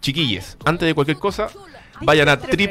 chiquilles, 0.00 0.56
antes 0.64 0.86
de 0.86 0.94
cualquier 0.94 1.18
cosa, 1.18 1.48
vayan 2.00 2.28
a 2.28 2.38
trip. 2.38 2.70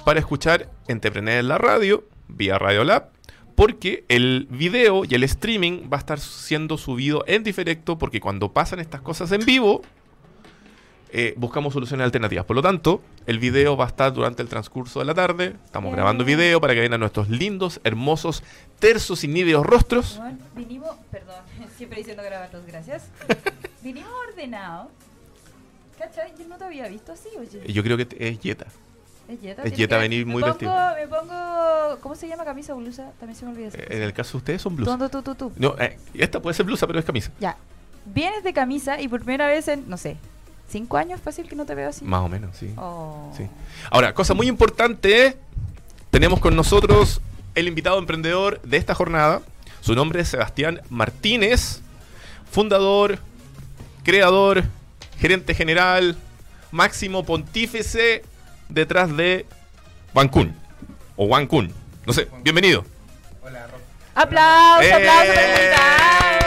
para 0.04 0.20
escuchar 0.20 0.68
Entrepreneur 0.88 1.38
en 1.38 1.48
la 1.48 1.58
radio, 1.58 2.04
vía 2.28 2.58
Radiolab, 2.58 3.08
porque 3.54 4.04
el 4.08 4.46
video 4.50 5.04
y 5.04 5.14
el 5.14 5.22
streaming 5.24 5.88
va 5.92 5.98
a 5.98 6.00
estar 6.00 6.18
siendo 6.18 6.78
subido 6.78 7.24
en 7.26 7.44
diferido, 7.44 7.98
porque 7.98 8.20
cuando 8.20 8.52
pasan 8.52 8.80
estas 8.80 9.00
cosas 9.00 9.30
en 9.32 9.44
vivo, 9.44 9.82
eh, 11.14 11.34
buscamos 11.36 11.74
soluciones 11.74 12.04
alternativas. 12.04 12.46
Por 12.46 12.56
lo 12.56 12.62
tanto, 12.62 13.02
el 13.26 13.38
video 13.38 13.76
va 13.76 13.84
a 13.84 13.88
estar 13.88 14.12
durante 14.12 14.42
el 14.42 14.48
transcurso 14.48 14.98
de 15.00 15.04
la 15.04 15.14
tarde. 15.14 15.54
Estamos 15.64 15.92
grabando 15.92 16.24
video 16.24 16.58
para 16.60 16.72
que 16.72 16.80
vean 16.80 16.94
a 16.94 16.98
nuestros 16.98 17.28
lindos, 17.28 17.80
hermosos, 17.84 18.42
tersos 18.78 19.22
y 19.22 19.28
níveos 19.28 19.64
rostros. 19.64 20.16
Bueno, 20.16 20.38
vinimos, 20.56 20.96
perdón, 21.10 21.36
siempre 21.76 21.98
diciendo 21.98 22.22
grabatos, 22.22 22.64
gracias. 22.66 23.08
vinimos 23.82 24.10
ordenados. 24.30 24.88
¿Cachai? 25.98 26.32
Yo 26.38 26.48
no 26.48 26.56
te 26.56 26.64
había 26.64 26.88
visto 26.88 27.12
así, 27.12 27.28
oye. 27.38 27.70
Yo 27.70 27.82
creo 27.82 27.98
que 27.98 28.08
es 28.18 28.40
Jetta. 28.40 28.66
Es 29.28 29.40
Jetta. 29.40 29.62
es 29.64 29.72
que- 29.72 29.86
venir 29.86 30.24
muy 30.26 30.42
vestido. 30.42 30.72
pongo, 30.72 30.94
Me 30.96 31.06
pongo, 31.06 31.98
¿cómo 32.00 32.14
se 32.14 32.26
llama 32.26 32.44
camisa 32.44 32.74
o 32.74 32.78
blusa? 32.78 33.12
También 33.20 33.36
se 33.36 33.44
me 33.44 33.52
olvida. 33.52 33.68
Eh. 33.74 33.86
En 33.90 34.02
el 34.02 34.14
caso 34.14 34.32
de 34.32 34.36
ustedes 34.38 34.62
son 34.62 34.76
blusas. 34.76 34.98
Tú, 34.98 35.08
tú, 35.10 35.22
tú, 35.22 35.34
tú. 35.34 35.52
No, 35.56 35.76
eh, 35.78 35.98
esta 36.14 36.40
puede 36.40 36.54
ser 36.54 36.64
blusa, 36.64 36.86
pero 36.86 36.98
es 36.98 37.04
camisa. 37.04 37.30
Ya. 37.38 37.56
Vienes 38.06 38.42
de 38.42 38.52
camisa 38.52 38.98
y 39.00 39.08
por 39.08 39.20
primera 39.20 39.46
vez 39.46 39.68
en, 39.68 39.88
no 39.88 39.96
sé, 39.96 40.16
cinco 40.72 40.96
años 40.96 41.20
fácil 41.20 41.48
que 41.48 41.54
no 41.54 41.66
te 41.66 41.74
veo 41.74 41.90
así. 41.90 42.04
Más 42.04 42.22
o 42.22 42.28
menos, 42.28 42.56
sí. 42.56 42.72
Oh. 42.76 43.32
Sí. 43.36 43.46
Ahora, 43.90 44.14
cosa 44.14 44.34
muy 44.34 44.48
importante, 44.48 45.36
tenemos 46.10 46.40
con 46.40 46.56
nosotros 46.56 47.20
el 47.54 47.68
invitado 47.68 47.98
emprendedor 47.98 48.60
de 48.62 48.78
esta 48.78 48.94
jornada. 48.94 49.42
Su 49.82 49.94
nombre 49.94 50.20
es 50.20 50.28
Sebastián 50.28 50.80
Martínez, 50.88 51.82
fundador, 52.50 53.18
creador, 54.02 54.64
gerente 55.18 55.54
general, 55.54 56.16
máximo 56.70 57.24
pontífice 57.24 58.24
detrás 58.68 59.14
de 59.16 59.46
Wancun 60.14 60.54
o 61.16 61.26
Wancun. 61.26 61.72
No 62.06 62.12
sé, 62.12 62.28
bienvenido. 62.42 62.84
Hola, 63.44 63.66
Rob. 63.66 63.80
Aplausos, 64.14 64.84
¡Eh! 64.86 64.92
aplausos 64.94 66.41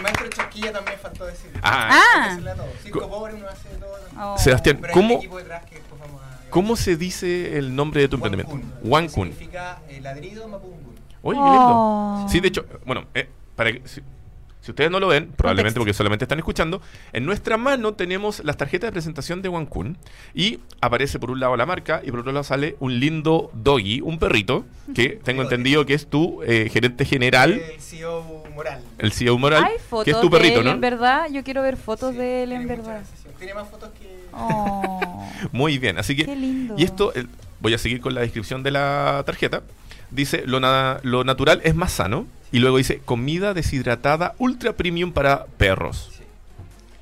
el 0.00 0.02
maestro 0.04 0.28
Chasquilla 0.28 0.72
también 0.72 0.98
faltó 1.00 1.26
decir. 1.26 1.50
Ah. 1.62 1.90
Ah. 2.16 2.28
Decirle 2.30 2.50
a 2.50 2.54
todos. 2.54 2.68
Cinco 2.82 3.08
pobres, 3.10 3.34
uno 3.38 3.48
hace 3.48 3.68
todo. 3.78 3.96
Oh. 4.18 4.38
Sebastián, 4.38 4.78
Pero 4.80 4.92
hay 4.94 4.98
un 5.00 5.02
¿cómo, 5.08 5.18
equipo 5.18 5.38
detrás 5.38 5.64
que 5.66 5.74
después 5.76 6.00
vamos 6.00 6.20
a- 6.22 6.50
¿cómo 6.50 6.76
se 6.76 6.96
dice 6.96 7.58
el 7.58 7.74
nombre 7.76 8.00
de 8.00 8.08
tu 8.08 8.16
emprendimiento? 8.16 8.54
Wancun. 8.54 8.90
Wancun. 8.90 9.28
Significa 9.28 9.80
eh, 9.88 10.00
ladrido 10.00 10.48
mapungun. 10.48 10.94
Oye, 11.22 11.38
qué 11.38 11.44
lindo. 11.44 11.68
Oh. 11.74 12.26
Sí, 12.30 12.40
de 12.40 12.48
hecho, 12.48 12.64
bueno, 12.86 13.06
eh, 13.14 13.28
para 13.54 13.72
que, 13.72 13.82
si, 13.86 14.00
si 14.62 14.70
ustedes 14.72 14.90
no 14.90 15.00
lo 15.00 15.08
ven, 15.08 15.32
probablemente 15.36 15.74
Contexto. 15.78 15.80
porque 15.80 15.92
solamente 15.94 16.24
están 16.24 16.38
escuchando, 16.38 16.80
en 17.12 17.24
nuestra 17.26 17.56
mano 17.56 17.94
tenemos 17.94 18.42
las 18.44 18.56
tarjetas 18.56 18.88
de 18.88 18.92
presentación 18.92 19.42
de 19.42 19.48
Wancun 19.48 19.96
y 20.34 20.60
aparece 20.80 21.18
por 21.18 21.30
un 21.30 21.40
lado 21.40 21.56
la 21.56 21.66
marca 21.66 22.00
y 22.04 22.10
por 22.10 22.20
otro 22.20 22.32
lado 22.32 22.44
sale 22.44 22.76
un 22.80 22.98
lindo 23.00 23.50
doggy, 23.54 24.00
un 24.00 24.18
perrito, 24.18 24.64
que 24.94 25.10
tengo 25.24 25.42
entendido 25.42 25.84
que 25.86 25.94
es 25.94 26.08
tu 26.08 26.42
eh, 26.42 26.68
gerente 26.72 27.04
general, 27.04 27.52
El 27.52 27.80
CEO 27.80 28.44
moral. 28.60 28.82
el 28.98 29.12
CEO 29.12 29.38
moral, 29.38 29.64
Hay 29.64 29.76
fotos 29.88 30.04
que 30.04 30.10
es 30.12 30.20
tu 30.20 30.28
de 30.30 30.36
perrito, 30.36 30.58
él 30.60 30.64
¿no? 30.66 30.70
en 30.72 30.80
verdad. 30.80 31.26
Yo 31.32 31.42
quiero 31.44 31.62
ver 31.62 31.76
fotos 31.76 32.12
Sí, 32.12 32.18
de 32.18 32.42
él 32.44 32.52
en 32.52 32.66
verdad. 32.68 33.02
Tiene 33.38 33.54
más 33.54 33.68
fotos 33.68 33.88
que. 33.98 34.20
Oh. 34.32 35.26
Muy 35.52 35.78
bien, 35.78 35.98
así 35.98 36.14
que... 36.14 36.24
Qué 36.26 36.36
lindo. 36.36 36.74
Y 36.78 36.84
esto, 36.84 37.12
el- 37.14 37.28
voy 37.60 37.74
a 37.74 37.78
seguir 37.78 38.00
con 38.00 38.14
la 38.14 38.20
descripción 38.20 38.62
de 38.62 38.70
la 38.70 39.22
tarjeta. 39.26 39.62
Dice, 40.10 40.42
lo, 40.46 40.60
na- 40.60 41.00
lo 41.02 41.24
natural 41.24 41.60
es 41.64 41.74
más 41.74 41.92
sano. 41.92 42.26
Y 42.52 42.58
luego 42.58 42.76
dice, 42.78 42.98
comida 43.04 43.54
deshidratada 43.54 44.34
ultra 44.38 44.72
premium 44.74 45.12
para 45.12 45.46
perros. 45.56 46.10
Sí. 46.16 46.24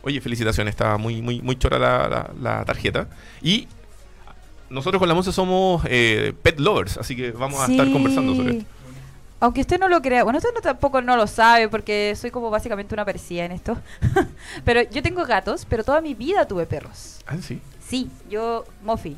Oye, 0.02 0.20
felicitaciones, 0.20 0.72
está 0.72 0.96
muy, 0.98 1.20
muy, 1.22 1.40
muy 1.42 1.56
chora 1.56 1.78
la, 1.78 2.08
la- 2.08 2.30
la 2.40 2.64
tarjeta. 2.64 3.08
Y 3.42 3.66
nosotros 4.70 4.98
con 5.00 5.08
la 5.08 5.14
Monse 5.14 5.32
somos 5.32 5.82
eh, 5.88 6.34
pet 6.42 6.60
lovers, 6.60 6.98
así 6.98 7.16
que 7.16 7.30
vamos 7.32 7.58
a 7.60 7.70
estar 7.70 7.86
Sí. 7.86 7.92
conversando 7.92 8.34
sobre 8.36 8.58
esto. 8.58 8.64
Aunque 9.40 9.60
usted 9.60 9.78
no 9.78 9.88
lo 9.88 10.02
crea, 10.02 10.24
bueno, 10.24 10.38
usted 10.38 10.50
no, 10.54 10.60
tampoco 10.60 11.00
no 11.00 11.16
lo 11.16 11.26
sabe 11.26 11.68
porque 11.68 12.14
soy 12.16 12.30
como 12.30 12.50
básicamente 12.50 12.94
una 12.94 13.04
parecida 13.04 13.44
en 13.44 13.52
esto. 13.52 13.76
pero 14.64 14.82
yo 14.82 15.02
tengo 15.02 15.24
gatos, 15.24 15.64
pero 15.68 15.84
toda 15.84 16.00
mi 16.00 16.14
vida 16.14 16.46
tuve 16.46 16.66
perros. 16.66 17.18
Ah, 17.26 17.36
sí. 17.40 17.60
Sí, 17.86 18.10
yo, 18.28 18.64
Mofi, 18.82 19.16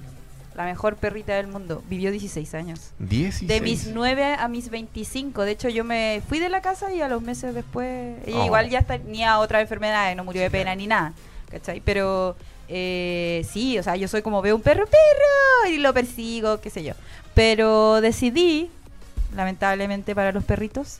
la 0.54 0.64
mejor 0.64 0.96
perrita 0.96 1.34
del 1.34 1.46
mundo, 1.46 1.82
vivió 1.88 2.10
16 2.10 2.54
años. 2.54 2.90
16. 2.98 3.48
De 3.48 3.60
mis 3.62 3.86
9 3.86 4.34
a 4.38 4.46
mis 4.48 4.68
25. 4.68 5.42
De 5.44 5.52
hecho, 5.52 5.68
yo 5.70 5.84
me 5.84 6.20
fui 6.28 6.38
de 6.38 6.50
la 6.50 6.60
casa 6.60 6.92
y 6.92 7.00
a 7.00 7.08
los 7.08 7.22
meses 7.22 7.54
después. 7.54 8.18
Ella 8.26 8.40
Oh. 8.40 8.44
igual 8.46 8.68
ya 8.68 8.82
tenía 8.82 9.38
otras 9.38 9.62
enfermedades, 9.62 10.16
no 10.16 10.24
murió 10.24 10.42
de 10.42 10.50
pena 10.50 10.74
ni 10.74 10.86
nada. 10.86 11.14
¿Cachai? 11.50 11.80
Pero 11.80 12.36
eh, 12.68 13.44
sí, 13.50 13.78
o 13.78 13.82
sea, 13.82 13.96
yo 13.96 14.06
soy 14.06 14.22
como 14.22 14.42
veo 14.42 14.54
un 14.54 14.62
perro, 14.62 14.84
perro, 14.86 15.70
y 15.72 15.78
lo 15.78 15.92
persigo, 15.94 16.60
qué 16.60 16.68
sé 16.70 16.84
yo. 16.84 16.92
Pero 17.34 18.00
decidí, 18.00 18.70
lamentablemente 19.34 20.14
para 20.14 20.32
los 20.32 20.44
perritos, 20.44 20.98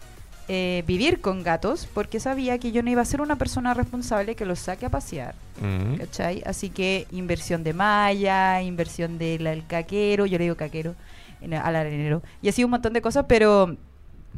eh, 0.48 0.82
vivir 0.86 1.20
con 1.20 1.42
gatos 1.44 1.86
porque 1.94 2.18
sabía 2.18 2.58
que 2.58 2.72
yo 2.72 2.82
no 2.82 2.90
iba 2.90 3.02
a 3.02 3.04
ser 3.04 3.20
una 3.20 3.36
persona 3.36 3.72
responsable 3.72 4.34
que 4.34 4.44
los 4.44 4.58
saque 4.58 4.86
a 4.86 4.88
pasear. 4.88 5.34
Mm. 5.60 5.94
¿Cachai? 5.96 6.42
Así 6.44 6.70
que 6.70 7.06
inversión 7.12 7.62
de 7.62 7.72
malla, 7.72 8.60
inversión 8.62 9.16
del 9.18 9.44
del 9.44 9.66
caquero, 9.66 10.26
yo 10.26 10.38
le 10.38 10.44
digo 10.44 10.56
caquero 10.56 10.94
en- 11.40 11.54
al 11.54 11.76
arenero, 11.76 12.22
y 12.42 12.48
así 12.48 12.64
un 12.64 12.70
montón 12.70 12.92
de 12.92 13.00
cosas, 13.00 13.26
pero 13.28 13.76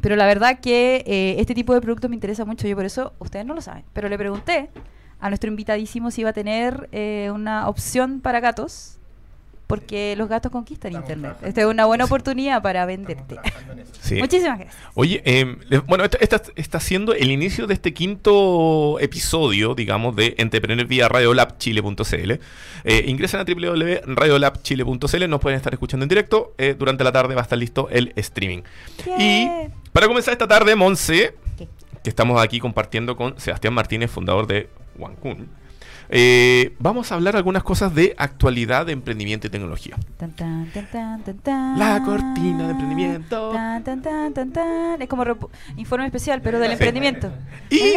pero 0.01 0.15
la 0.15 0.25
verdad 0.25 0.59
que 0.59 1.03
eh, 1.07 1.35
este 1.39 1.53
tipo 1.55 1.73
de 1.73 1.79
productos 1.81 2.09
me 2.09 2.15
interesa 2.15 2.45
mucho, 2.45 2.67
yo 2.67 2.75
por 2.75 2.85
eso, 2.85 3.13
ustedes 3.19 3.45
no 3.45 3.53
lo 3.53 3.61
saben, 3.61 3.83
pero 3.93 4.09
le 4.09 4.17
pregunté 4.17 4.69
a 5.19 5.29
nuestro 5.29 5.49
invitadísimo 5.49 6.11
si 6.11 6.21
iba 6.21 6.31
a 6.31 6.33
tener 6.33 6.89
eh, 6.91 7.31
una 7.33 7.69
opción 7.69 8.19
para 8.19 8.39
gatos, 8.39 8.97
porque 9.67 10.15
los 10.17 10.29
gatos 10.29 10.51
conquistan 10.51 10.89
Estamos 10.91 11.05
internet. 11.09 11.23
trabajando. 11.31 11.47
Esta 11.49 11.61
es 11.61 11.67
una 11.67 11.85
buena 11.85 12.05
oportunidad 12.05 12.61
para 12.61 12.85
venderte. 12.85 13.37
Sí. 14.01 14.15
Muchísimas 14.15 14.59
gracias. 14.59 14.83
Oye, 14.93 15.21
eh, 15.25 15.57
le- 15.69 15.79
bueno, 15.79 16.03
esta, 16.03 16.17
esta 16.19 16.41
está 16.55 16.79
siendo 16.79 17.13
el 17.13 17.31
inicio 17.31 17.65
de 17.67 17.73
este 17.73 17.93
quinto 17.93 18.97
episodio, 18.99 19.73
digamos, 19.75 20.15
de 20.15 20.35
Entrepreneur 20.37 20.85
vía 20.85 21.07
radiolabchile.cl. 21.07 22.31
Eh, 22.83 23.05
ingresan 23.07 23.41
a 23.41 23.45
www.radiolabchile.cl, 23.45 25.29
nos 25.29 25.39
pueden 25.39 25.57
estar 25.57 25.73
escuchando 25.73 26.03
en 26.03 26.09
directo. 26.09 26.53
eh, 26.57 26.75
durante 26.77 27.03
la 27.03 27.11
tarde 27.11 27.33
va 27.35 27.41
a 27.41 27.43
estar 27.43 27.57
listo 27.57 27.87
el 27.89 28.13
streaming. 28.15 28.61
Y 29.17 29.43
Yeah. 29.45 29.69
para 29.91 30.07
comenzar 30.07 30.31
esta 30.33 30.47
tarde, 30.47 30.75
Monse, 30.75 31.35
¿Qué? 31.57 31.67
que 32.03 32.09
estamos 32.09 32.41
aquí 32.41 32.59
compartiendo 32.59 33.15
con 33.15 33.39
Sebastián 33.39 33.73
Martínez, 33.73 34.11
fundador 34.11 34.45
de 34.47 34.69
Wancun, 34.97 35.47
eh, 36.09 36.75
vamos 36.79 37.11
a 37.11 37.15
hablar 37.15 37.35
algunas 37.35 37.63
cosas 37.63 37.93
de 37.95 38.13
actualidad 38.17 38.85
de 38.85 38.93
emprendimiento 38.93 39.47
y 39.47 39.49
tecnología. 39.49 39.95
Tan, 40.17 40.33
tan, 40.35 40.67
tan. 41.43 41.79
La 41.79 42.01
cortina 42.03 42.65
de 42.65 42.71
emprendimiento. 42.71 43.53
Es 44.99 45.07
como 45.07 45.23
informe 45.77 46.05
especial, 46.05 46.41
pero 46.41 46.59
del 46.59 46.69
Sí. 46.69 46.73
emprendimiento. 46.73 47.31
Y-. 47.69 47.93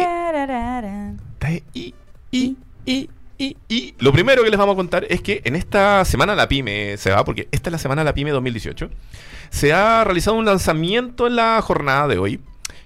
Y, 1.73 1.93
y, 2.31 2.57
y, 2.85 3.09
y, 3.37 3.57
y 3.69 3.93
lo 3.99 4.11
primero 4.11 4.43
que 4.43 4.49
les 4.49 4.57
vamos 4.59 4.73
a 4.73 4.77
contar 4.77 5.05
es 5.09 5.21
que 5.21 5.41
en 5.45 5.55
esta 5.55 6.03
semana 6.05 6.35
la 6.35 6.47
pyme 6.47 6.97
se 6.97 7.11
va, 7.11 7.23
porque 7.23 7.47
esta 7.51 7.69
es 7.69 7.71
la 7.71 7.77
semana 7.77 8.03
la 8.03 8.13
pyme 8.13 8.31
2018, 8.31 8.89
se 9.49 9.73
ha 9.73 10.03
realizado 10.03 10.35
un 10.37 10.45
lanzamiento 10.45 11.27
en 11.27 11.35
la 11.35 11.61
jornada 11.61 12.07
de 12.07 12.17
hoy 12.17 12.39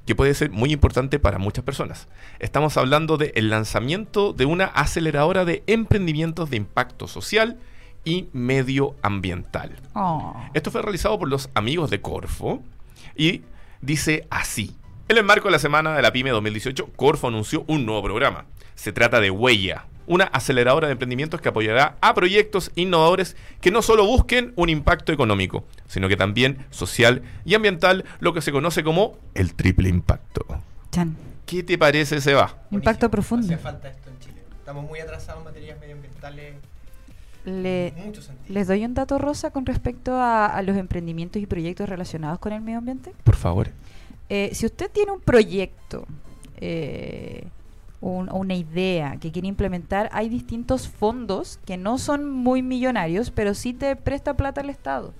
que 0.05 0.15
puede 0.15 0.33
ser 0.33 0.51
muy 0.51 0.71
importante 0.71 1.19
para 1.19 1.37
muchas 1.37 1.63
personas. 1.63 2.07
Estamos 2.39 2.77
hablando 2.77 3.17
del 3.17 3.49
lanzamiento 3.49 4.33
de 4.33 4.45
una 4.45 4.65
aceleradora 4.65 5.45
de 5.45 5.63
emprendimientos 5.67 6.49
de 6.49 6.57
impacto 6.57 7.07
social 7.07 7.59
y 8.03 8.27
medioambiental. 8.33 9.75
Oh. 9.93 10.35
Esto 10.53 10.71
fue 10.71 10.81
realizado 10.81 11.19
por 11.19 11.29
los 11.29 11.49
amigos 11.53 11.89
de 11.89 12.01
Corfo 12.01 12.61
y 13.15 13.41
dice 13.81 14.27
así. 14.29 14.75
En 15.07 15.17
el 15.17 15.23
marco 15.23 15.49
de 15.49 15.51
la 15.51 15.59
semana 15.59 15.95
de 15.95 16.01
la 16.01 16.13
PyME 16.13 16.31
2018, 16.31 16.93
Corfo 16.95 17.27
anunció 17.27 17.63
un 17.67 17.85
nuevo 17.85 18.01
programa. 18.03 18.45
Se 18.75 18.93
trata 18.93 19.19
de 19.19 19.29
Huella, 19.29 19.85
una 20.07 20.25
aceleradora 20.25 20.87
de 20.87 20.93
emprendimientos 20.93 21.41
que 21.41 21.49
apoyará 21.49 21.95
a 22.01 22.13
proyectos 22.13 22.71
innovadores 22.75 23.35
que 23.61 23.71
no 23.71 23.81
solo 23.81 24.05
busquen 24.05 24.53
un 24.55 24.69
impacto 24.69 25.11
económico, 25.11 25.63
sino 25.87 26.07
que 26.09 26.17
también 26.17 26.65
social 26.69 27.21
y 27.45 27.53
ambiental, 27.55 28.05
lo 28.19 28.33
que 28.33 28.41
se 28.41 28.51
conoce 28.51 28.83
como 28.83 29.17
el 29.33 29.53
triple 29.53 29.89
impacto. 29.89 30.45
Chan. 30.91 31.15
¿Qué 31.45 31.63
te 31.63 31.77
parece, 31.77 32.21
Seba? 32.21 32.57
Impacto 32.71 33.09
Buenísimo. 33.09 33.09
profundo. 33.09 33.45
Hacía 33.45 33.57
falta 33.57 33.89
esto 33.89 34.09
en 34.09 34.19
Chile. 34.19 34.41
Estamos 34.59 34.85
muy 34.87 34.99
atrasados 34.99 35.39
en 35.39 35.45
materias 35.45 35.79
medioambientales. 35.79 36.55
Le- 37.43 37.93
les 38.49 38.67
doy 38.67 38.85
un 38.85 38.93
dato 38.93 39.17
rosa 39.17 39.49
con 39.51 39.65
respecto 39.65 40.13
a, 40.15 40.45
a 40.45 40.61
los 40.61 40.77
emprendimientos 40.77 41.41
y 41.41 41.45
proyectos 41.47 41.89
relacionados 41.89 42.37
con 42.39 42.53
el 42.53 42.61
medio 42.61 42.77
ambiente. 42.77 43.13
Por 43.23 43.35
favor. 43.35 43.69
Eh, 44.29 44.51
si 44.53 44.65
usted 44.65 44.89
tiene 44.91 45.11
un 45.11 45.19
proyecto, 45.19 46.05
eh, 46.57 47.45
un- 48.01 48.31
una 48.33 48.55
idea 48.55 49.17
que 49.17 49.31
quiere 49.31 49.47
implementar, 49.47 50.09
hay 50.11 50.27
distintos 50.27 50.87
fondos 50.89 51.59
que 51.65 51.77
no 51.77 51.97
son 51.97 52.29
muy 52.29 52.61
millonarios, 52.63 53.31
pero 53.31 53.53
sí 53.53 53.73
te 53.73 53.95
presta 53.95 54.35
plata 54.35 54.61
el 54.61 54.69
Estado. 54.69 55.13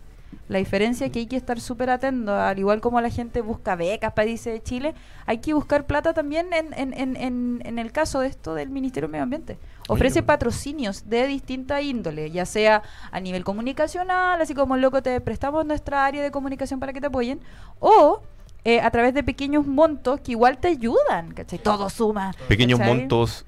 La 0.48 0.58
diferencia 0.58 1.06
es 1.06 1.12
que 1.14 1.20
hay 1.20 1.28
que 1.28 1.38
estar 1.38 1.60
súper 1.62 1.90
atento, 1.90 2.34
al 2.34 2.58
igual 2.60 2.82
como 2.82 3.00
la 3.00 3.10
gente 3.10 3.42
busca 3.42 3.76
becas 3.76 4.12
para 4.14 4.30
irse 4.30 4.50
de 4.50 4.62
Chile, 4.62 4.94
hay 5.26 5.38
que 5.38 5.54
buscar 5.54 5.86
plata 5.86 6.14
también 6.14 6.52
en, 6.54 6.74
en, 6.74 6.94
en, 6.94 7.16
en, 7.16 7.62
en 7.64 7.80
el 7.80 7.92
caso 7.94 8.20
de 8.20 8.28
esto 8.28 8.54
del 8.54 8.70
Ministerio 8.70 9.08
del 9.08 9.12
Medio 9.14 9.24
Ambiente. 9.24 9.58
Ofrece 9.88 10.20
Oye. 10.20 10.26
patrocinios 10.26 11.10
de 11.10 11.28
distinta 11.28 11.82
índole, 11.82 12.32
ya 12.32 12.46
sea 12.46 12.82
a 13.12 13.20
nivel 13.20 13.44
comunicacional, 13.44 14.42
así 14.42 14.54
como 14.54 14.76
loco 14.78 15.02
te 15.02 15.20
prestamos 15.22 15.66
nuestra 15.66 16.06
área 16.06 16.22
de 16.24 16.32
comunicación 16.32 16.80
para 16.80 16.92
que 16.94 17.02
te 17.02 17.08
apoyen, 17.08 17.40
o 17.80 18.22
eh, 18.64 18.80
a 18.82 18.92
través 18.92 19.14
de 19.14 19.24
pequeños 19.24 19.66
montos 19.66 20.22
que 20.22 20.32
igual 20.34 20.58
te 20.60 20.68
ayudan, 20.70 21.34
¿cachai? 21.34 21.60
Todo 21.60 21.90
suma. 21.90 22.34
Pequeños 22.48 22.80
¿cachai? 22.80 22.98
montos. 22.98 23.46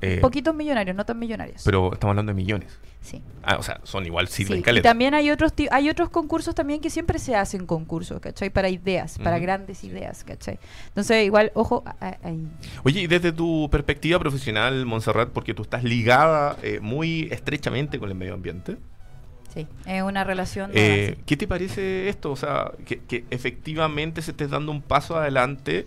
eh, 0.00 0.18
Poquitos 0.20 0.54
millonarios, 0.54 0.94
no 0.96 1.04
tan 1.04 1.18
millonarios. 1.18 1.62
pero 1.64 1.92
estamos 1.92 2.12
hablando 2.12 2.30
de 2.30 2.36
millones. 2.36 2.78
sí. 3.00 3.22
Ah, 3.46 3.56
o 3.58 3.62
sea, 3.62 3.78
son 3.82 4.06
igual 4.06 4.28
sirven 4.28 4.64
Sí, 4.64 4.70
y 4.78 4.80
también 4.80 5.12
hay 5.12 5.30
otros 5.30 5.52
hay 5.70 5.90
otros 5.90 6.08
concursos 6.08 6.54
también 6.54 6.80
que 6.80 6.88
siempre 6.88 7.18
se 7.18 7.34
hacen 7.36 7.66
concursos, 7.66 8.18
¿cachai? 8.20 8.48
Para 8.48 8.70
ideas, 8.70 9.18
para 9.18 9.36
Ujú. 9.36 9.42
grandes 9.42 9.84
ideas, 9.84 10.24
¿cachai? 10.24 10.58
Entonces, 10.88 11.26
igual, 11.26 11.50
ojo, 11.54 11.84
ahí. 12.00 12.48
Oye, 12.84 13.02
y 13.02 13.06
desde 13.06 13.32
tu 13.32 13.68
perspectiva 13.70 14.18
profesional, 14.18 14.86
Montserrat, 14.86 15.28
porque 15.28 15.52
tú 15.52 15.62
estás 15.62 15.84
ligada 15.84 16.56
eh, 16.62 16.78
muy 16.80 17.28
estrechamente 17.32 17.98
con 17.98 18.08
el 18.08 18.14
medio 18.14 18.32
ambiente, 18.32 18.78
Sí, 19.54 19.66
es 19.86 20.02
una 20.02 20.24
relación... 20.24 20.70
eh. 20.74 21.16
¿qué 21.26 21.36
te 21.36 21.46
parece 21.46 22.08
esto? 22.08 22.32
O 22.32 22.36
sea, 22.36 22.72
que, 22.84 22.98
que 22.98 23.24
efectivamente 23.30 24.20
se 24.20 24.32
estés 24.32 24.50
dando 24.50 24.72
un 24.72 24.82
paso 24.82 25.16
adelante 25.16 25.86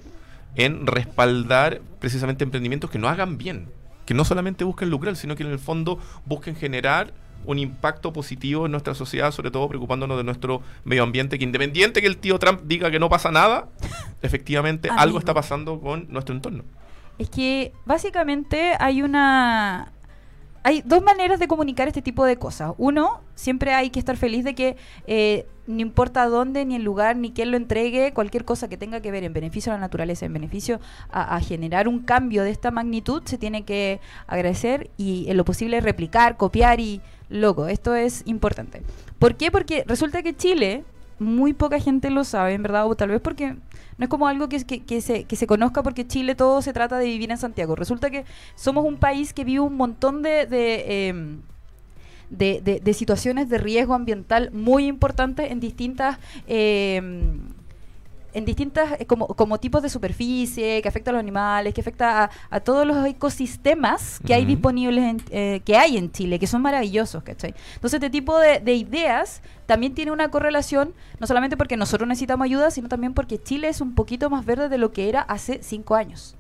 en 0.56 0.88
respaldar 0.88 1.82
precisamente 2.00 2.44
emprendimientos 2.44 2.90
que 2.90 2.98
no 2.98 3.10
hagan 3.10 3.38
bien, 3.38 3.68
que 4.06 4.14
no 4.14 4.26
solamente 4.26 4.64
busquen 4.64 4.90
lucrar, 4.90 5.16
sino 5.16 5.36
que 5.36 5.44
en 5.44 5.52
el 5.52 5.60
fondo 5.60 6.00
busquen 6.26 6.56
generar 6.56 7.14
un 7.46 7.60
impacto 7.60 8.12
positivo 8.12 8.66
en 8.66 8.72
nuestra 8.72 8.94
sociedad, 8.94 9.32
sobre 9.32 9.52
todo 9.52 9.68
preocupándonos 9.70 10.18
de 10.18 10.24
nuestro 10.24 10.62
medio 10.84 11.04
ambiente, 11.04 11.38
que 11.38 11.44
independiente 11.44 12.02
que 12.02 12.08
el 12.08 12.18
tío 12.18 12.40
Trump 12.40 12.62
diga 12.66 12.92
que 12.92 13.00
no 13.00 13.10
pasa 13.10 13.32
nada, 13.32 13.70
efectivamente 14.22 14.90
algo 14.90 15.20
está 15.20 15.34
pasando 15.34 15.80
con 15.80 16.08
nuestro 16.10 16.36
entorno. 16.36 16.64
Es 17.18 17.30
que 17.30 17.74
básicamente 17.86 18.74
hay 18.80 19.02
una... 19.02 19.92
Hay 20.68 20.84
dos 20.84 21.02
maneras 21.02 21.40
de 21.40 21.48
comunicar 21.48 21.88
este 21.88 22.02
tipo 22.02 22.26
de 22.26 22.36
cosas. 22.36 22.74
Uno, 22.78 23.22
siempre 23.36 23.74
hay 23.74 23.90
que 23.90 24.00
estar 24.00 24.18
feliz 24.18 24.44
de 24.44 24.54
que 24.54 24.76
eh, 25.06 25.48
no 25.66 25.80
importa 25.80 26.28
dónde, 26.28 26.66
ni 26.66 26.76
el 26.76 26.84
lugar, 26.84 27.16
ni 27.16 27.32
quién 27.32 27.52
lo 27.52 27.56
entregue, 27.56 28.12
cualquier 28.12 28.44
cosa 28.44 28.68
que 28.68 28.76
tenga 28.76 29.00
que 29.00 29.10
ver 29.10 29.24
en 29.24 29.32
beneficio 29.32 29.72
a 29.72 29.76
la 29.76 29.80
naturaleza, 29.80 30.26
en 30.26 30.34
beneficio 30.34 30.82
a, 31.10 31.38
a 31.38 31.40
generar 31.40 31.88
un 31.88 32.00
cambio 32.00 32.44
de 32.44 32.50
esta 32.50 32.70
magnitud, 32.70 33.22
se 33.24 33.38
tiene 33.38 33.64
que 33.64 34.02
agradecer 34.28 34.90
y 34.98 35.30
en 35.30 35.38
lo 35.38 35.46
posible 35.46 35.80
replicar, 35.80 36.36
copiar 36.36 36.82
y 36.82 37.00
loco. 37.30 37.68
Esto 37.68 37.96
es 37.96 38.24
importante. 38.26 38.84
¿Por 39.20 39.38
qué? 39.38 39.52
Porque 39.52 39.86
resulta 39.88 40.22
que 40.22 40.36
Chile, 40.36 40.84
muy 41.20 41.54
poca 41.54 41.80
gente 41.80 42.10
lo 42.10 42.24
sabe, 42.24 42.54
en 42.54 42.64
verdad, 42.64 42.88
o 42.88 42.96
tal 42.96 43.10
vez 43.10 43.22
porque 43.22 43.54
no 43.98 44.04
es 44.04 44.10
como 44.10 44.28
algo 44.28 44.48
que, 44.50 44.64
que, 44.64 45.02
se, 45.02 45.24
que 45.24 45.36
se 45.36 45.48
conozca 45.48 45.82
porque 45.84 46.06
Chile 46.08 46.36
todo 46.36 46.62
se 46.62 46.74
trata 46.74 46.98
de 46.98 47.06
vivir 47.06 47.32
en 47.32 47.38
Santiago. 47.38 47.76
Resulta 47.76 48.10
que 48.10 48.26
somos 48.56 48.86
un 48.86 48.98
país 48.98 49.34
que 49.34 49.44
vive 49.44 49.60
un 49.62 49.76
montón 49.76 50.22
de... 50.22 50.46
de, 50.46 51.08
em, 51.10 51.42
de, 52.30 52.60
de- 52.62 52.82
de 52.82 52.94
situaciones 52.94 53.48
de 53.50 53.58
riesgo 53.58 53.94
ambiental 53.94 54.52
muy 54.52 54.86
importantes 54.86 55.50
en 55.50 55.62
distintas 55.62 56.18
em, 56.46 57.40
en 58.38 58.46
distintas 58.46 59.00
eh, 59.00 59.06
como, 59.08 59.28
como 59.28 59.60
tipos 59.60 59.82
de 59.82 59.90
superficie 59.90 60.82
que 60.82 60.88
afecta 60.88 61.10
a 61.10 61.14
los 61.14 61.20
animales 61.20 61.74
que 61.74 61.82
afecta 61.82 62.26
a, 62.26 62.30
a 62.52 62.60
todos 62.60 62.86
los 62.86 63.06
ecosistemas 63.06 64.20
que 64.26 64.34
hay 64.36 64.46
disponibles 64.46 65.04
en, 65.04 65.22
eh, 65.32 65.62
que 65.66 65.76
hay 65.76 65.98
en 65.98 66.12
Chile 66.12 66.38
que 66.38 66.46
son 66.46 66.62
maravillosos 66.62 67.24
¿cachai? 67.24 67.56
entonces 67.74 67.98
este 67.98 68.12
tipo 68.12 68.38
de, 68.40 68.60
de 68.60 68.76
ideas 68.76 69.42
también 69.66 69.96
tiene 69.96 70.12
una 70.12 70.30
correlación 70.30 70.94
no 71.20 71.26
solamente 71.26 71.58
porque 71.58 71.78
nosotros 71.78 72.08
necesitamos 72.08 72.46
ayuda 72.46 72.70
sino 72.70 72.90
también 72.90 73.16
porque 73.16 73.42
Chile 73.42 73.70
es 73.70 73.82
un 73.82 73.96
poquito 73.96 74.30
más 74.30 74.46
verde 74.46 74.70
de 74.70 74.78
lo 74.78 74.92
que 74.92 75.10
era 75.10 75.22
hace 75.22 75.60
cinco 75.64 75.96
años 75.96 76.36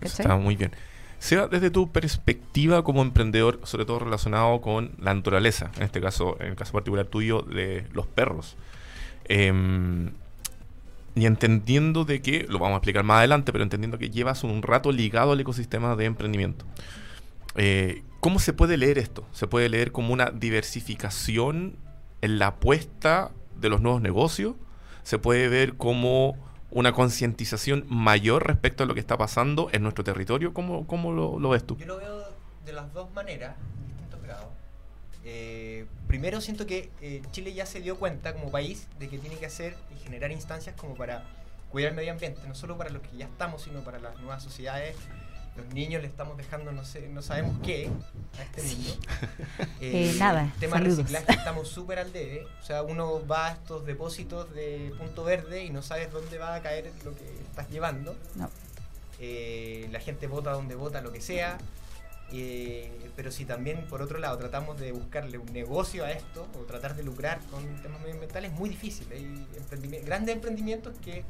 ¿cachai? 0.00 0.26
está 0.26 0.36
muy 0.36 0.56
bien. 0.56 0.72
Seba, 1.20 1.48
desde 1.48 1.70
tu 1.70 1.92
perspectiva 1.92 2.82
como 2.82 3.02
emprendedor, 3.02 3.60
sobre 3.64 3.84
todo 3.84 3.98
relacionado 3.98 4.62
con 4.62 4.92
la 4.98 5.12
naturaleza, 5.12 5.70
en 5.76 5.82
este 5.82 6.00
caso, 6.00 6.38
en 6.40 6.46
el 6.46 6.56
caso 6.56 6.72
particular 6.72 7.04
tuyo, 7.04 7.42
de 7.42 7.84
los 7.92 8.06
perros, 8.06 8.56
em, 9.28 10.12
y 11.20 11.26
entendiendo 11.26 12.06
de 12.06 12.22
que, 12.22 12.46
lo 12.48 12.58
vamos 12.58 12.76
a 12.76 12.78
explicar 12.78 13.04
más 13.04 13.18
adelante, 13.18 13.52
pero 13.52 13.62
entendiendo 13.62 13.98
que 13.98 14.08
llevas 14.08 14.42
un 14.42 14.62
rato 14.62 14.90
ligado 14.90 15.32
al 15.32 15.40
ecosistema 15.40 15.94
de 15.94 16.06
emprendimiento, 16.06 16.64
eh, 17.56 18.02
¿cómo 18.20 18.38
se 18.38 18.54
puede 18.54 18.78
leer 18.78 18.96
esto? 18.96 19.26
¿Se 19.32 19.46
puede 19.46 19.68
leer 19.68 19.92
como 19.92 20.14
una 20.14 20.30
diversificación 20.30 21.76
en 22.22 22.38
la 22.38 22.46
apuesta 22.46 23.32
de 23.60 23.68
los 23.68 23.82
nuevos 23.82 24.00
negocios? 24.00 24.54
¿Se 25.02 25.18
puede 25.18 25.48
ver 25.48 25.74
como 25.74 26.36
una 26.70 26.92
concientización 26.92 27.84
mayor 27.90 28.46
respecto 28.46 28.84
a 28.84 28.86
lo 28.86 28.94
que 28.94 29.00
está 29.00 29.18
pasando 29.18 29.68
en 29.72 29.82
nuestro 29.82 30.04
territorio? 30.04 30.54
¿Cómo, 30.54 30.86
cómo 30.86 31.12
lo, 31.12 31.38
lo 31.38 31.50
ves 31.50 31.66
tú? 31.66 31.76
Yo 31.76 31.84
lo 31.84 31.98
veo 31.98 32.24
de 32.64 32.72
las 32.72 32.90
dos 32.94 33.12
maneras. 33.12 33.56
Eh, 35.24 35.86
primero 36.06 36.40
siento 36.40 36.66
que 36.66 36.90
eh, 37.02 37.22
Chile 37.30 37.52
ya 37.52 37.66
se 37.66 37.80
dio 37.80 37.98
cuenta 37.98 38.32
como 38.32 38.50
país 38.50 38.86
de 38.98 39.08
que 39.08 39.18
tiene 39.18 39.36
que 39.36 39.46
hacer 39.46 39.76
y 39.94 40.02
generar 40.02 40.30
instancias 40.30 40.74
como 40.76 40.94
para 40.94 41.24
cuidar 41.70 41.90
el 41.90 41.96
medio 41.96 42.12
ambiente, 42.12 42.40
no 42.46 42.54
solo 42.54 42.76
para 42.76 42.90
los 42.90 43.02
que 43.02 43.16
ya 43.16 43.26
estamos, 43.26 43.62
sino 43.62 43.80
para 43.80 43.98
las 43.98 44.16
nuevas 44.18 44.42
sociedades. 44.42 44.96
Los 45.56 45.74
niños 45.74 46.00
le 46.00 46.08
estamos 46.08 46.36
dejando 46.36 46.72
no 46.72 46.84
sé, 46.84 47.08
no 47.08 47.22
sabemos 47.22 47.56
qué 47.62 47.90
a 48.38 48.42
este 48.42 48.62
mundo. 48.62 48.94
Eh, 49.82 50.14
nada, 50.18 50.44
el 50.44 50.52
tema 50.60 50.76
saludos. 50.76 50.98
reciclaje 50.98 51.32
estamos 51.32 51.68
súper 51.68 51.98
al 51.98 52.12
debe. 52.12 52.46
O 52.60 52.64
sea, 52.64 52.82
uno 52.82 53.26
va 53.26 53.48
a 53.48 53.52
estos 53.52 53.84
depósitos 53.86 54.54
de 54.54 54.92
punto 54.98 55.24
verde 55.24 55.64
y 55.64 55.70
no 55.70 55.82
sabes 55.82 56.12
dónde 56.12 56.38
va 56.38 56.54
a 56.54 56.62
caer 56.62 56.92
lo 57.04 57.14
que 57.14 57.24
estás 57.48 57.68
llevando. 57.70 58.14
No. 58.36 58.50
Eh, 59.18 59.88
la 59.90 60.00
gente 60.00 60.26
vota 60.26 60.52
donde 60.52 60.74
vota, 60.74 61.00
lo 61.00 61.12
que 61.12 61.20
sea. 61.20 61.58
Eh, 62.32 63.10
pero 63.16 63.30
si 63.32 63.44
también, 63.44 63.86
por 63.88 64.02
otro 64.02 64.18
lado, 64.18 64.38
tratamos 64.38 64.78
de 64.78 64.92
buscarle 64.92 65.36
un 65.38 65.52
negocio 65.52 66.04
a 66.04 66.10
esto 66.12 66.46
o 66.54 66.64
tratar 66.64 66.94
de 66.94 67.02
lucrar 67.02 67.40
con 67.50 67.64
temas 67.82 68.00
medioambientales, 68.00 68.52
es 68.52 68.58
muy 68.58 68.70
difícil. 68.70 69.06
Hay 69.12 69.46
emprendimi- 69.58 70.04
grandes 70.04 70.34
emprendimientos 70.36 70.94
que 71.04 71.24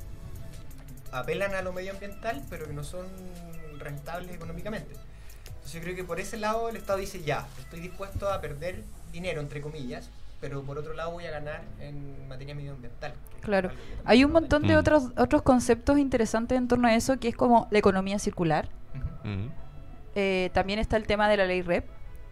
apelan 1.13 1.55
a 1.55 1.63
lo 1.63 1.73
medioambiental, 1.73 2.43
pero 2.51 2.67
que 2.67 2.73
no 2.73 2.85
son 2.85 3.07
rentables 3.79 4.33
económicamente. 4.35 4.95
Entonces 5.47 5.73
yo 5.75 5.81
creo 5.81 5.97
que 5.97 6.05
por 6.05 6.21
ese 6.21 6.37
lado 6.37 6.69
el 6.69 6.77
Estado 6.77 6.99
dice, 6.99 7.23
ya, 7.23 7.47
estoy 7.59 7.81
dispuesto 7.81 8.31
a 8.31 8.41
perder 8.41 8.83
dinero, 9.13 9.41
entre 9.41 9.61
comillas, 9.61 10.11
pero 10.41 10.63
por 10.63 10.79
otro 10.79 10.95
lado 10.95 11.11
voy 11.11 11.27
a 11.27 11.31
ganar 11.31 11.63
en 11.81 12.29
materia 12.29 12.55
medioambiental. 12.55 13.13
Claro. 13.41 13.71
Hay 14.05 14.23
un 14.25 14.33
montón 14.33 14.63
de 14.67 14.75
Mm. 14.75 14.79
otros 14.79 15.05
otros 15.17 15.43
conceptos 15.43 15.99
interesantes 15.99 16.57
en 16.57 16.69
torno 16.69 16.89
a 16.89 16.95
eso, 16.95 17.19
que 17.19 17.29
es 17.29 17.37
como 17.37 17.69
la 17.71 17.79
economía 17.79 18.19
circular. 18.19 18.69
Ujú. 18.95 19.31
Ujú. 19.31 19.51
Eh, 20.15 20.51
también 20.53 20.79
está 20.79 20.97
el 20.97 21.07
tema 21.07 21.29
de 21.29 21.37
la 21.37 21.47
ley 21.47 21.63
REP, 21.63 21.85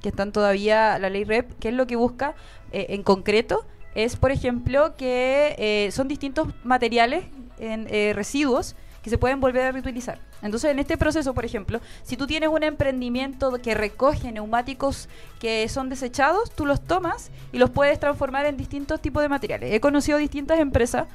que 0.02 0.08
están 0.08 0.32
todavía, 0.32 0.98
la 0.98 1.10
ley 1.10 1.24
REP, 1.24 1.58
que 1.58 1.68
es 1.68 1.74
lo 1.74 1.86
que 1.86 1.96
busca 1.96 2.34
eh, 2.72 2.86
en 2.90 3.02
concreto, 3.02 3.64
es, 3.94 4.16
por 4.16 4.30
ejemplo, 4.30 4.96
que 4.96 5.54
eh, 5.58 5.90
son 5.92 6.08
distintos 6.08 6.48
materiales, 6.64 7.24
en, 7.58 7.88
residuos, 8.14 8.76
que 9.02 9.10
se 9.10 9.18
pueden 9.18 9.40
volver 9.40 9.62
a 9.62 9.72
reutilizar. 9.72 10.20
Entonces, 10.42 10.70
en 10.70 10.78
este 10.78 10.96
proceso, 10.96 11.34
por 11.34 11.44
ejemplo, 11.44 11.80
si 12.04 12.16
tú 12.16 12.28
tienes 12.28 12.50
un 12.50 12.62
emprendimiento 12.62 13.52
que 13.60 13.74
recoge 13.74 14.30
neumáticos 14.30 15.08
que 15.40 15.68
son 15.68 15.88
desechados, 15.88 16.52
tú 16.52 16.66
los 16.66 16.80
tomas 16.80 17.32
y 17.50 17.58
los 17.58 17.70
puedes 17.70 17.98
transformar 17.98 18.46
en 18.46 18.56
distintos 18.56 19.00
tipos 19.00 19.22
de 19.22 19.28
materiales. 19.28 19.72
He 19.72 19.80
conocido 19.80 20.18
distintas 20.18 20.60
empresas, 20.60 21.08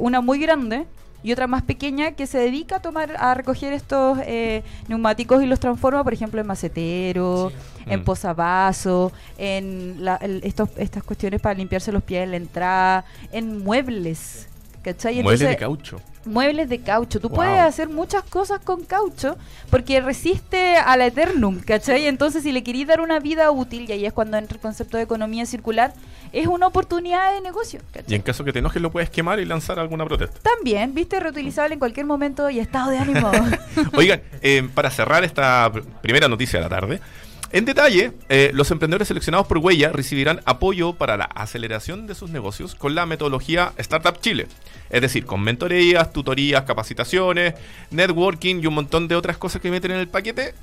una 0.00 0.22
muy 0.22 0.38
grande 0.38 0.86
y 1.22 1.32
otra 1.32 1.46
más 1.46 1.62
pequeña 1.62 2.12
que 2.12 2.26
se 2.26 2.38
dedica 2.38 2.76
a 2.76 2.80
tomar 2.80 3.14
a 3.18 3.34
recoger 3.34 3.72
estos 3.72 4.18
eh, 4.24 4.62
neumáticos 4.88 5.42
y 5.42 5.46
los 5.46 5.60
transforma, 5.60 6.02
por 6.02 6.12
ejemplo, 6.12 6.40
en 6.40 6.46
macetero, 6.46 7.50
Sí. 7.50 7.84
en 7.86 8.00
Mm. 8.00 8.04
posavasos, 8.04 9.12
en 9.38 10.04
la- 10.04 10.16
estos, 10.16 10.68
estas 10.76 11.02
cuestiones 11.02 11.40
para 11.40 11.54
limpiarse 11.54 11.92
los 11.92 12.02
pies 12.02 12.24
en 12.24 12.30
la 12.32 12.36
entrada, 12.36 13.04
en 13.32 13.62
muebles. 13.62 14.48
¿Cachai? 14.82 15.14
Muebles 15.22 15.40
de 15.40 15.46
Entonces, 15.52 15.60
caucho. 15.60 16.00
Muebles 16.24 16.68
de 16.68 16.80
caucho. 16.80 17.20
Tú 17.20 17.28
Wow. 17.28 17.36
puedes 17.36 17.58
hacer 17.60 17.88
muchas 17.88 18.22
cosas 18.24 18.60
con 18.60 18.84
caucho 18.84 19.36
porque 19.70 20.00
resiste 20.00 20.76
a 20.76 20.96
la 20.96 21.06
eternum, 21.06 21.60
¿cachai? 21.60 22.06
Entonces, 22.06 22.42
si 22.42 22.52
le 22.52 22.62
querís 22.62 22.86
dar 22.86 23.00
una 23.00 23.18
vida 23.20 23.50
útil, 23.50 23.88
y 23.88 23.92
ahí 23.92 24.06
es 24.06 24.12
cuando 24.12 24.36
entra 24.36 24.56
el 24.56 24.60
concepto 24.60 24.96
de 24.96 25.02
economía 25.04 25.46
circular, 25.46 25.92
es 26.32 26.46
una 26.46 26.66
oportunidad 26.66 27.34
de 27.34 27.40
negocio, 27.40 27.80
¿cachai? 27.92 28.12
Y 28.12 28.14
en 28.14 28.22
caso 28.22 28.44
que 28.44 28.52
te 28.52 28.60
enojes, 28.60 28.80
lo 28.80 28.90
puedes 28.90 29.10
quemar 29.10 29.40
y 29.40 29.44
lanzar 29.44 29.78
alguna 29.78 30.04
protesta. 30.04 30.38
También, 30.40 30.94
viste, 30.94 31.18
reutilizable 31.20 31.74
en 31.74 31.78
cualquier 31.78 32.06
momento 32.06 32.48
y 32.50 32.58
estado 32.58 32.90
de 32.90 32.98
ánimo. 32.98 33.30
Oigan, 33.94 34.22
eh, 34.40 34.68
para 34.74 34.90
cerrar 34.90 35.24
esta 35.24 35.70
pr- 35.72 35.84
primera 36.00 36.28
noticia 36.28 36.58
de 36.58 36.64
la 36.64 36.68
tarde, 36.70 37.00
en 37.52 37.64
detalle, 37.64 38.12
eh, 38.28 38.50
los 38.54 38.70
emprendedores 38.70 39.08
seleccionados 39.08 39.46
por 39.46 39.58
Huella 39.58 39.90
recibirán 39.92 40.40
apoyo 40.46 40.94
para 40.94 41.16
la 41.16 41.24
aceleración 41.24 42.06
de 42.06 42.14
sus 42.14 42.30
negocios 42.30 42.74
con 42.74 42.94
la 42.94 43.04
metodología 43.06 43.72
Startup 43.76 44.18
Chile. 44.20 44.46
Es 44.90 45.00
decir, 45.02 45.24
con 45.26 45.42
mentorías, 45.42 46.12
tutorías, 46.12 46.62
capacitaciones, 46.62 47.54
networking 47.90 48.60
y 48.62 48.66
un 48.66 48.74
montón 48.74 49.06
de 49.08 49.16
otras 49.16 49.36
cosas 49.38 49.60
que 49.62 49.70
meten 49.70 49.90
en 49.92 49.98
el 49.98 50.08
paquete. 50.08 50.54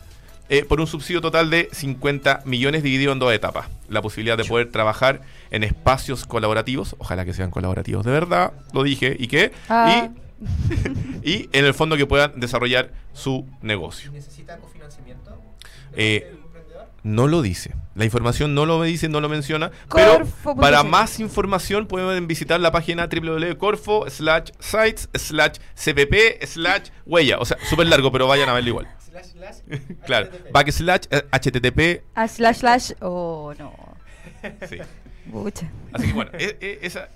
eh, 0.52 0.66
por 0.66 0.82
un 0.82 0.88
subsidio 0.88 1.22
total 1.22 1.52
de 1.52 1.70
50 1.72 2.42
millones 2.46 2.82
dividido 2.82 3.12
en 3.14 3.20
dos 3.20 3.32
etapas. 3.32 3.68
La 3.88 4.02
posibilidad 4.02 4.36
de 4.36 4.46
poder 4.46 4.72
trabajar 4.72 5.22
en 5.52 5.64
espacios 5.64 6.26
colaborativos, 6.26 6.96
ojalá 6.98 7.24
que 7.24 7.34
sean 7.36 7.52
colaborativos 7.52 8.04
de 8.04 8.12
verdad, 8.12 8.54
lo 8.74 8.82
dije, 8.82 9.16
y 9.20 9.28
que, 9.28 9.52
Ah. 9.70 10.10
y, 11.24 11.30
y 11.32 11.50
en 11.54 11.66
el 11.66 11.76
fondo 11.76 11.98
que 11.98 12.08
puedan 12.08 12.40
desarrollar 12.40 12.90
su 13.14 13.46
negocio. 13.62 14.12
¿Necesita 14.12 14.58
cofinanciamiento? 14.58 15.40
Eh. 15.94 16.34
No 17.04 17.28
lo 17.28 17.42
dice. 17.42 17.74
La 17.96 18.06
información 18.06 18.54
no 18.56 18.66
lo 18.66 18.82
dice, 18.84 19.10
no 19.10 19.22
lo 19.22 19.30
menciona. 19.30 19.72
Corfo.cl. 19.88 20.28
Pero 20.44 20.56
para 20.56 20.84
más 20.84 21.20
información 21.20 21.86
pueden 21.88 22.28
visitar 22.28 22.60
la 22.60 22.72
página 22.72 23.08
www.corfo 23.08 24.10
slash 24.10 24.52
sites 24.60 25.10
slash 25.14 25.58
cpp 25.76 26.46
slash 26.46 26.90
huella. 27.06 27.38
O 27.40 27.46
sea, 27.46 27.58
súper 27.70 27.88
largo, 27.88 28.12
pero 28.12 28.28
vayan 28.28 28.50
a 28.50 28.54
verlo 28.54 28.70
igual. 28.70 28.88
Claro. 30.06 30.28
HTTP. 30.28 30.52
Backslash 30.52 31.02
eh, 31.12 31.24
http. 31.32 32.04
Ah, 32.16 32.28
slash 32.28 32.58
slash. 32.58 32.92
Oh, 33.02 33.54
no. 33.58 33.74
Sí. 34.70 34.78
Así 35.94 36.08
que 36.08 36.14
bueno, 36.14 36.32
e- 36.34 36.58
e- 36.62 36.80
esa, 36.82 37.10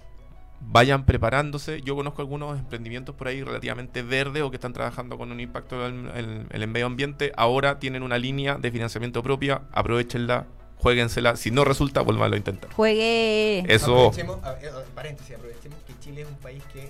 vayan 0.65 1.05
preparándose. 1.05 1.81
Yo 1.81 1.95
conozco 1.95 2.21
algunos 2.21 2.57
emprendimientos 2.59 3.15
por 3.15 3.27
ahí 3.27 3.43
relativamente 3.43 4.01
verdes 4.01 4.43
o 4.43 4.49
que 4.49 4.57
están 4.57 4.73
trabajando 4.73 5.17
con 5.17 5.31
un 5.31 5.39
impacto 5.39 5.85
en 5.87 6.07
el, 6.15 6.47
en 6.49 6.61
el 6.61 6.67
medio 6.67 6.85
ambiente. 6.87 7.31
Ahora 7.37 7.79
tienen 7.79 8.03
una 8.03 8.17
línea 8.17 8.55
de 8.57 8.71
financiamiento 8.71 9.21
propia. 9.23 9.61
Aprovechenla, 9.71 10.47
jueguensela. 10.77 11.35
Si 11.35 11.51
no 11.51 11.63
resulta, 11.65 12.01
vuelvan 12.01 12.33
a 12.33 12.37
intentar. 12.37 12.71
Juegue. 12.73 13.63
Eso. 13.67 14.07
Aprovechemos, 14.07 14.43
a- 14.43 14.53
eh, 14.61 14.69
paréntesis, 14.95 15.35
aprovechemos 15.35 15.77
que 15.85 15.93
Chile 15.99 16.21
es 16.23 16.27
un 16.27 16.37
país 16.37 16.63
que 16.73 16.89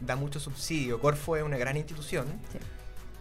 da 0.00 0.16
mucho 0.16 0.40
subsidio. 0.40 1.00
Corfo 1.00 1.36
es 1.36 1.42
una 1.44 1.56
gran 1.58 1.76
institución 1.76 2.26
Sí. 2.50 2.58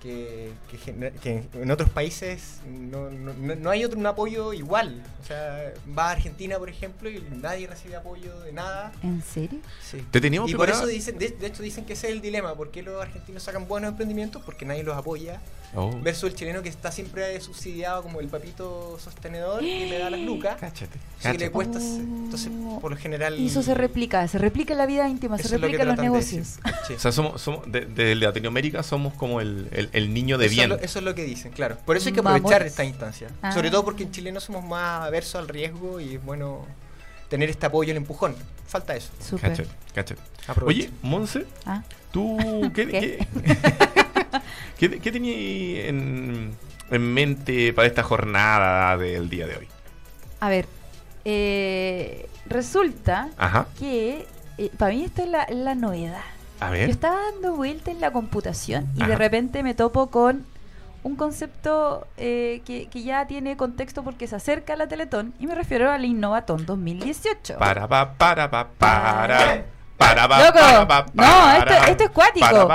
Que, 0.02 0.52
que 0.70 1.12
que 1.22 1.44
en 1.54 1.72
otros 1.72 1.90
países 1.90 2.60
no, 2.68 3.10
no- 3.12 3.34
no- 3.56 3.70
hay 3.70 3.86
otro 3.86 4.00
un 4.00 4.06
apoyo 4.08 4.52
igual. 4.54 5.04
O 5.22 5.26
sea, 5.26 5.74
va 5.98 6.08
a 6.10 6.12
Argentina, 6.12 6.58
por 6.58 6.70
ejemplo, 6.70 7.10
y 7.10 7.22
nadie 7.42 7.68
recibe 7.68 7.96
apoyo 7.96 8.40
de 8.42 8.52
nada. 8.54 8.92
¿En 9.04 9.22
serio? 9.22 9.60
Sí. 9.82 10.04
Te 10.10 10.20
teníamos 10.20 10.50
Y 10.50 10.56
por 10.56 10.70
eso 10.70 10.88
dicen, 10.88 11.18
de, 11.20 11.30
de 11.30 11.48
hecho 11.48 11.62
dicen 11.64 11.86
que 11.86 11.94
ese 11.94 12.08
es 12.08 12.14
el 12.14 12.22
dilema, 12.22 12.56
¿por 12.56 12.72
qué 12.72 12.82
los 12.82 13.02
argentinos 13.02 13.44
sacan 13.44 13.68
buenos 13.68 13.90
emprendimientos? 13.92 14.42
Porque 14.44 14.66
nadie 14.66 14.84
los 14.84 14.98
apoya. 14.98 15.40
Oh. 15.74 15.98
Versus 16.02 16.30
el 16.30 16.36
chileno 16.36 16.62
que 16.62 16.68
está 16.70 16.92
siempre 16.92 17.40
subsidiado 17.40 18.04
como 18.04 18.20
el 18.20 18.28
papito 18.28 18.98
sostenedor 19.00 19.62
que 19.62 19.86
le 19.88 20.00
da 20.00 20.10
las 20.10 20.20
lucas. 20.20 20.58
Cáchate. 20.60 21.00
Sí, 21.20 21.38
le 21.38 21.50
cuesta. 21.50 21.80
Entonces, 21.80 22.52
por 22.82 22.92
lo 22.92 22.98
general. 22.98 23.40
Y 23.40 23.48
eso 23.48 23.62
se 23.64 23.74
replica, 23.74 24.28
se 24.28 24.38
replica 24.38 24.74
en 24.74 24.80
la 24.80 24.86
vida 24.86 25.08
íntima, 25.08 25.38
se 25.38 25.44
lo 25.50 25.58
replica 25.60 25.84
en 25.84 25.88
los 25.90 25.98
de 25.98 26.04
negocios. 26.04 26.60
Sí. 26.88 26.94
O 26.96 27.00
sea, 27.00 27.12
somos, 27.14 27.42
somos 27.42 27.72
de, 27.72 27.86
de 27.86 28.16
Latinoamérica 28.16 28.84
somos 28.84 29.14
como 29.14 29.40
el, 29.40 29.70
el- 29.72 29.90
el 29.94 30.14
niño 30.14 30.38
de 30.38 30.48
Eso 30.48 30.56
bien. 30.56 30.72
es, 30.74 30.78
lo, 30.80 30.84
eso 30.84 31.00
es 31.00 31.06
lo 31.06 31.16
que 31.16 31.24
dicen, 31.24 31.52
claro. 31.54 31.78
Por 31.86 31.96
eso 31.96 32.10
hay 32.10 32.14
que 32.14 32.20
aprovechar 32.20 32.64
esta 32.64 32.84
instancia. 32.84 33.30
Ah. 33.42 33.54
Sobre 33.54 33.72
todo 33.72 33.86
porque 33.86 34.04
en 34.04 34.12
Chile 34.12 34.32
no 34.34 34.40
somos 34.42 34.66
más 34.66 35.04
aversos 35.08 35.36
al 35.36 35.48
riesgo 35.48 36.02
y 36.02 36.16
es 36.16 36.24
bueno 36.26 36.66
tener 37.30 37.50
este 37.50 37.66
apoyo, 37.68 37.92
el 37.92 37.98
empujón. 37.98 38.36
Falta 38.68 38.96
eso. 38.96 39.10
Súper. 39.20 39.52
Cáchate, 39.52 39.70
cáchate. 39.94 40.22
Aprovechen. 40.48 40.86
Oye, 40.88 40.94
Monse, 41.02 41.46
Ah, 41.66 41.82
¿tú 42.12 42.38
qué, 42.76 42.88
¿Qué? 42.88 43.28
qué, 43.44 44.01
qué, 44.78 45.00
qué 45.00 45.12
tenías 45.12 45.88
en, 45.90 46.56
en 46.90 47.14
mente 47.14 47.74
para 47.74 47.88
esta 47.88 48.04
jornada 48.04 48.98
del 48.98 49.30
día 49.30 49.48
de 49.48 49.58
hoy? 49.58 49.68
a 50.40 50.50
ver, 50.50 50.66
eh, 51.24 52.28
resulta 52.48 53.30
Ajá, 53.38 53.68
que 53.78 54.26
eh, 54.58 54.72
para 54.78 54.92
mí 54.94 55.04
esta 55.04 55.24
es 55.24 55.30
la, 55.30 55.48
la 55.50 55.76
novedad. 55.76 56.24
a 56.60 56.68
Yo 56.68 56.72
ver. 56.72 56.90
estaba 56.90 57.18
dando 57.32 57.56
vuelta 57.56 57.92
en 57.92 58.02
la 58.02 58.12
computación 58.12 58.88
y 58.96 59.06
de 59.06 59.16
repente 59.16 59.62
me 59.64 59.74
topo 59.76 60.08
con 60.10 60.46
un 61.04 61.16
concepto 61.16 62.08
eh, 62.18 62.62
que, 62.66 62.88
que 62.88 63.04
ya 63.04 63.26
tiene 63.28 63.58
contexto 63.58 64.04
porque 64.04 64.28
se 64.28 64.36
acerca 64.36 64.74
a 64.74 64.76
la 64.78 64.88
Teletón 64.88 65.34
y 65.40 65.48
me 65.48 65.56
refiero 65.56 65.92
al 65.92 66.06
Innovatón 66.06 66.66
2018. 66.66 67.58
Para, 67.58 67.88
pa, 67.88 68.14
para, 68.18 68.50
pa, 68.52 68.68
para. 68.78 69.66
Para, 70.02 70.28
¡Loco! 70.46 70.88
para, 70.88 71.06
No, 71.14 71.52
esto, 71.54 71.74
esto 71.92 72.04
es 72.06 72.10
cuático. 72.10 72.70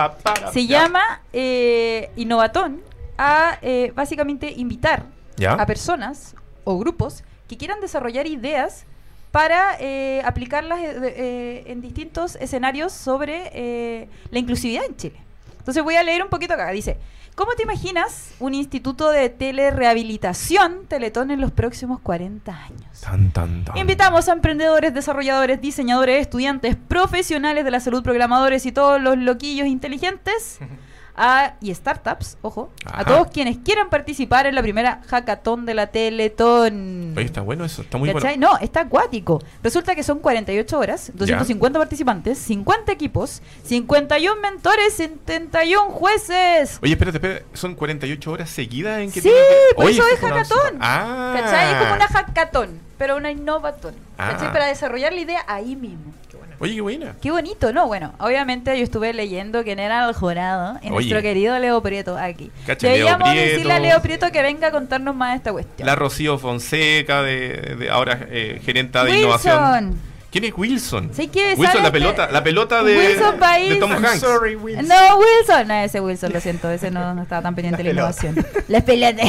Se 0.53 0.67
Ya. 0.67 0.83
llama 0.83 1.21
eh, 1.33 2.11
Innovatón 2.17 2.83
a 3.19 3.59
eh, 3.63 3.93
básicamente 3.95 4.53
invitar 4.57 5.05
¿Ya? 5.37 5.53
a 5.55 5.67
personas 5.67 6.35
o 6.65 6.79
grupos 6.79 7.25
que 7.49 7.57
quieran 7.57 7.81
desarrollar 7.81 8.27
ideas 8.27 8.85
para 9.31 9.77
eh, 9.81 10.23
aplicarlas 10.25 10.79
eh, 10.81 10.95
eh, 11.03 11.65
en 11.67 11.81
distintos 11.81 12.37
escenarios 12.37 12.93
sobre 12.93 13.51
eh, 13.53 14.09
la 14.31 14.39
inclusividad 14.39 14.85
en 14.85 14.97
Chile. 14.97 15.21
Entonces 15.67 15.83
voy 15.83 15.97
a 15.97 16.05
leer 16.05 16.23
un 16.23 16.29
poquito 16.29 16.55
acá. 16.55 16.71
Dice, 16.71 16.97
¿cómo 17.35 17.55
te 17.57 17.65
imaginas 17.65 18.37
un 18.39 18.55
instituto 18.55 19.11
de 19.11 19.31
telerehabilitación 19.31 20.87
Teletón 20.87 21.33
en 21.33 21.41
los 21.41 21.51
próximos 21.51 21.99
40 21.99 22.57
años? 22.57 23.01
Tan, 23.01 23.33
tan, 23.33 23.65
tan. 23.65 23.77
Invitamos 23.77 24.29
a 24.29 24.33
emprendedores, 24.33 24.95
desarrolladores, 24.95 25.61
diseñadores, 25.61 26.21
estudiantes, 26.21 26.77
profesionales 26.77 27.65
de 27.65 27.73
la 27.73 27.81
salud, 27.81 28.05
programadores 28.05 28.65
y 28.65 28.71
todos 28.71 29.03
los 29.03 29.19
loquillos 29.19 29.67
inteligentes 29.67 30.61
a- 31.17 31.55
y 31.61 31.75
startups, 31.75 32.37
ojo, 32.43 32.71
Ajá. 32.85 33.01
a 33.01 33.05
todos 33.05 33.29
quienes 33.33 33.59
quieran 33.59 33.89
participar 33.91 34.47
en 34.47 34.55
la 34.55 34.63
primera 34.63 35.01
hackathon 35.09 35.67
de 35.67 35.75
la 35.75 35.87
Teletón. 35.89 37.15
Oye, 37.17 37.27
está 37.27 37.41
bueno 37.41 37.65
eso, 37.65 37.83
está 37.83 37.99
muy 37.99 38.13
¿Cachai? 38.13 38.37
bueno. 38.39 38.53
No, 38.53 38.59
está 38.59 38.81
acuático. 38.81 39.43
Resulta 39.63 39.95
que 39.95 40.03
son 40.03 40.19
48 40.19 40.79
horas, 40.79 41.11
250 41.15 41.79
participantes, 41.79 42.39
50 42.39 42.93
equipos, 42.93 43.43
51 43.65 44.41
mentores, 44.41 44.95
71 44.95 45.91
jueces. 45.91 46.79
Oye, 46.83 46.93
espérate, 46.93 47.17
espérate, 47.19 47.45
¿son 47.55 47.75
48 47.75 48.31
horas 48.31 48.51
seguidas 48.51 49.01
en 49.01 49.11
que 49.11 49.21
Sí, 49.21 49.31
por 49.75 49.89
eso 49.91 50.03
Oye, 50.03 50.13
es 50.15 50.21
hackathon. 50.21 50.79
Ah. 50.81 51.35
¿Cachai? 51.39 51.73
Es 51.73 51.79
como 51.81 51.95
una 51.95 52.07
hackathon, 52.09 52.81
pero 52.99 53.17
una 53.17 53.31
innovatón. 53.31 53.95
¿Cachai? 54.17 54.49
Ah. 54.49 54.53
Para 54.53 54.67
desarrollar 54.67 55.13
la 55.13 55.21
idea 55.21 55.45
ahí 55.47 55.77
mismo. 55.77 56.13
Oye, 56.59 56.75
qué 56.75 56.81
buena. 56.81 57.15
Qué 57.21 57.31
bonito, 57.31 57.73
¿no? 57.73 57.87
Bueno, 57.87 58.15
obviamente 58.19 58.77
yo 58.79 58.83
estuve 58.85 59.13
leyendo 59.13 59.63
quién 59.63 59.79
era 59.79 60.09
el 60.09 60.15
jurado 60.15 60.75
y 60.83 60.87
Oye. 60.87 60.91
nuestro 60.91 61.23
querido 61.23 61.59
Leo 61.59 61.83
Prieto 61.83 62.17
aquí. 62.17 62.51
Cacha, 62.67 62.87
Deberíamos 62.87 63.29
Prieto. 63.31 63.51
decirle 63.51 63.73
a 63.75 63.79
Leo 63.79 64.01
Prieto 64.03 64.31
que 64.33 64.43
venga 64.43 64.69
a 64.69 64.71
contarnos 64.71 65.15
más 65.15 65.33
de 65.33 65.37
esta 65.37 65.53
cuestión. 65.53 65.87
La 65.87 65.95
Rocío 65.95 66.39
Fonseca, 66.39 67.23
de, 67.23 67.77
de 67.79 67.91
ahora 67.91 68.19
eh, 68.31 68.61
gerenta 68.65 69.05
de 69.05 69.19
innovación. 69.19 69.55
Wilson. 69.91 70.01
¿Quién 70.31 70.45
es 70.45 70.53
Wilson? 70.55 71.11
¿Sí 71.15 71.31
Wilson, 71.57 71.83
la 71.83 71.93
pelota, 71.93 72.29
la 72.31 72.43
pelota 72.43 72.83
de, 72.83 72.99
Wilson 72.99 73.39
País. 73.39 73.71
de 73.71 73.77
Tom 73.77 73.91
I'm 73.93 74.05
Hanks. 74.05 74.21
Sorry, 74.21 74.55
Wilson. 74.57 74.87
No, 74.87 75.17
Wilson. 75.19 75.69
No, 75.69 75.75
ese 75.75 76.01
Wilson, 76.01 76.33
lo 76.33 76.41
siento, 76.41 76.71
ese 76.71 76.91
no, 76.91 77.15
no 77.15 77.23
estaba 77.23 77.41
tan 77.41 77.55
pendiente 77.55 77.83
de 77.83 77.95
la 77.95 78.03
La 78.03 78.13
pelota. 78.13 78.27
innovación. 78.29 78.65
La 78.69 78.81
pelota. 78.85 79.23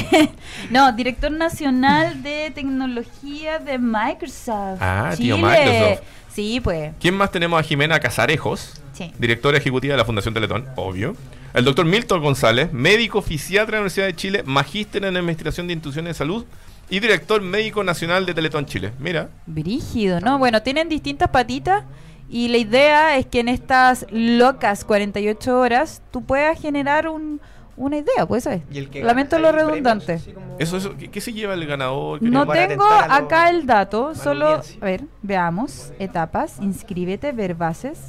No, 0.69 0.91
director 0.93 1.31
nacional 1.31 2.24
de 2.24 2.51
tecnología 2.53 3.60
de 3.60 3.77
Microsoft. 3.77 4.79
Ah, 4.81 5.12
tío 5.15 5.36
Chile. 5.38 5.48
Microsoft. 5.48 6.03
Sí, 6.38 6.62
pues. 6.62 6.94
¿Quién 7.00 7.15
más 7.15 7.32
tenemos 7.32 7.60
a 7.60 7.63
Jimena 7.63 8.00
Casarejos? 8.00 8.79
Sí. 8.94 9.12
Directora 9.17 9.58
ejecutiva 9.58 9.94
de 9.94 9.98
la 9.98 10.06
Fundación 10.06 10.36
Teletón, 10.36 10.67
obvio. 10.75 11.15
El 11.56 11.65
doctor 11.65 11.84
Milton 11.84 12.22
González, 12.22 12.72
médico 12.72 13.24
fisiatra 13.24 13.65
de 13.65 13.72
la 13.72 13.79
Universidad 13.79 14.06
de 14.06 14.15
Chile, 14.15 14.44
magíster 14.46 15.03
en 15.03 15.17
Administración 15.17 15.65
de 15.65 15.74
Instituciones 15.74 16.12
de 16.12 16.13
Salud 16.13 16.46
y 16.91 17.00
director 17.00 17.41
médico 17.41 17.84
nacional 17.84 18.27
de 18.27 18.36
Teletón 18.36 18.67
Chile. 18.67 18.91
Mira, 19.00 19.29
Brígido, 19.48 20.20
¿no? 20.20 20.38
Bueno, 20.38 20.62
tienen 20.62 20.89
distintas 20.89 21.29
patitas 21.29 21.86
y 22.29 22.50
la 22.50 22.58
idea 22.58 23.17
es 23.17 23.25
que 23.25 23.39
en 23.39 23.48
estas 23.48 24.06
locas 24.12 24.86
48 24.86 25.60
horas 25.60 26.03
tú 26.12 26.24
puedas 26.24 26.62
generar 26.62 27.08
un, 27.08 27.41
una 27.77 27.98
idea, 27.98 28.25
pues 28.27 28.46
eso 28.46 28.55
es. 28.55 28.62
Y 28.72 28.79
el 28.79 28.89
que 28.89 29.03
Lamento 29.03 29.39
lo 29.39 29.51
redundante. 29.51 30.05
premios, 30.05 30.22
así 30.24 30.31
como- 30.34 30.55
eso, 30.60 30.77
eso 30.77 30.98
¿qué, 30.98 31.10
qué 31.10 31.22
se 31.22 31.31
lleva 31.31 31.53
el 31.53 31.65
ganador? 31.65 32.22
No 32.22 32.46
tengo 32.48 32.84
acá 32.86 33.50
el 33.50 33.65
dato, 33.65 34.13
solo, 34.15 34.48
audiencia. 34.48 34.77
a 34.81 34.86
ver, 34.86 35.03
veamos, 35.22 35.93
etapas, 36.00 36.57
inscríbete, 36.60 37.31
ver 37.31 37.55
bases. 37.55 38.00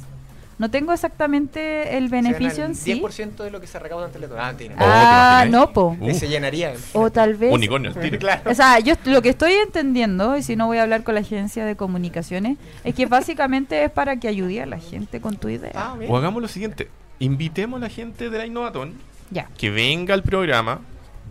No 0.57 0.69
tengo 0.69 0.91
exactamente 0.91 1.95
el 1.95 2.09
Se 2.09 2.15
gana 2.17 2.29
beneficio 2.31 2.65
el 2.65 2.71
en 2.71 2.75
sí. 2.75 2.91
10% 3.01 3.45
de 3.45 3.49
lo 3.51 3.61
que 3.61 3.67
se 3.67 3.79
recauda 3.79 4.07
en 4.07 4.11
Teletón. 4.11 4.39
Ah, 4.41 4.53
tiene. 4.57 4.75
Oh, 4.75 4.79
¿te 4.79 4.83
Ah, 4.85 5.43
imaginas? 5.45 5.49
no, 5.67 5.71
po. 5.71 5.95
Uh. 6.01 6.13
Se 6.13 6.27
llenaría. 6.27 6.73
O 6.91 7.09
tal 7.09 7.35
vez... 7.35 7.53
Unicornio. 7.53 7.93
Claro. 8.19 8.51
O 8.51 8.53
sea, 8.53 8.77
yo 8.79 8.95
lo 9.05 9.21
que 9.21 9.29
estoy 9.29 9.53
entendiendo, 9.53 10.35
y 10.35 10.43
si 10.43 10.57
no 10.57 10.67
voy 10.67 10.79
a 10.79 10.83
hablar 10.83 11.03
con 11.03 11.13
la 11.15 11.21
agencia 11.21 11.63
de 11.63 11.77
comunicaciones, 11.77 12.57
es 12.83 12.93
que 12.93 13.05
básicamente 13.05 13.85
es 13.85 13.89
para 13.91 14.17
que 14.17 14.27
ayude 14.27 14.61
a 14.61 14.65
la 14.65 14.79
gente 14.79 15.21
con 15.21 15.37
tu 15.37 15.47
idea. 15.47 15.71
Ah. 15.75 15.95
O 16.09 16.17
hagamos 16.17 16.41
lo 16.41 16.49
siguiente, 16.49 16.89
invitemos 17.19 17.77
a 17.77 17.83
la 17.85 17.89
gente 17.89 18.29
de 18.29 18.37
la 18.37 18.45
Innovatón 18.45 18.95
Ya. 19.31 19.47
que 19.57 19.69
venga 19.69 20.13
al 20.13 20.23
programa. 20.23 20.81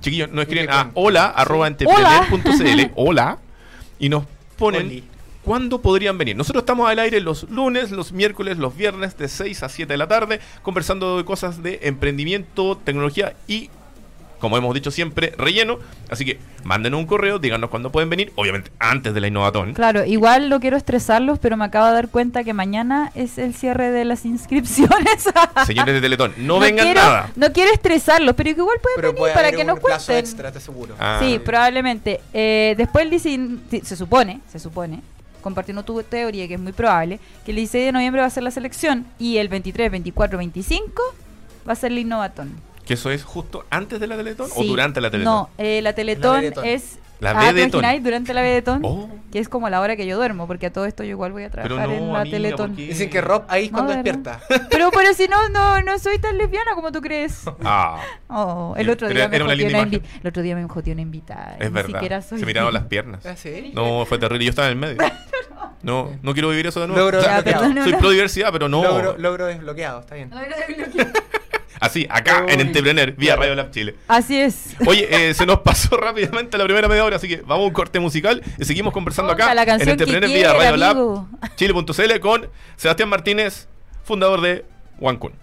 Chiquillos, 0.00 0.30
nos 0.30 0.42
escriben 0.42 0.70
a 0.70 0.90
hola 0.94 1.26
arroba 1.26 1.66
Hola. 1.84 2.26
entrepreneur.cl, 2.28 2.92
hola, 2.96 3.38
y 3.98 4.08
nos 4.08 4.24
ponen 4.56 4.86
Oli. 4.86 5.04
cuándo 5.42 5.82
podrían 5.82 6.16
venir. 6.18 6.36
Nosotros 6.36 6.62
estamos 6.62 6.88
al 6.88 6.98
aire 7.00 7.20
los 7.20 7.50
lunes, 7.50 7.90
los 7.90 8.12
miércoles, 8.12 8.58
los 8.58 8.76
viernes 8.76 9.18
de 9.18 9.28
6 9.28 9.62
a 9.64 9.68
7 9.68 9.92
de 9.92 9.96
la 9.96 10.06
tarde, 10.06 10.40
conversando 10.62 11.16
de 11.16 11.24
cosas 11.24 11.62
de 11.62 11.80
emprendimiento, 11.82 12.76
tecnología 12.76 13.34
y 13.48 13.70
como 14.38 14.56
hemos 14.56 14.74
dicho 14.74 14.90
siempre, 14.90 15.32
relleno. 15.36 15.78
Así 16.10 16.24
que 16.24 16.38
mándenos 16.64 17.00
un 17.00 17.06
correo, 17.06 17.38
díganos 17.38 17.70
cuándo 17.70 17.90
pueden 17.90 18.10
venir, 18.10 18.32
obviamente 18.36 18.70
antes 18.78 19.14
de 19.14 19.20
la 19.20 19.26
Innovatón. 19.28 19.74
Claro, 19.74 20.04
igual 20.04 20.48
no 20.48 20.60
quiero 20.60 20.76
estresarlos, 20.76 21.38
pero 21.38 21.56
me 21.56 21.64
acabo 21.64 21.86
de 21.86 21.92
dar 21.92 22.08
cuenta 22.08 22.44
que 22.44 22.52
mañana 22.54 23.12
es 23.14 23.38
el 23.38 23.54
cierre 23.54 23.90
de 23.90 24.04
las 24.04 24.24
inscripciones. 24.24 25.28
Señores 25.66 25.94
de 25.94 26.00
Teletón, 26.00 26.32
no, 26.38 26.58
vengan 26.58 26.86
quiero, 26.86 27.00
nada. 27.00 27.30
No 27.36 27.52
quiero 27.52 27.72
estresarlos, 27.72 28.34
pero 28.34 28.50
igual 28.50 28.78
pueden 28.82 28.96
Pero 28.96 29.08
venir 29.08 29.18
puede 29.18 29.34
para 29.34 29.52
que 29.52 29.64
nos 29.64 29.80
cuenten. 29.80 30.16
extra, 30.16 30.52
te 30.52 30.58
aseguro. 30.58 30.94
Ah. 30.98 31.18
Sí, 31.20 31.38
probablemente. 31.38 32.20
Eh, 32.32 32.74
después 32.76 33.04
el 33.04 33.10
19 33.10 33.60
sí, 33.70 33.80
se 33.84 33.96
supone, 33.96 34.40
se 34.50 34.58
supone, 34.58 35.00
compartiendo 35.40 35.82
tu 35.82 36.02
teoría, 36.02 36.46
que 36.48 36.54
es 36.54 36.60
muy 36.60 36.72
probable, 36.72 37.20
que 37.44 37.52
el 37.52 37.56
16 37.56 37.86
de 37.86 37.92
noviembre 37.92 38.20
va 38.20 38.26
a 38.26 38.30
ser 38.30 38.42
la 38.42 38.50
selección 38.50 39.06
y 39.18 39.38
el 39.38 39.48
23, 39.48 39.90
24, 39.90 40.38
25 40.38 41.02
va 41.68 41.72
a 41.72 41.76
ser 41.76 41.92
el 41.92 41.98
Innovatón. 41.98 42.67
¿Que 42.88 42.94
eso 42.94 43.10
es 43.10 43.22
justo 43.22 43.66
antes 43.68 44.00
de 44.00 44.06
la 44.06 44.16
Teletón 44.16 44.48
o 44.56 44.64
durante 44.64 45.00
la 45.02 45.10
Teletón? 45.10 45.32
No, 45.34 45.50
eh, 45.58 45.82
la 45.82 45.92
Teletón 45.92 46.42
es... 46.64 46.98
La 47.20 47.30
ah, 47.32 47.40
¿te 47.48 47.52
Vedetón. 47.52 47.80
imagináis? 47.80 48.02
Durante 48.04 48.32
la 48.32 48.42
Vedetón, 48.42 48.80
Oh, 48.84 49.10
que 49.32 49.40
es 49.40 49.48
como 49.48 49.68
la 49.68 49.80
hora 49.80 49.96
que 49.96 50.06
yo 50.06 50.16
duermo, 50.16 50.46
porque 50.46 50.66
a 50.66 50.72
todo 50.72 50.86
esto 50.86 51.02
yo 51.02 51.10
igual 51.10 51.32
voy 51.32 51.42
a 51.44 51.50
pero 51.50 51.64
trabajar 51.64 51.88
no, 51.88 51.94
en 51.96 52.12
la 52.12 52.20
amiga, 52.20 52.36
Teletón. 52.36 52.76
Dicen 52.76 53.10
que 53.10 53.20
Rob 53.20 53.42
ahí 53.48 53.64
es 53.66 53.72
No, 53.72 53.78
cuando 53.78 53.92
despierta. 53.94 54.40
Pero, 54.70 54.90
pero 54.92 55.12
si 55.14 55.26
no, 55.26 55.48
no, 55.48 55.82
no 55.82 55.98
soy 55.98 56.18
tan 56.20 56.38
lesbiana 56.38 56.74
como 56.76 56.92
tú 56.92 57.00
crees. 57.02 57.42
Ah, 57.64 58.00
Oh, 58.28 58.74
el 58.78 58.88
otro 58.88 59.08
día 59.08 59.28
me 59.28 59.34
era 59.36 59.44
una 59.46 59.54
una 59.54 59.82
el 59.82 60.02
otro 60.26 60.42
día 60.42 60.54
me 60.54 60.66
joteó 60.68 60.92
una 60.92 61.02
invitada. 61.02 61.56
es 61.58 61.68
Ni 61.68 61.74
verdad. 61.74 61.90
siquiera 61.90 62.22
soy 62.22 62.38
Se 62.38 62.46
miraron 62.46 62.72
las 62.72 62.84
piernas. 62.84 63.26
¿Ah, 63.26 63.34
sí? 63.36 63.72
No, 63.74 64.06
fue 64.06 64.18
terrible. 64.18 64.44
Yo 64.44 64.50
estaba 64.50 64.68
en 64.68 64.72
el 64.82 64.96
medio. 64.96 64.98
No, 65.80 66.10
no 66.22 66.32
quiero 66.32 66.48
vivir 66.50 66.66
eso 66.66 66.80
de 66.80 66.88
nuevo. 66.88 67.02
Logro 67.02 67.22
Ya, 67.22 67.40
desbloqueado. 67.40 67.68
perdón, 67.74 67.84
soy 67.84 68.00
pro 68.00 68.10
diversidad, 68.10 68.48
pero 68.50 68.68
no. 68.68 68.82
Logro, 68.82 69.16
logro 69.16 69.46
desbloqueado, 69.46 70.00
está 70.00 70.16
bien. 70.16 70.30
Así, 71.80 72.06
acá 72.10 72.44
en. 72.48 72.60
Entrepreneur, 72.60 73.12
vía. 73.12 73.36
Radio 73.36 73.54
Lab 73.54 73.70
Chile. 73.70 73.94
Así 74.08 74.38
es. 74.38 74.76
Oye, 74.86 75.08
eh, 75.10 75.34
se 75.34 75.46
nos 75.46 75.60
pasó 75.60 75.96
rápidamente 76.00 76.58
la 76.58 76.64
primera 76.64 76.88
media 76.88 77.04
hora, 77.04 77.16
así 77.16 77.28
que 77.28 77.36
vamos 77.38 77.64
a 77.64 77.66
un 77.68 77.72
corte 77.72 78.00
musical 78.00 78.42
y 78.58 78.64
seguimos 78.64 78.92
conversando 78.92 79.32
acá 79.32 79.54
la 79.54 79.62
en 79.62 79.88
Entrepreneur 79.88 80.30
vía 80.30 80.52
Radio 80.52 80.76
Lab. 80.76 81.26
Chile.cl 81.56 82.20
con 82.20 82.48
Sebastián 82.76 83.08
Martínez, 83.08 83.68
fundador 84.04 84.40
de 84.40 84.64
OneCoin. 85.00 85.34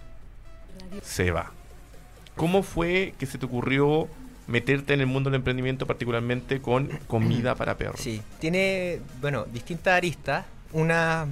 Se 1.02 1.30
va. 1.30 1.52
¿Cómo 2.34 2.62
fue 2.62 3.14
que 3.18 3.26
se 3.26 3.38
te 3.38 3.46
ocurrió 3.46 4.08
meterte 4.46 4.94
en 4.94 5.00
el 5.00 5.06
mundo 5.06 5.30
del 5.30 5.36
emprendimiento, 5.36 5.86
particularmente 5.86 6.60
con 6.60 6.88
comida 7.06 7.54
para 7.54 7.76
perros? 7.78 8.00
Sí, 8.00 8.22
tiene, 8.38 9.00
bueno, 9.20 9.46
distintas 9.52 9.94
aristas. 9.94 10.44
Una, 10.72 11.26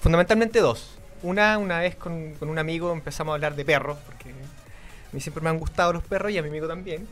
fundamentalmente 0.00 0.60
dos. 0.60 0.98
Una, 1.22 1.58
una 1.58 1.78
vez 1.80 1.94
con, 1.96 2.34
con 2.34 2.48
un 2.48 2.58
amigo 2.58 2.92
empezamos 2.92 3.32
a 3.32 3.34
hablar 3.34 3.54
de 3.54 3.64
perros, 3.64 3.96
porque 4.06 4.30
a 4.30 5.14
mí 5.14 5.20
siempre 5.20 5.42
me 5.42 5.50
han 5.50 5.58
gustado 5.58 5.92
los 5.92 6.02
perros 6.02 6.32
y 6.32 6.38
a 6.38 6.42
mi 6.42 6.48
amigo 6.48 6.66
también. 6.66 7.06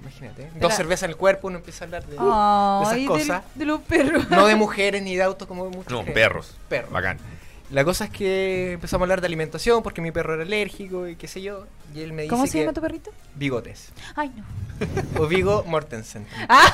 Imagínate, 0.00 0.50
dos 0.60 0.74
cervezas 0.74 1.04
en 1.04 1.10
el 1.10 1.16
cuerpo, 1.16 1.48
uno 1.48 1.58
empieza 1.58 1.84
a 1.84 1.86
hablar 1.86 2.04
de, 2.06 2.16
de 2.16 3.02
esas 3.02 3.08
cosas. 3.08 3.42
de 3.54 3.64
los 3.66 3.80
perros. 3.82 4.30
No 4.30 4.46
de 4.46 4.54
mujeres 4.54 5.02
ni 5.02 5.16
de 5.16 5.22
autos 5.22 5.46
como 5.48 5.68
muchos 5.68 5.92
No, 5.92 6.00
creen. 6.02 6.14
perros. 6.14 6.56
Perros. 6.68 6.90
Bacán. 6.92 7.18
La 7.72 7.84
cosa 7.84 8.04
es 8.04 8.10
que 8.10 8.72
empezamos 8.74 9.02
a 9.02 9.04
hablar 9.06 9.20
de 9.20 9.26
alimentación 9.26 9.82
porque 9.82 10.00
mi 10.00 10.12
perro 10.12 10.34
era 10.34 10.44
alérgico 10.44 11.08
y 11.08 11.16
qué 11.16 11.26
sé 11.26 11.42
yo. 11.42 11.66
Y 11.94 12.00
él 12.00 12.12
me 12.12 12.22
dice 12.22 12.30
¿Cómo 12.30 12.46
se 12.46 12.52
que 12.52 12.60
llama 12.60 12.72
tu 12.72 12.80
perrito? 12.80 13.10
bigotes. 13.34 13.90
Ay, 14.14 14.30
no. 14.36 14.44
O 15.22 15.26
Vigo 15.26 15.64
Mortensen. 15.66 16.26
Ah, 16.48 16.72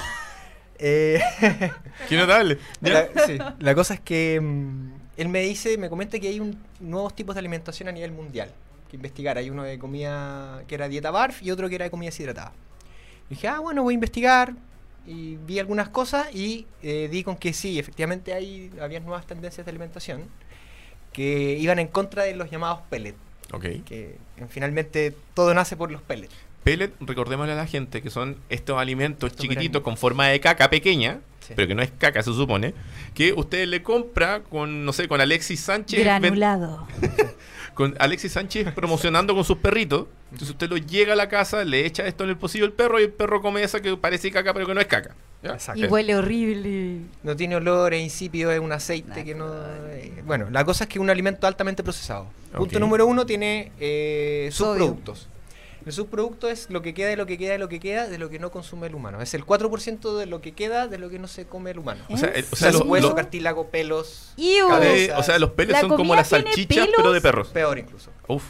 Eh, 0.79 1.21
Qué 2.09 2.17
notable. 2.17 2.59
¿Ya? 2.83 3.09
la, 3.15 3.27
sí, 3.27 3.39
la 3.59 3.75
cosa 3.75 3.95
es 3.95 4.01
que 4.01 4.39
mm, 4.39 4.91
él 5.17 5.29
me 5.29 5.43
dice, 5.43 5.77
me 5.79 5.89
comenta 5.89 6.19
que 6.19 6.29
hay 6.29 6.41
un, 6.41 6.59
nuevos 6.81 7.15
tipos 7.15 7.35
de 7.35 7.41
alimentación 7.41 7.89
a 7.89 7.93
nivel 7.93 8.13
mundial 8.13 8.53
que 8.91 8.97
investigar. 8.97 9.39
Hay 9.39 9.51
uno 9.51 9.63
de 9.63 9.79
comida 9.79 10.63
que 10.67 10.75
era 10.75 10.89
dieta 10.89 11.11
barf 11.11 11.43
y 11.43 11.51
otro 11.51 11.69
que 11.69 11.75
era 11.75 11.85
de 11.85 11.91
comida 11.91 12.11
deshidratada. 12.11 12.53
Y 13.29 13.35
dije, 13.35 13.49
ah, 13.49 13.61
bueno, 13.61 13.83
voy 13.83 13.93
a 13.93 13.97
investigar. 13.97 14.55
Y 15.07 15.37
vi 15.37 15.59
algunas 15.59 15.89
cosas 15.89 16.33
y 16.33 16.67
eh, 16.83 17.09
di 17.11 17.25
con 17.25 17.37
que 17.37 17.53
sí, 17.53 17.79
efectivamente 17.79 18.35
hay, 18.35 18.71
había 18.81 19.01
nuevas 19.01 19.27
tendencias 19.27 19.67
de 19.67 19.71
alimentación 19.71 20.23
que 21.13 21.59
iban 21.59 21.81
en 21.81 21.89
contra 21.89 22.23
de 22.23 22.37
los 22.37 22.51
llamados 22.51 22.81
pellets. 22.89 23.19
Ok. 23.53 23.65
Que 23.85 24.17
finalmente 24.49 25.15
todo 25.35 25.53
nace 25.55 25.77
por 25.77 25.91
los 25.91 26.03
pellets. 26.03 26.35
Pellet, 26.65 26.93
recordémosle 27.01 27.53
a 27.53 27.57
la 27.57 27.67
gente 27.67 28.03
que 28.03 28.11
son 28.11 28.37
estos 28.49 28.79
alimentos 28.79 29.35
chiquititos 29.35 29.83
con 29.83 29.97
forma 29.97 30.29
de 30.29 30.39
caca 30.39 30.71
pequeña, 30.71 31.21
Sí. 31.47 31.55
pero 31.57 31.69
que 31.69 31.75
no 31.75 31.83
es 31.83 31.91
caca, 31.99 32.23
se 32.23 32.33
supone, 32.33 32.73
que 33.15 33.33
usted 33.33 33.67
le 33.67 33.83
compra 33.83 34.43
con, 34.43 34.85
no 34.85 34.93
sé, 34.93 35.09
con 35.09 35.21
Alexis 35.21 35.61
Sánchez. 35.61 36.01
granulado. 36.01 36.87
con 37.75 37.95
Alexis 37.99 38.33
Sánchez 38.33 38.73
promocionando 38.73 39.35
con 39.35 39.45
sus 39.45 39.59
perritos. 39.59 40.07
Entonces 40.31 40.51
usted 40.51 40.71
lo 40.71 40.77
llega 40.77 41.13
a 41.15 41.17
la 41.17 41.29
casa, 41.29 41.65
le 41.65 41.85
echa 41.85 42.07
esto 42.07 42.25
en 42.25 42.31
el 42.31 42.37
pocillo 42.37 42.65
al 42.65 42.73
perro 42.73 43.01
y 43.01 43.05
el 43.05 43.13
perro 43.13 43.43
come 43.43 43.63
esa 43.63 43.81
que 43.81 43.97
parece 43.97 44.31
caca, 44.31 44.55
pero 44.55 44.67
que 44.67 44.75
no 44.75 44.81
es 44.81 44.87
caca. 44.87 45.15
Y 45.75 45.87
huele 45.87 46.15
horrible. 46.15 47.01
No 47.23 47.35
tiene 47.35 47.57
olor, 47.57 47.95
es 47.95 48.03
insípido, 48.03 48.53
es 48.53 48.61
un 48.61 48.73
aceite 48.73 49.25
que 49.25 49.35
no... 49.35 49.49
eh, 49.91 50.23
bueno, 50.25 50.49
la 50.51 50.65
cosa 50.65 50.85
es 50.85 50.89
que 50.89 50.99
es 50.99 51.03
un 51.03 51.11
alimento 51.11 51.47
altamente 51.47 51.83
procesado. 51.83 52.29
Punto 52.55 52.79
número 52.79 53.07
uno, 53.07 53.27
tiene 53.27 53.73
eh, 53.81 54.51
subproductos. 54.53 55.29
El 55.87 55.93
subproducto 55.93 56.49
es 56.49 56.71
lo 56.71 56.83
que 56.83 56.95
queda 56.95 57.09
de 57.09 57.17
lo 57.17 57.27
que 57.27 57.39
queda 57.39 57.53
de 57.53 57.59
lo 57.59 57.69
que 57.69 57.81
queda 57.81 58.07
de 58.09 58.19
lo 58.19 58.29
que 58.31 58.39
no 58.39 58.51
consume 58.51 58.87
el 58.87 58.95
humano. 58.95 59.21
Es 59.21 59.35
el 59.35 59.45
4% 59.45 60.17
de 60.19 60.27
lo 60.27 60.41
que 60.41 60.53
queda 60.53 60.87
de 60.89 60.99
lo 60.99 61.09
que 61.11 61.19
no 61.19 61.27
se 61.29 61.47
come 61.47 61.71
el 61.73 61.79
humano. 61.79 62.05
O 62.09 62.17
sea, 62.17 62.29
¿En 62.31 62.37
el- 62.37 62.47
o 62.51 62.57
sea, 62.57 62.73
los- 62.73 62.83
huesos, 62.83 63.15
cartílago, 63.15 63.69
pelos, 63.69 64.33
cabeza. 64.69 65.15
Eh, 65.15 65.19
o 65.19 65.23
sea, 65.23 65.39
los 65.39 65.51
¿La 65.69 65.81
son 65.81 65.91
como 65.97 66.15
las 66.15 66.29
salchichas, 66.29 66.67
pelos? 66.87 66.95
pero 66.97 67.13
de 67.13 67.21
perros. 67.21 67.49
peor 67.49 67.79
incluso. 67.79 68.11
Uf. 68.29 68.45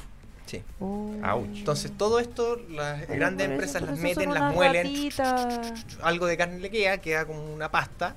Sí. 0.46 0.62
Oh. 0.80 1.14
Ouch. 1.24 1.46
Entonces 1.58 1.92
todo 1.96 2.18
esto 2.20 2.60
las 2.68 3.08
grandes 3.08 3.46
eso- 3.46 3.52
empresas 3.52 3.82
las 3.82 3.98
meten, 3.98 4.34
las 4.34 4.52
muelen, 4.54 4.86
algo 6.02 6.26
de 6.26 6.36
carne 6.36 6.58
le 6.58 6.70
queda, 6.70 6.98
queda 6.98 7.24
como 7.24 7.42
una 7.54 7.70
pasta 7.70 8.16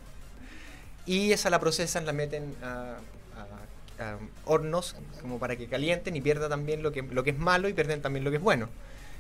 y 1.06 1.32
esa 1.32 1.50
la 1.50 1.60
procesan, 1.60 2.06
la 2.06 2.14
meten 2.14 2.56
a, 2.64 2.98
a- 4.00 4.04
a 4.04 4.18
hornos 4.46 4.96
como 5.22 5.40
para 5.40 5.56
que 5.56 5.68
calienten 5.68 6.16
y 6.16 6.22
pierda 6.22 6.50
también 6.50 6.84
lo 6.84 6.92
que, 6.92 7.04
lo 7.04 7.24
que 7.24 7.30
es 7.30 7.38
malo 7.38 7.70
y 7.70 7.74
pierden 7.74 8.02
también 8.02 8.26
lo 8.26 8.32
que 8.32 8.38
es 8.38 8.44
bueno. 8.44 8.68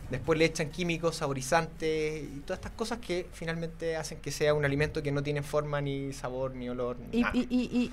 Después 0.09 0.37
le 0.37 0.45
echan 0.45 0.69
químicos, 0.69 1.15
saborizantes 1.15 2.23
y 2.23 2.39
todas 2.41 2.59
estas 2.59 2.73
cosas 2.73 2.99
que 2.99 3.27
finalmente 3.33 3.95
hacen 3.95 4.19
que 4.19 4.31
sea 4.31 4.53
un 4.53 4.63
alimento 4.65 5.01
que 5.01 5.11
no 5.11 5.23
tiene 5.23 5.41
forma, 5.41 5.81
ni 5.81 6.13
sabor, 6.13 6.53
ni 6.55 6.69
olor. 6.69 6.97
ni 6.99 7.19
Y, 7.19 7.21
nada. 7.21 7.33
y, 7.35 7.39
y, 7.49 7.61
y- 7.83 7.91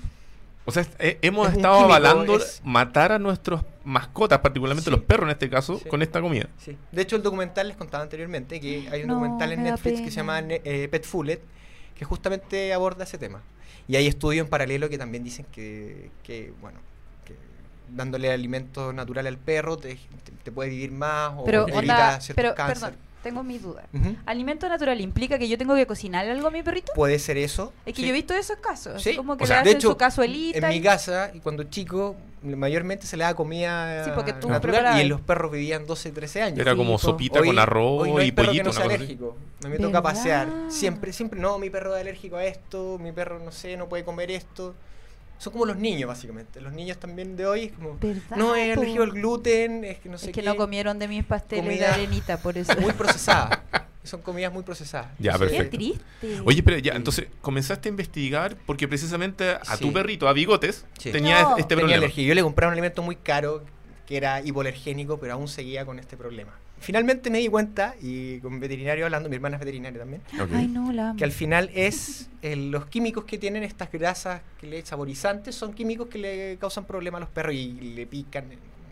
O 0.65 0.71
sea, 0.71 0.85
eh, 0.99 1.17
hemos 1.21 1.49
Es 1.49 1.55
estado 1.57 1.75
químico, 1.79 1.93
avalando 1.93 2.37
es- 2.37 2.61
matar 2.63 3.11
a 3.11 3.19
nuestros 3.19 3.63
mascotas, 3.83 4.39
particularmente 4.39 4.85
Sí. 4.89 4.95
los 4.95 5.03
perros 5.03 5.25
en 5.25 5.31
este 5.31 5.49
caso, 5.49 5.77
Sí. 5.79 5.89
con 5.89 6.01
esta 6.01 6.21
comida. 6.21 6.47
Sí. 6.57 6.77
De 6.91 7.01
hecho, 7.01 7.15
el 7.17 7.21
documental 7.23 7.67
les 7.67 7.75
contaba 7.75 8.03
anteriormente 8.03 8.61
que 8.61 8.87
hay 8.89 9.01
un 9.01 9.07
No, 9.07 9.15
documental 9.15 9.51
en 9.51 9.63
Netflix 9.63 9.99
que 10.01 10.09
se 10.09 10.17
llama 10.17 10.39
eh, 10.41 10.87
Pet 10.89 11.03
Fooled 11.05 11.39
que 11.95 12.05
justamente 12.05 12.71
aborda 12.73 13.03
ese 13.03 13.17
tema. 13.17 13.41
Y 13.87 13.97
hay 13.97 14.07
estudios 14.07 14.45
en 14.45 14.49
paralelo 14.49 14.87
que 14.87 14.97
también 14.97 15.23
dicen 15.23 15.45
que, 15.51 16.09
que, 16.23 16.53
bueno, 16.61 16.79
dándole 17.95 18.31
alimento 18.31 18.91
natural 18.93 19.27
al 19.27 19.37
perro 19.37 19.77
te, 19.77 19.95
te- 19.95 20.31
te 20.43 20.51
puede 20.51 20.69
vivir 20.69 20.91
más 20.91 21.33
o 21.37 21.43
pero, 21.45 21.61
evita 21.67 21.77
onda, 21.79 22.21
ciertos 22.21 22.35
pero, 22.35 22.55
perdón, 22.55 22.95
tengo 23.23 23.41
mi 23.43 23.57
duda. 23.57 23.83
Ujú. 23.93 24.17
¿Alimento 24.25 24.67
natural 24.67 24.99
implica 24.99 25.39
que 25.39 25.47
yo 25.47 25.57
tengo 25.57 25.75
que 25.75 25.87
cocinar 25.87 26.27
algo 26.27 26.47
a 26.47 26.51
mi 26.51 26.61
perrito? 26.61 26.91
Puede 26.93 27.17
ser 27.19 27.37
eso. 27.37 27.71
Es 27.85 27.93
que 27.93 28.01
sí. 28.01 28.07
yo 28.07 28.09
he 28.09 28.11
visto 28.13 28.33
esos 28.33 28.57
casos. 28.57 29.01
Sí, 29.01 29.15
como 29.15 29.37
que 29.37 29.45
o 29.45 29.47
sea, 29.47 29.57
le 29.59 29.63
de 29.63 29.69
hacen 29.69 29.77
hecho, 29.77 29.89
su 29.91 29.97
cazuelita. 29.97 30.57
En 30.57 30.67
mi 30.67 30.75
y- 30.75 30.81
casa, 30.81 31.31
y 31.33 31.39
cuando 31.39 31.63
chico, 31.63 32.17
mayormente 32.41 33.07
se 33.07 33.15
le 33.15 33.23
da 33.23 33.33
comida 33.33 34.03
Sí, 34.03 34.11
porque 34.13 34.33
tú 34.33 34.49
natural 34.49 34.99
y 35.01 35.07
los 35.07 35.21
perros 35.21 35.51
vivían 35.53 35.85
12, 35.85 36.11
13 36.11 36.41
años. 36.41 36.59
Era 36.59 36.71
Sí, 36.73 36.77
como 36.77 36.91
po. 36.93 36.97
sopita 36.99 37.39
Hoy- 37.39 37.47
con 37.47 37.59
arroz 37.59 38.01
hoy 38.01 38.11
no 38.11 38.17
hay 38.17 38.27
y 38.27 38.31
perro 38.33 38.47
pollito. 38.49 38.71
que 38.71 38.77
no 38.79 38.83
alérgico. 38.83 39.37
A 39.63 39.67
mí 39.67 39.71
me 39.71 39.79
toca 39.79 40.01
pasear. 40.01 40.49
Siempre, 40.67 41.13
siempre, 41.13 41.39
no, 41.39 41.57
mi 41.59 41.69
perro 41.69 41.95
es 41.95 42.01
alérgico 42.01 42.35
a 42.35 42.43
esto, 42.43 42.97
mi 42.99 43.13
perro, 43.13 43.39
no 43.39 43.53
sé, 43.53 43.77
no 43.77 43.87
puede 43.87 44.03
comer 44.03 44.31
esto. 44.31 44.75
Son 45.43 45.51
como 45.51 45.65
los 45.65 45.75
niños, 45.75 46.07
básicamente. 46.07 46.61
Los 46.61 46.71
niños 46.71 46.97
también 46.97 47.35
de 47.35 47.45
hoy 47.45 47.63
es 47.65 47.71
como, 47.73 47.97
¿Verdad, 47.99 48.37
no, 48.37 48.55
es 48.55 48.73
po? 48.75 48.81
alérgico 48.81 49.03
al 49.03 49.11
gluten, 49.11 49.83
es 49.83 49.97
que 49.99 50.07
no 50.07 50.17
sé 50.17 50.27
es 50.27 50.31
que 50.31 50.39
qué. 50.41 50.47
no 50.47 50.55
comieron 50.55 50.99
de 50.99 51.07
mis 51.09 51.25
pasteles 51.25 51.65
Comida- 51.65 51.87
de 51.87 51.93
arenita, 52.03 52.37
por 52.37 52.57
eso. 52.57 52.73
Muy 52.79 52.93
procesadas. 52.93 53.59
Son 54.05 54.21
comidas 54.21 54.53
muy 54.53 54.63
procesadas. 54.63 55.07
Ya, 55.19 55.31
Entonces, 55.33 55.57
Qué 55.57 55.63
perfecto. 55.63 55.77
triste. 56.21 56.41
Oye, 56.45 56.63
pero 56.63 56.77
ya, 56.77 56.93
entonces 56.93 57.27
comenzaste 57.41 57.87
a 57.87 57.91
investigar 57.91 58.55
porque 58.65 58.87
precisamente 58.87 59.49
a 59.49 59.77
tu 59.77 59.91
perrito, 59.91 60.27
a 60.29 60.33
Bigotes, 60.33 60.85
Sí. 60.97 61.11
tenía 61.11 61.41
No. 61.41 61.49
este 61.57 61.63
tenía 61.63 61.83
problema. 61.83 61.97
alergia. 62.05 62.23
Yo 62.25 62.33
le 62.35 62.41
compraba 62.43 62.69
un 62.69 62.73
alimento 62.73 63.01
muy 63.01 63.15
caro 63.17 63.63
que 64.05 64.15
era 64.17 64.41
hipoalergénico, 64.41 65.17
pero 65.19 65.33
aún 65.33 65.47
seguía 65.49 65.85
con 65.85 65.99
este 65.99 66.15
problema. 66.17 66.51
Finalmente 66.83 67.29
me 67.29 67.37
di 67.39 67.47
cuenta, 67.47 67.95
y 68.01 68.39
con 68.39 68.59
veterinario 68.59 69.05
hablando, 69.05 69.29
mi 69.29 69.35
hermana 69.35 69.55
es 69.55 69.59
veterinaria 69.61 69.99
también. 69.99 70.21
Ay, 70.53 70.67
no, 70.67 70.91
la 70.91 71.15
que 71.17 71.23
al 71.23 71.31
final 71.31 71.69
es 71.73 72.29
eh, 72.41 72.55
los 72.57 72.85
químicos 72.87 73.23
que 73.23 73.37
tienen 73.37 73.63
estas 73.63 73.89
grasas 73.91 74.41
que 74.59 74.67
le 74.67 74.85
saborizantes 74.85 75.55
son 75.55 75.73
químicos 75.73 76.07
que 76.09 76.17
le 76.17 76.57
causan 76.59 76.83
problemas 76.85 77.17
a 77.17 77.21
los 77.21 77.29
perros 77.29 77.53
y 77.55 77.71
le 77.95 78.05
pican 78.05 78.45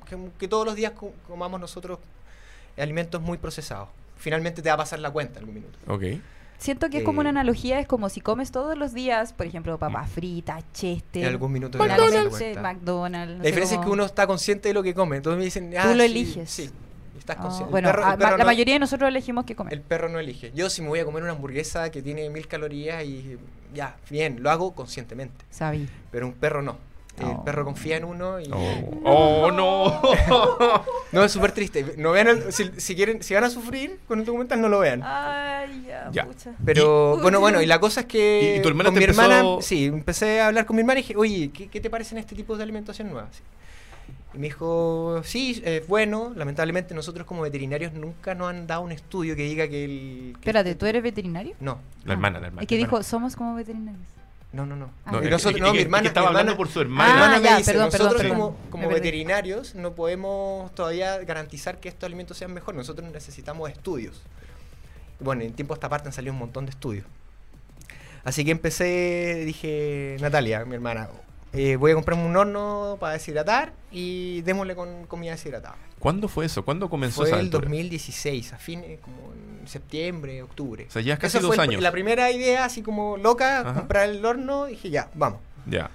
que, 0.10 0.18
que 0.40 0.48
todos 0.48 0.66
los 0.66 0.76
días 0.76 0.94
co- 0.94 1.14
comamos 1.28 1.60
nosotros 1.60 2.00
alimentos 2.78 3.22
muy 3.22 3.38
procesados 3.38 3.90
finalmente 4.18 4.62
te 4.62 4.70
va 4.70 4.76
a 4.76 4.78
pasar 4.78 5.00
la 5.00 5.12
cuenta 5.12 5.40
en 5.40 5.46
algún 5.46 5.56
minuto 5.56 5.78
Ok. 5.88 6.04
Siento 6.58 6.90
que 6.92 7.00
es 7.00 7.04
como 7.04 7.22
Eh, 7.22 7.24
una 7.24 7.32
analogía, 7.32 7.80
es 7.80 7.88
como 7.88 8.08
si 8.08 8.22
comes 8.22 8.52
todos 8.52 8.78
los 8.78 8.94
días, 8.94 9.34
por 9.34 9.48
ejemplo, 9.48 9.80
papas 9.80 10.10
fritas, 10.12 10.64
chester, 10.74 11.24
en 11.24 11.30
algún 11.30 11.52
minuto 11.52 11.82
algún- 11.82 12.30
cuenta. 12.30 12.62
McDonald's. 12.62 13.32
no 13.38 13.38
la 13.40 13.44
diferencia 13.50 13.78
es 13.80 13.84
que 13.84 13.90
uno 13.90 14.06
está 14.06 14.28
consciente 14.28 14.70
de 14.70 14.74
lo 14.76 14.84
que 14.84 14.94
come 14.94 15.18
entonces 15.18 15.40
me 15.40 15.44
dicen 15.46 15.74
ah, 15.78 15.90
Tú 15.90 15.96
lo 15.98 16.04
sí, 16.04 16.12
eliges. 16.12 16.50
sí. 16.52 16.70
Estás 17.22 17.38
Oh, 17.40 17.44
consciente. 17.44 17.66
El 17.70 17.72
bueno, 17.72 17.90
perro- 17.90 18.02
el 18.02 18.08
a- 18.14 18.18
perro 18.18 18.32
la 18.32 18.38
no- 18.44 18.46
mayoría 18.46 18.74
de 18.74 18.80
nosotros 18.80 19.08
elegimos 19.08 19.46
qué 19.46 19.56
comer. 19.56 19.74
El 19.74 19.82
perro 19.82 20.10
no 20.10 20.20
elige. 20.20 20.52
Yo 20.56 20.70
si 20.72 20.82
me 20.82 20.88
voy 20.90 21.00
a 21.00 21.06
comer 21.06 21.22
una 21.24 21.32
hamburguesa 21.34 21.90
que 21.92 22.02
tiene 22.02 22.30
mil 22.32 22.48
calorías 22.48 23.04
y 23.06 23.38
ya, 23.74 23.96
bien, 24.10 24.42
lo 24.42 24.50
hago 24.50 24.74
conscientemente. 24.74 25.46
Sabí. 25.52 25.88
Pero 26.12 26.26
un 26.28 26.34
perro 26.34 26.62
no. 26.62 26.78
El 27.20 27.26
Oh. 27.28 27.44
perro 27.44 27.66
confía 27.66 27.98
en 27.98 28.06
uno 28.06 28.40
y... 28.40 28.50
Oh, 28.52 29.02
oh, 29.06 29.52
no. 29.52 30.02
No, 31.12 31.24
es 31.26 31.32
súper 31.32 31.52
triste. 31.52 31.94
No 31.98 32.12
vean 32.14 32.28
el- 32.30 32.54
si, 32.54 32.72
si 32.78 32.96
quieren, 32.96 33.22
si 33.22 33.34
van 33.34 33.44
a 33.44 33.50
sufrir 33.50 34.00
con 34.08 34.20
el 34.20 34.26
documental, 34.26 34.62
no 34.62 34.70
lo 34.70 34.80
vean. 34.80 35.02
Ay, 35.04 35.84
ya, 35.88 36.10
Ya. 36.12 36.26
pucha. 36.26 36.54
Pero 36.66 37.18
Y- 37.18 37.22
bueno, 37.22 37.40
bueno, 37.42 37.62
y 37.62 37.66
la 37.66 37.80
cosa 37.80 38.02
es 38.02 38.06
que 38.08 38.54
¿Y- 38.56 38.60
y 38.60 38.62
tu 38.62 38.70
hermana 38.70 38.88
con 38.88 38.94
te 38.96 39.00
mi 39.02 39.06
empezó- 39.06 39.22
hermana, 39.24 39.62
sí, 39.62 39.86
empecé 39.86 40.40
a 40.42 40.48
hablar 40.48 40.66
con 40.66 40.76
mi 40.76 40.80
hermana 40.82 41.02
y 41.02 41.04
dije, 41.04 41.16
oye, 41.18 41.52
¿qué, 41.54 41.68
qué 41.68 41.82
te 41.82 41.90
parecen 41.90 42.18
este 42.18 42.34
tipo 42.36 42.56
de 42.58 42.64
alimentación 42.64 43.10
nueva? 43.12 43.28
Sí. 43.32 43.42
Y 44.34 44.38
me 44.38 44.48
dijo, 44.48 45.22
sí, 45.26 45.62
es 45.66 45.86
bueno, 45.88 46.32
lamentablemente 46.36 46.94
nosotros 46.96 47.28
como 47.28 47.42
veterinarios 47.42 47.92
nunca 47.94 48.34
nos 48.34 48.50
han 48.50 48.66
dado 48.66 48.82
un 48.82 48.92
estudio 48.94 49.36
que 49.36 49.44
diga 49.44 49.68
que 49.68 49.84
el... 49.84 50.34
que 50.34 50.50
Espérate, 50.50 50.76
¿tú 50.76 50.86
eres 50.86 51.04
veterinario? 51.04 51.56
No, 51.60 51.80
La 52.06 52.14
hermana, 52.14 52.40
la 52.40 52.48
hermana. 52.48 52.62
Es 52.62 52.68
que 52.68 52.78
dijo, 52.78 52.90
hermana. 52.96 53.04
somos 53.04 53.36
como 53.36 53.56
veterinarios. 53.56 54.02
no, 54.54 54.66
no, 54.66 54.78
no. 54.78 54.90
Ah, 55.06 55.12
No, 55.14 55.24
Y 55.24 55.30
nosotros- 55.30 55.72
mi 55.74 55.80
hermana- 55.80 56.08
estaba 56.08 56.28
mi 56.28 56.30
hablando 56.30 56.54
hermana- 56.54 56.58
por 56.58 56.68
su 56.70 56.80
Mi 56.80 56.84
hermana. 56.86 57.14
hermana 57.14 57.36
Ah, 57.36 57.40
me 57.40 57.44
ya, 57.46 57.58
dice, 57.58 57.72
perdón, 57.74 57.90
perdón, 57.92 58.06
nosotros 58.08 58.32
perdón. 58.32 58.54
como, 58.54 58.70
como 58.70 58.88
veterinarios 58.90 59.76
no 59.76 59.94
podemos 59.96 60.74
todavía 60.76 61.18
garantizar 61.26 61.82
que 61.82 61.90
estos 61.90 62.08
alimentos 62.08 62.38
sean 62.38 62.54
mejores. 62.54 62.78
Nosotros 62.78 63.12
necesitamos 63.12 63.70
estudios. 63.70 64.22
Y 65.20 65.24
Bueno, 65.26 65.42
en 65.42 65.52
tiempo 65.52 65.74
a 65.74 65.76
esta 65.76 65.90
parte 65.90 66.08
han 66.08 66.14
salido 66.14 66.32
un 66.32 66.40
montón 66.40 66.66
de 66.66 66.70
estudios. 66.72 67.06
Así 68.24 68.46
que 68.46 68.52
empecé, 68.52 69.44
dije, 69.46 70.16
Natalia, 70.22 70.64
mi 70.64 70.76
hermana, 70.76 71.10
eh, 71.54 71.76
voy 71.76 71.92
a 71.92 71.96
comprarme 71.96 72.26
un 72.26 72.36
horno 72.38 72.98
para 73.00 73.14
deshidratar 73.14 73.74
y 73.92 74.42
démosle 74.42 74.76
con 74.76 75.06
comida 75.08 75.32
deshidratada. 75.32 75.76
¿Cuándo 76.00 76.28
fue 76.28 76.46
eso? 76.46 76.64
¿Cuándo 76.66 76.90
comenzó 76.90 77.18
Fue 77.18 77.26
esa 77.28 77.36
el 77.36 77.42
aventura? 77.42 77.66
2016, 77.66 78.54
a 78.54 78.58
fines, 78.58 79.00
como 79.02 79.34
en 79.34 79.68
septiembre, 79.68 80.42
octubre. 80.42 80.86
O 80.88 80.92
sea, 80.92 81.02
ya 81.02 81.14
es 81.14 81.20
casi 81.20 81.38
Esa 81.38 81.46
dos 81.48 81.56
fue 81.56 81.64
el- 81.64 81.70
años. 81.72 81.82
la 81.84 81.92
primera 81.92 82.32
idea, 82.32 82.66
así 82.66 82.82
como 82.82 83.18
loca, 83.18 83.60
Ajá. 83.62 83.74
comprar 83.74 84.10
el 84.10 84.26
horno, 84.26 84.66
dije, 84.66 84.90
ya, 84.90 85.10
vamos 85.14 85.40
Ya. 85.68 85.92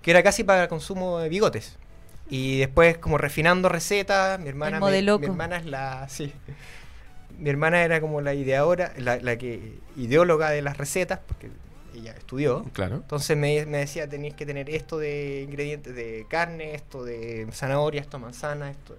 que 0.00 0.10
era 0.10 0.22
casi 0.22 0.44
para 0.44 0.62
el 0.62 0.68
consumo 0.68 1.18
de 1.18 1.28
bigotes. 1.28 1.76
Y 2.30 2.60
después 2.60 2.96
como 2.96 3.18
refinando 3.18 3.68
recetas, 3.68 4.40
mi 4.40 4.48
hermana, 4.48 4.80
me- 4.80 5.02
mi 5.02 5.26
hermana 5.26 5.56
es 5.58 5.66
la, 5.66 6.08
sí, 6.08 6.32
mi 7.38 7.50
hermana 7.50 7.82
era 7.82 8.00
como 8.00 8.20
la 8.22 8.32
ideadora, 8.34 8.92
la, 8.96 9.16
la 9.16 9.36
que 9.36 9.78
ideóloga 9.96 10.48
de 10.50 10.62
las 10.62 10.78
recetas, 10.78 11.18
porque 11.26 11.50
ella 11.94 12.12
estudió. 12.12 12.64
Claro. 12.72 12.96
Entonces 12.96 13.36
me, 13.36 13.64
me 13.66 13.78
decía, 13.78 14.08
tenéis 14.08 14.34
que 14.34 14.46
tener 14.46 14.70
esto 14.70 14.98
de 14.98 15.42
ingredientes 15.42 15.94
de 15.94 16.26
carne, 16.28 16.74
esto 16.74 17.04
de 17.04 17.46
zanahoria, 17.52 18.00
esto 18.00 18.16
de 18.18 18.22
manzana, 18.24 18.70
esto. 18.70 18.96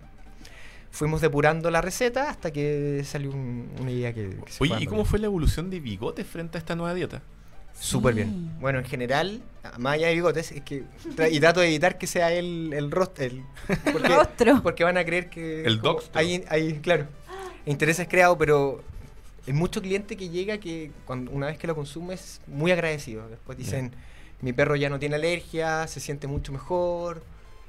Fuimos 0.91 1.21
depurando 1.21 1.71
la 1.71 1.81
receta 1.81 2.29
hasta 2.29 2.51
que 2.51 3.01
salió 3.03 3.31
un- 3.31 3.71
una 3.79 3.89
idea 3.91 4.13
que, 4.13 4.29
que 4.45 4.51
se 4.51 4.57
fue 4.59 4.69
Oye, 4.69 4.83
¿y 4.83 4.85
cómo 4.85 4.97
bien. 5.01 5.05
fue 5.09 5.19
la 5.19 5.25
evolución 5.25 5.69
de 5.71 5.79
bigotes 5.79 6.27
frente 6.27 6.57
a 6.57 6.59
esta 6.59 6.75
nueva 6.75 6.93
dieta? 6.93 7.21
Súper 7.73 8.13
Sí. 8.13 8.19
bien. 8.21 8.59
Bueno, 8.59 8.77
en 8.77 8.85
general, 8.85 9.41
más 9.79 9.93
allá 9.95 10.07
de 10.09 10.13
bigotes, 10.13 10.51
es 10.51 10.61
que 10.61 10.83
tra- 11.15 11.31
y 11.31 11.39
trato 11.39 11.61
de 11.61 11.67
evitar 11.69 11.97
que 11.97 12.05
sea 12.05 12.31
el, 12.31 12.71
el 12.73 12.91
rostro. 12.91 13.25
El, 13.25 13.43
porque, 13.91 14.07
Rostro. 14.07 14.61
porque 14.61 14.83
van 14.83 14.97
a 14.99 15.03
creer 15.03 15.31
que. 15.31 15.63
El 15.65 15.79
como 15.79 15.93
doctro. 15.93 16.11
Hay, 16.13 16.43
hay, 16.49 16.73
claro, 16.81 17.07
intereses 17.65 18.07
creados, 18.07 18.37
pero 18.37 18.83
hay 19.45 19.53
mucho 19.53 19.81
cliente 19.81 20.15
que 20.17 20.29
llega 20.29 20.57
que 20.57 20.91
cuando, 21.05 21.31
una 21.31 21.47
vez 21.47 21.57
que 21.57 21.67
lo 21.67 21.75
consume 21.75 22.13
es 22.13 22.41
muy 22.47 22.71
agradecido. 22.71 23.27
Después 23.29 23.57
dicen: 23.57 23.91
Mi 24.41 24.53
perro 24.53 24.75
ya 24.75 24.89
no 24.89 24.99
tiene 24.99 25.15
alergia, 25.15 25.87
se 25.87 25.99
siente 25.99 26.27
mucho 26.27 26.51
mejor, 26.51 27.23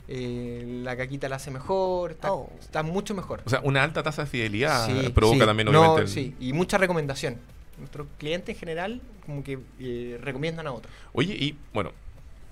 eh, 0.08 0.80
la 0.82 0.96
caquita 0.96 1.28
la 1.28 1.36
hace 1.36 1.50
mejor, 1.50 2.12
está, 2.12 2.32
Oh. 2.32 2.50
está 2.60 2.82
mucho 2.82 3.14
mejor. 3.14 3.42
O 3.46 3.50
sea, 3.50 3.60
una 3.62 3.82
alta 3.82 4.02
tasa 4.02 4.22
de 4.24 4.28
fidelidad 4.30 4.86
Sí, 4.86 5.08
provoca 5.10 5.40
sí. 5.40 5.46
también, 5.46 5.70
No, 5.70 5.80
obviamente. 5.80 6.02
el- 6.02 6.08
sí, 6.08 6.34
y 6.40 6.52
mucha 6.52 6.78
recomendación. 6.78 7.36
Nuestros 7.78 8.06
clientes 8.18 8.54
en 8.54 8.60
general, 8.60 9.00
como 9.26 9.42
que 9.42 9.58
eh, 9.80 10.18
recomiendan 10.22 10.66
a 10.66 10.72
otros. 10.72 10.92
Oye, 11.12 11.34
y 11.34 11.56
bueno, 11.72 11.90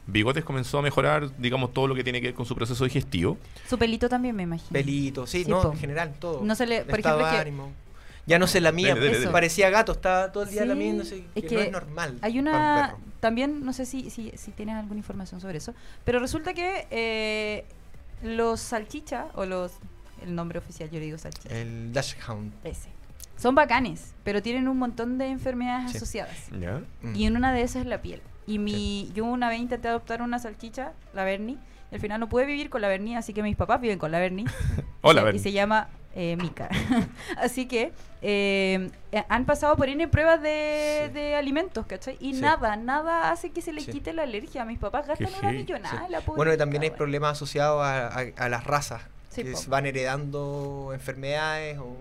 Bigotes 0.06 0.44
comenzó 0.44 0.78
a 0.78 0.82
mejorar, 0.82 1.30
digamos, 1.38 1.72
todo 1.72 1.86
lo 1.86 1.94
que 1.94 2.02
tiene 2.02 2.20
que 2.20 2.28
ver 2.28 2.34
con 2.34 2.44
su 2.46 2.56
proceso 2.56 2.82
digestivo. 2.84 3.38
Su 3.68 3.78
pelito 3.78 4.08
también, 4.08 4.34
me 4.34 4.42
imagino. 4.42 4.70
Pelito, 4.72 5.26
sí, 5.28 5.44
Sí, 5.44 5.50
no, 5.50 5.62
po. 5.62 5.72
en 5.72 5.78
general, 5.78 6.14
todo. 6.18 6.42
No 6.42 6.54
se 6.56 6.66
le- 6.66 6.82
por 6.84 6.98
Estado 6.98 7.20
ejemplo, 7.20 7.26
es 7.38 7.44
que- 7.44 7.48
ánimo. 7.48 7.72
Ya 8.26 8.38
no 8.38 8.46
se 8.46 8.60
la 8.60 8.70
mía, 8.72 8.94
Dele, 8.94 9.06
dele, 9.06 9.18
dele. 9.20 9.30
parecía 9.32 9.68
gato, 9.70 9.92
estaba 9.92 10.30
todo 10.30 10.44
el 10.44 10.50
día 10.50 10.62
Sí, 10.62 10.68
lamiéndose, 10.68 11.24
es 11.34 11.42
que, 11.42 11.48
que 11.48 11.54
no 11.56 11.60
es 11.62 11.72
normal. 11.72 12.18
Hay 12.22 12.38
una, 12.38 12.90
perro. 12.92 13.00
también, 13.20 13.64
no 13.64 13.72
sé 13.72 13.84
si, 13.84 14.10
si, 14.10 14.30
si 14.36 14.50
tienes 14.52 14.76
alguna 14.76 14.98
información 14.98 15.40
sobre 15.40 15.58
eso, 15.58 15.74
pero 16.04 16.20
resulta 16.20 16.54
que 16.54 16.86
eh, 16.90 17.64
los 18.22 18.60
salchicha, 18.60 19.26
o 19.34 19.44
los, 19.44 19.72
el 20.22 20.34
nombre 20.34 20.58
oficial 20.60 20.88
yo 20.90 21.00
le 21.00 21.06
digo 21.06 21.18
salchicha, 21.18 21.48
El 21.56 21.92
Dash 21.92 22.14
Hound. 22.28 22.52
ese, 22.62 22.88
son 23.36 23.56
bacanes, 23.56 24.14
pero 24.22 24.40
tienen 24.40 24.68
un 24.68 24.78
montón 24.78 25.18
de 25.18 25.26
enfermedades 25.26 25.90
Sí. 25.90 25.96
asociadas. 25.96 26.36
¿Ya? 26.60 26.80
Mm. 27.02 27.16
Y 27.16 27.26
en 27.26 27.36
una 27.36 27.52
de 27.52 27.62
esas 27.62 27.82
es 27.82 27.86
la 27.88 28.02
piel. 28.02 28.22
Y 28.46 28.58
mi, 28.60 29.10
yo 29.14 29.24
una 29.24 29.48
vez 29.48 29.58
intenté 29.58 29.88
adoptar 29.88 30.22
una 30.22 30.38
salchicha, 30.38 30.92
la 31.12 31.24
Bernie, 31.24 31.56
y 31.90 31.94
al 31.96 32.00
final 32.00 32.20
no 32.20 32.28
pude 32.28 32.44
vivir 32.46 32.70
con 32.70 32.82
la 32.82 32.88
Bernie, 32.88 33.16
así 33.16 33.32
que 33.34 33.42
mis 33.42 33.56
papás 33.56 33.80
viven 33.80 33.98
con 33.98 34.12
la 34.12 34.20
Bernie. 34.20 34.46
Hola, 35.00 35.24
Bernie. 35.24 35.40
Y 35.40 35.42
se 35.42 35.50
llama 35.50 35.88
eh, 36.14 36.36
Mika. 36.36 36.68
así 37.38 37.66
que 37.66 37.92
eh, 38.22 38.90
han 39.28 39.44
pasado 39.46 39.76
por 39.76 39.88
N 39.88 40.06
pruebas 40.08 40.40
de, 40.42 41.04
Sí. 41.08 41.12
de 41.14 41.34
alimentos, 41.34 41.86
¿cachai? 41.86 42.16
Y 42.20 42.34
Sí. 42.34 42.40
nada, 42.40 42.76
nada 42.76 43.30
hace 43.32 43.50
que 43.50 43.62
se 43.62 43.72
le 43.72 43.80
Sí. 43.80 43.90
quite 43.92 44.12
la 44.12 44.22
alergia. 44.24 44.64
Mis 44.64 44.78
papás 44.78 45.06
gastan 45.06 45.28
una 45.40 45.52
millonada. 45.52 46.08
La 46.08 46.20
pobre 46.20 46.36
Bueno, 46.36 46.52
y 46.54 46.56
también 46.56 46.82
hay 46.82 46.90
problemas 46.90 47.32
asociados 47.32 47.82
a, 47.82 48.08
a- 48.08 48.24
a 48.36 48.48
las 48.48 48.64
razas, 48.64 49.02
que 49.34 49.54
van 49.68 49.86
heredando 49.86 50.90
enfermedades 50.94 51.78
o 51.78 51.96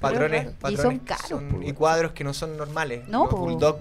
patrones. 0.00 0.46
Y 0.46 0.50
patrones 0.54 0.80
son 0.82 0.98
que 1.00 1.04
caros, 1.06 1.26
son- 1.28 1.48
po. 1.48 1.62
y 1.62 1.72
cuadros 1.72 2.12
que 2.12 2.24
no 2.24 2.32
son 2.32 2.56
normales. 2.56 3.06
No, 3.08 3.26
bulldog, 3.28 3.78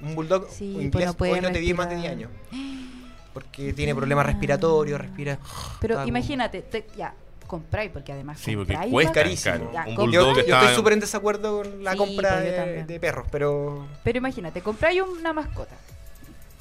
un 0.00 0.14
bulldog 0.14 0.46
Sí, 0.50 0.72
pues 0.74 0.84
inglés 0.84 1.06
no 1.18 1.26
hoy 1.32 1.40
no 1.40 1.50
te 1.52 1.60
vi 1.60 1.72
más 1.74 1.88
de 1.88 1.96
10 1.96 2.10
respirar. 2.16 2.30
años. 2.52 2.70
Porque 3.32 3.72
tiene 3.72 3.94
problemas 3.96 4.26
respiratorios, 4.26 5.00
respira. 5.00 5.38
Pero 5.80 6.06
imagínate, 6.06 6.62
te- 6.62 6.86
ya, 6.96 7.14
compráis, 7.58 7.90
porque 7.92 8.12
además 8.12 8.40
Sí, 8.40 8.56
porque 8.56 8.76
cuesta 8.90 9.12
carísimo. 9.12 9.70
Ya, 9.72 9.84
Un 9.86 9.94
Yo, 9.94 10.24
bulldog 10.24 10.34
yo 10.34 10.40
está 10.40 10.60
estoy 10.62 10.74
súper 10.74 10.92
en 10.94 11.00
desacuerdo 11.00 11.58
con 11.62 11.84
la 11.84 11.92
Sí, 11.92 11.98
compra 11.98 12.40
pues 12.40 12.86
de, 12.86 12.98
perros, 13.00 13.26
pero 13.30 13.86
Pero 14.02 14.18
imagínate, 14.18 14.60
compráis 14.60 15.00
una 15.02 15.32
mascota. 15.32 15.76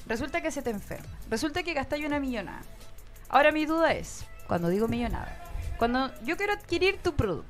Resulta 0.06 0.42
que 0.42 0.52
se 0.52 0.62
te 0.62 0.70
enferma. 0.70 1.08
Resulta 1.30 1.64
que 1.64 1.74
gastáis 1.74 2.06
una 2.06 2.20
millonada. 2.20 2.62
Ahora 3.30 3.52
mi 3.52 3.66
duda 3.66 3.94
es, 3.94 4.26
cuando 4.48 4.70
digo 4.70 4.88
millonada, 4.88 5.36
cuando 5.80 6.12
yo 6.24 6.38
quiero 6.38 6.54
adquirir 6.54 6.98
tu 7.02 7.14
producto, 7.16 7.48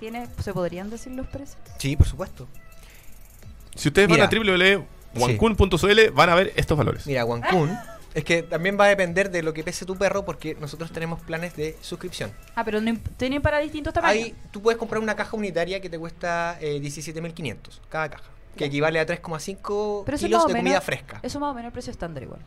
¿tiene, 0.00 0.26
¿se 0.42 0.52
podrían 0.52 0.90
decir 0.90 1.12
los 1.12 1.26
precios? 1.28 1.58
sí, 1.78 1.96
por 1.96 2.06
supuesto. 2.08 2.48
Si 3.76 3.88
ustedes 3.88 4.08
Mira. 4.08 4.26
van 4.26 4.34
a 4.34 4.38
www.wancun.cl 5.14 6.10
van 6.12 6.28
a 6.30 6.34
ver 6.34 6.52
estos 6.56 6.76
valores. 6.76 7.06
Mira, 7.06 7.24
Wancun 7.24 7.70
es 8.14 8.24
que 8.24 8.42
también 8.42 8.78
va 8.78 8.84
a 8.84 8.88
depender 8.88 9.30
de 9.30 9.42
lo 9.42 9.52
que 9.54 9.64
pese 9.64 9.84
tu 9.86 9.96
perro 9.96 10.24
porque 10.24 10.54
nosotros 10.60 10.92
tenemos 10.92 11.20
planes 11.22 11.56
de 11.56 11.76
suscripción. 11.80 12.30
Ah, 12.54 12.64
pero 12.64 12.80
no 12.80 12.94
tienen 13.16 13.40
para 13.42 13.58
distintos 13.58 13.92
tamaños. 13.94 14.24
Ahí 14.24 14.34
tú 14.50 14.60
puedes 14.62 14.78
comprar 14.78 15.00
una 15.02 15.16
caja 15.16 15.36
unitaria 15.36 15.80
que 15.80 15.88
te 15.90 15.98
cuesta 15.98 16.58
eh, 16.60 16.80
17.500 16.80 17.80
cada 17.88 18.10
caja, 18.10 18.24
que 18.56 18.66
equivale 18.66 19.00
a 19.00 19.06
3,5 19.06 20.02
Pero 20.04 20.16
eso 20.16 20.26
kilos 20.26 20.42
de 20.46 20.52
menos- 20.52 20.60
comida 20.62 20.80
fresca. 20.80 21.20
Eso 21.22 21.40
más 21.40 21.50
o 21.50 21.54
menos 21.54 21.68
el 21.68 21.72
precio 21.72 21.90
estándar 21.90 22.22
igual. 22.22 22.40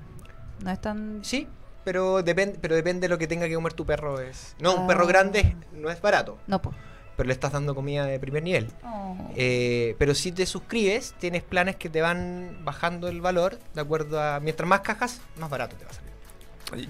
No 0.63 0.71
es 0.71 0.79
tan... 0.79 1.19
Sí, 1.23 1.47
pero 1.83 2.23
depende, 2.23 2.57
pero 2.61 2.75
depende 2.75 3.01
de 3.01 3.09
lo 3.09 3.17
que 3.17 3.27
tenga 3.27 3.47
que 3.47 3.55
comer 3.55 3.73
tu 3.73 3.85
perro. 3.85 4.19
Es 4.19 4.55
no, 4.59 4.75
un 4.75 4.87
perro 4.87 5.03
Ah. 5.03 5.07
grande 5.07 5.55
no 5.73 5.89
es 5.89 6.01
barato, 6.01 6.37
No, 6.47 6.61
pues. 6.61 6.75
Pero 7.15 7.27
le 7.27 7.33
estás 7.33 7.51
dando 7.51 7.73
comida 7.75 8.05
de 8.05 8.19
primer 8.19 8.43
nivel. 8.43 8.67
Oh. 8.83 9.15
Eh, 9.35 9.95
pero 9.99 10.13
si 10.15 10.31
te 10.31 10.45
suscribes, 10.45 11.13
tienes 11.19 11.43
planes 11.43 11.75
que 11.75 11.89
te 11.89 12.01
van 12.01 12.57
bajando 12.63 13.07
el 13.07 13.21
valor 13.21 13.59
de 13.73 13.81
acuerdo 13.81 14.21
a. 14.21 14.39
Mientras 14.39 14.67
más 14.67 14.81
cajas, 14.81 15.21
más 15.37 15.49
barato 15.49 15.75
te 15.75 15.85
va 15.85 15.91
a 15.91 15.93
salir. 15.93 16.05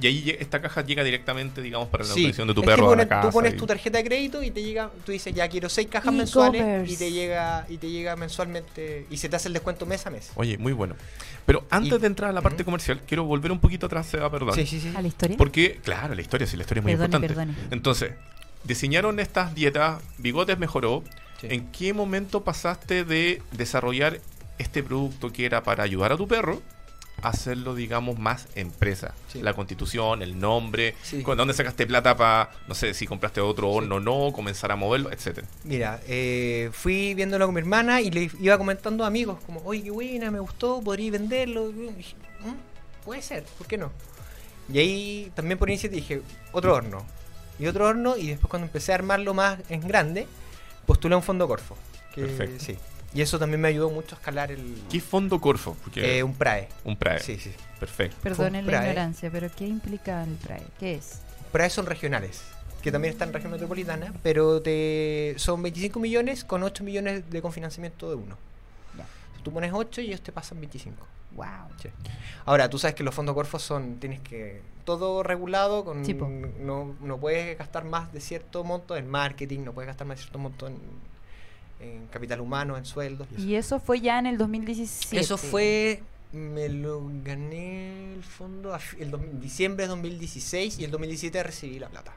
Y 0.02 0.08
ahí 0.08 0.36
esta 0.40 0.62
caja 0.62 0.82
llega 0.84 1.04
directamente, 1.04 1.62
digamos, 1.62 1.90
para 1.90 2.06
la 2.06 2.14
Sí, 2.14 2.22
nutrición 2.22 2.48
de 2.48 2.54
tu 2.54 2.62
es 2.62 2.66
que 2.66 2.72
perro 2.76 2.94
a 2.94 2.96
la 2.96 3.08
casa. 3.10 3.28
tú 3.28 3.34
pones 3.34 3.54
y- 3.54 3.58
tu 3.58 3.68
tarjeta 3.68 3.98
de 3.98 4.06
crédito 4.06 4.42
y 4.42 4.50
te 4.50 4.64
llega, 4.64 4.90
tú 5.06 5.12
dices 5.12 5.34
ya 5.34 5.50
quiero 5.50 5.68
seis 5.68 5.88
cajas 5.92 6.14
mensuales 6.14 6.90
y 6.90 6.96
te 6.96 7.12
llega 7.12 7.66
y 7.68 7.78
te 7.78 7.90
llega 7.90 8.16
mensualmente 8.16 9.06
y 9.10 9.18
se 9.18 9.28
te 9.28 9.36
hace 9.36 9.50
el 9.50 9.54
descuento 9.54 9.86
mes 9.86 10.06
a 10.08 10.10
mes. 10.12 10.32
Oye, 10.36 10.58
muy 10.58 10.72
bueno. 10.72 10.96
Pero 11.46 11.66
antes 11.70 11.92
Y- 11.92 12.02
de 12.02 12.08
entrar 12.08 12.30
a 12.30 12.34
la 12.34 12.42
parte 12.42 12.64
comercial, 12.64 13.02
quiero 13.06 13.26
volver 13.26 13.52
un 13.52 13.60
poquito 13.60 13.88
atrás, 13.88 14.08
Seba, 14.08 14.32
perdón. 14.32 14.56
Sí, 14.56 14.66
sí, 14.66 14.80
sí. 14.80 14.94
¿A 14.96 15.02
la 15.02 15.10
historia? 15.10 15.36
Porque, 15.38 15.80
claro, 15.84 16.16
la 16.16 16.22
historia, 16.22 16.48
sí, 16.48 16.56
la 16.56 16.64
historia 16.64 16.80
es 16.80 16.84
muy 16.86 16.94
Perdone, 16.94 17.18
importante. 17.26 17.52
perdone. 17.54 17.74
Entonces, 17.76 18.14
diseñaron 18.66 19.20
estas 19.20 19.54
dietas, 19.56 20.02
Bigotes 20.18 20.58
mejoró. 20.58 21.04
Sí. 21.42 21.48
¿En 21.50 21.72
qué 21.72 21.94
momento 21.94 22.44
pasaste 22.44 23.04
de 23.06 23.42
desarrollar 23.52 24.20
este 24.58 24.84
producto 24.84 25.32
que 25.32 25.46
era 25.46 25.64
para 25.64 25.84
ayudar 25.84 26.12
a 26.14 26.18
tu 26.18 26.28
perro 26.28 26.62
a 27.22 27.30
hacerlo, 27.30 27.76
digamos, 27.76 28.18
más 28.18 28.48
empresa? 28.56 29.14
Sí. 29.28 29.42
La 29.42 29.54
constitución, 29.54 30.22
el 30.22 30.40
nombre, 30.40 30.96
Sí. 31.04 31.22
con 31.24 31.38
dónde 31.38 31.54
sacaste 31.54 31.86
plata 31.86 32.16
para, 32.16 32.52
no 32.68 32.74
sé, 32.76 32.94
si 32.94 33.06
compraste 33.06 33.42
otro 33.42 33.70
horno 33.70 33.96
o 33.96 34.00
no, 34.00 34.32
comenzar 34.34 34.72
a 34.72 34.76
moverlo, 34.76 35.12
etcétera. 35.12 35.48
Mira, 35.64 36.00
eh, 36.08 36.70
fui 36.74 37.14
viéndolo 37.14 37.46
con 37.46 37.56
mi 37.56 37.62
hermana 37.62 38.02
y 38.02 38.12
le 38.12 38.30
iba 38.40 38.58
comentando 38.58 39.04
a 39.04 39.08
amigos 39.08 39.40
como, 39.46 39.62
oye, 39.66 39.84
qué 39.84 39.92
buena, 39.92 40.32
me 40.32 40.40
gustó, 40.40 40.82
podría 40.82 41.12
venderlo. 41.12 41.72
"Mm, 41.72 41.94
puede 43.04 43.22
ser, 43.22 43.44
¿por 43.58 43.68
qué 43.68 43.78
no? 43.78 43.92
Y 44.72 44.80
ahí 44.80 45.32
también 45.36 45.58
por 45.60 45.70
iniciativa 45.70 46.00
dije, 46.02 46.22
otro 46.52 46.74
horno. 46.74 47.06
Y 47.60 47.68
otro 47.68 47.88
horno, 47.88 48.18
y 48.18 48.28
después 48.28 48.50
cuando 48.50 48.66
empecé 48.68 48.92
a 48.92 48.96
armarlo 48.96 49.34
más 49.34 49.60
en 49.70 49.82
grande, 49.82 50.28
postulé 50.86 51.16
un 51.16 51.24
fondo 51.24 51.48
Corfo. 51.48 51.78
que- 52.14 52.22
Perfecto. 52.24 52.64
Sí. 52.64 52.78
Y 53.14 53.22
eso 53.22 53.40
también 53.40 53.62
me 53.62 53.70
ayudó 53.70 53.90
mucho 53.90 54.16
a 54.16 54.18
escalar 54.20 54.52
el... 54.52 54.78
¿Qué 54.90 55.00
fondo 55.00 55.40
Corfo? 55.40 55.78
Porque 55.84 56.18
eh, 56.18 56.24
un 56.24 56.34
PRAE. 56.36 56.68
un 56.84 56.98
PRAE. 56.98 57.20
Sí, 57.22 57.38
sí. 57.40 57.54
Perfecto. 57.80 58.18
Perdonen 58.22 58.66
la 58.68 58.74
ignorancia, 58.82 59.30
pero 59.32 59.50
¿qué 59.56 59.66
implica 59.66 60.22
el 60.24 60.32
PRAE? 60.36 60.64
¿Qué 60.80 60.96
es? 60.96 61.20
PRAE 61.54 61.70
son 61.70 61.86
regionales, 61.86 62.42
que 62.82 62.92
también 62.92 63.14
están 63.14 63.30
en 63.30 63.36
región 63.36 63.54
metropolitana, 63.54 64.14
pero 64.22 64.62
te 64.62 65.34
son 65.38 65.62
25 65.64 65.98
millones 66.02 66.44
con 66.44 66.62
8 66.64 66.84
millones 66.84 67.30
de 67.30 67.42
confinanciamiento 67.42 68.10
de 68.10 68.16
uno. 68.16 68.38
Ya. 68.98 69.06
Tú 69.44 69.54
pones 69.54 69.72
8 69.74 70.02
y 70.02 70.08
ellos 70.08 70.20
te 70.22 70.34
pasan 70.34 70.60
25. 70.60 70.98
Wow. 71.36 71.46
Sí. 71.82 71.90
Ahora, 72.46 72.70
tú 72.70 72.78
sabes 72.80 72.96
que 72.96 73.04
los 73.04 73.14
fondos 73.14 73.36
Corfo 73.36 73.60
son, 73.60 73.96
tienes 74.00 74.20
que, 74.22 74.62
todo 74.86 75.24
regulado, 75.24 75.84
con, 75.84 76.02
no, 76.66 76.96
no 77.02 77.18
puedes 77.18 77.58
gastar 77.58 77.84
más 77.86 78.14
de 78.14 78.22
cierto 78.22 78.64
monto 78.64 78.96
en 78.96 79.10
marketing, 79.10 79.62
no 79.64 79.74
puedes 79.74 79.88
gastar 79.88 80.06
más 80.08 80.18
de 80.18 80.22
cierto 80.24 80.40
monto 80.40 80.68
en, 80.68 80.78
en 81.80 82.08
capital 82.08 82.40
humano, 82.42 82.78
en 82.78 82.86
sueldos. 82.86 83.28
Y 83.32 83.36
eso. 83.36 83.44
Y 83.48 83.56
eso 83.56 83.80
fue 83.80 84.00
ya 84.02 84.20
en 84.20 84.28
el 84.28 84.38
2017. 84.38 85.20
Eso 85.20 85.38
fue, 85.38 86.04
me 86.32 86.70
lo 86.70 87.02
gané 87.24 88.14
el 88.14 88.24
fondo 88.24 88.74
a 88.76 88.80
el 89.00 89.10
dos- 89.12 89.22
diciembre 89.42 89.86
de 89.86 89.90
2016 89.90 90.80
y 90.80 90.84
el 90.86 90.92
2017 90.92 91.42
recibí 91.44 91.80
la 91.80 91.90
plata. 91.90 92.14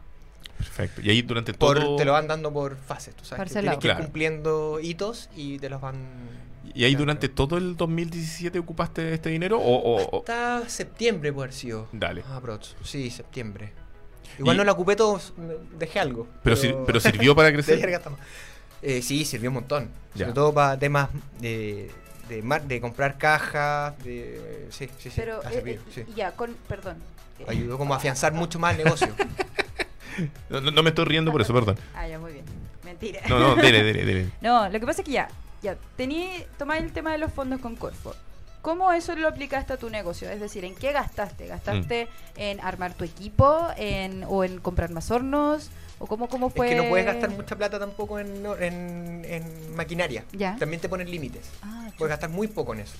Perfecto. 0.58 1.00
Y 1.00 1.08
ahí 1.10 1.22
durante 1.22 1.54
Por- 1.54 1.78
todo. 1.78 1.96
te 1.96 2.04
lo 2.04 2.12
van 2.12 2.26
dando 2.28 2.52
por 2.52 2.76
fases, 2.76 3.14
tú 3.14 3.24
sabes. 3.24 3.44
que 3.52 3.60
tienes 3.60 3.70
que 3.78 3.86
ir 3.86 3.92
Claro. 3.92 4.04
cumpliendo 4.04 4.78
hitos 4.80 5.30
y 5.34 5.58
te 5.58 5.68
los 5.70 5.80
van... 5.80 5.96
Y 6.74 6.84
ahí 6.84 6.92
Claro. 6.92 7.04
durante 7.06 7.28
todo 7.28 7.56
el 7.56 7.76
2017 7.76 8.58
ocupaste 8.58 9.14
este 9.14 9.30
dinero 9.30 9.58
o, 9.58 9.76
o- 9.76 10.02
o- 10.10 10.18
Hasta 10.20 10.68
septiembre 10.68 11.32
puede 11.32 11.46
haber 11.46 11.54
sido. 11.54 11.88
Dale. 11.92 12.22
Aprox. 12.30 12.76
Sí, 12.82 13.10
septiembre. 13.10 13.72
Igual 14.38 14.56
Y- 14.56 14.58
no 14.58 14.64
la 14.64 14.72
ocupé 14.72 14.94
todo, 14.96 15.20
dejé 15.78 16.00
algo. 16.00 16.26
Pero, 16.44 16.56
sir- 16.56 16.76
pero 16.86 17.00
sirvió 17.00 17.34
para 17.34 17.52
crecer. 17.52 18.00
Eh, 18.82 19.02
sí, 19.02 19.24
sirvió 19.24 19.50
un 19.50 19.54
montón. 19.54 19.90
Ya. 20.14 20.26
Sobre 20.26 20.34
todo 20.34 20.54
para 20.54 20.78
temas 20.78 21.08
de, 21.40 21.90
de, 22.28 22.42
mar- 22.42 22.62
de 22.62 22.80
comprar 22.80 23.18
cajas, 23.18 23.98
de... 24.04 24.66
Sí, 24.70 24.88
sí, 24.98 25.10
sí. 25.10 25.16
Pero, 25.16 25.40
ha 25.44 25.50
eh, 25.50 25.54
servido, 25.54 25.82
eh, 25.82 25.92
sí. 25.94 26.04
ya, 26.14 26.32
con, 26.32 26.54
perdón. 26.68 26.96
Ayudó 27.46 27.78
como 27.78 27.94
a 27.94 27.96
afianzar 27.96 28.32
mucho 28.32 28.58
más 28.58 28.76
el 28.78 28.84
negocio. 28.84 29.08
No, 30.50 30.60
no- 30.60 30.72
no 30.72 30.82
me 30.82 30.88
estoy 30.88 31.04
riendo 31.04 31.30
por 31.30 31.40
eso, 31.42 31.54
perdón. 31.54 31.76
Ah, 31.94 32.08
ya, 32.08 32.18
muy 32.18 32.32
bien. 32.32 32.44
Mentira. 32.84 33.20
No, 33.28 33.38
no, 33.38 33.54
dele, 33.54 33.84
dele, 33.84 34.04
dele. 34.04 34.26
No, 34.40 34.68
lo 34.68 34.80
que 34.80 34.84
pasa 34.86 35.02
es 35.02 35.06
que 35.06 35.12
ya, 35.12 35.28
ya, 35.62 35.76
tení, 35.96 36.28
tomáis 36.58 36.82
el 36.82 36.92
tema 36.92 37.12
de 37.12 37.18
los 37.18 37.32
fondos 37.32 37.60
con 37.60 37.76
Corfo. 37.76 38.14
¿Cómo 38.62 38.92
eso 38.92 39.14
lo 39.14 39.28
aplicaste 39.28 39.72
a 39.72 39.76
tu 39.76 39.88
negocio? 39.88 40.28
Es 40.30 40.40
decir, 40.40 40.64
¿en 40.64 40.74
qué 40.74 40.92
gastaste? 40.92 41.46
¿Gastaste 41.46 42.06
Mm. 42.06 42.40
en 42.40 42.60
armar 42.60 42.92
tu 42.94 43.04
equipo 43.04 43.68
en, 43.76 44.24
o 44.28 44.42
en 44.44 44.58
comprar 44.60 44.90
más 44.90 45.10
hornos? 45.10 45.70
¿O 46.00 46.06
cómo, 46.06 46.28
cómo 46.28 46.50
fue? 46.50 46.66
Es 46.68 46.74
que 46.74 46.80
no 46.82 46.88
puedes 46.88 47.06
gastar 47.06 47.30
mucha 47.30 47.56
plata 47.56 47.78
tampoco 47.78 48.18
en, 48.18 48.44
en, 48.60 49.24
en 49.24 49.74
maquinaria. 49.76 50.24
Ya. 50.32 50.56
También 50.56 50.80
te 50.80 50.88
ponen 50.88 51.10
límites. 51.10 51.48
Ah, 51.62 51.88
Puedes 51.96 52.10
gastar 52.10 52.30
muy 52.30 52.46
poco 52.48 52.74
en 52.74 52.80
eso. 52.80 52.94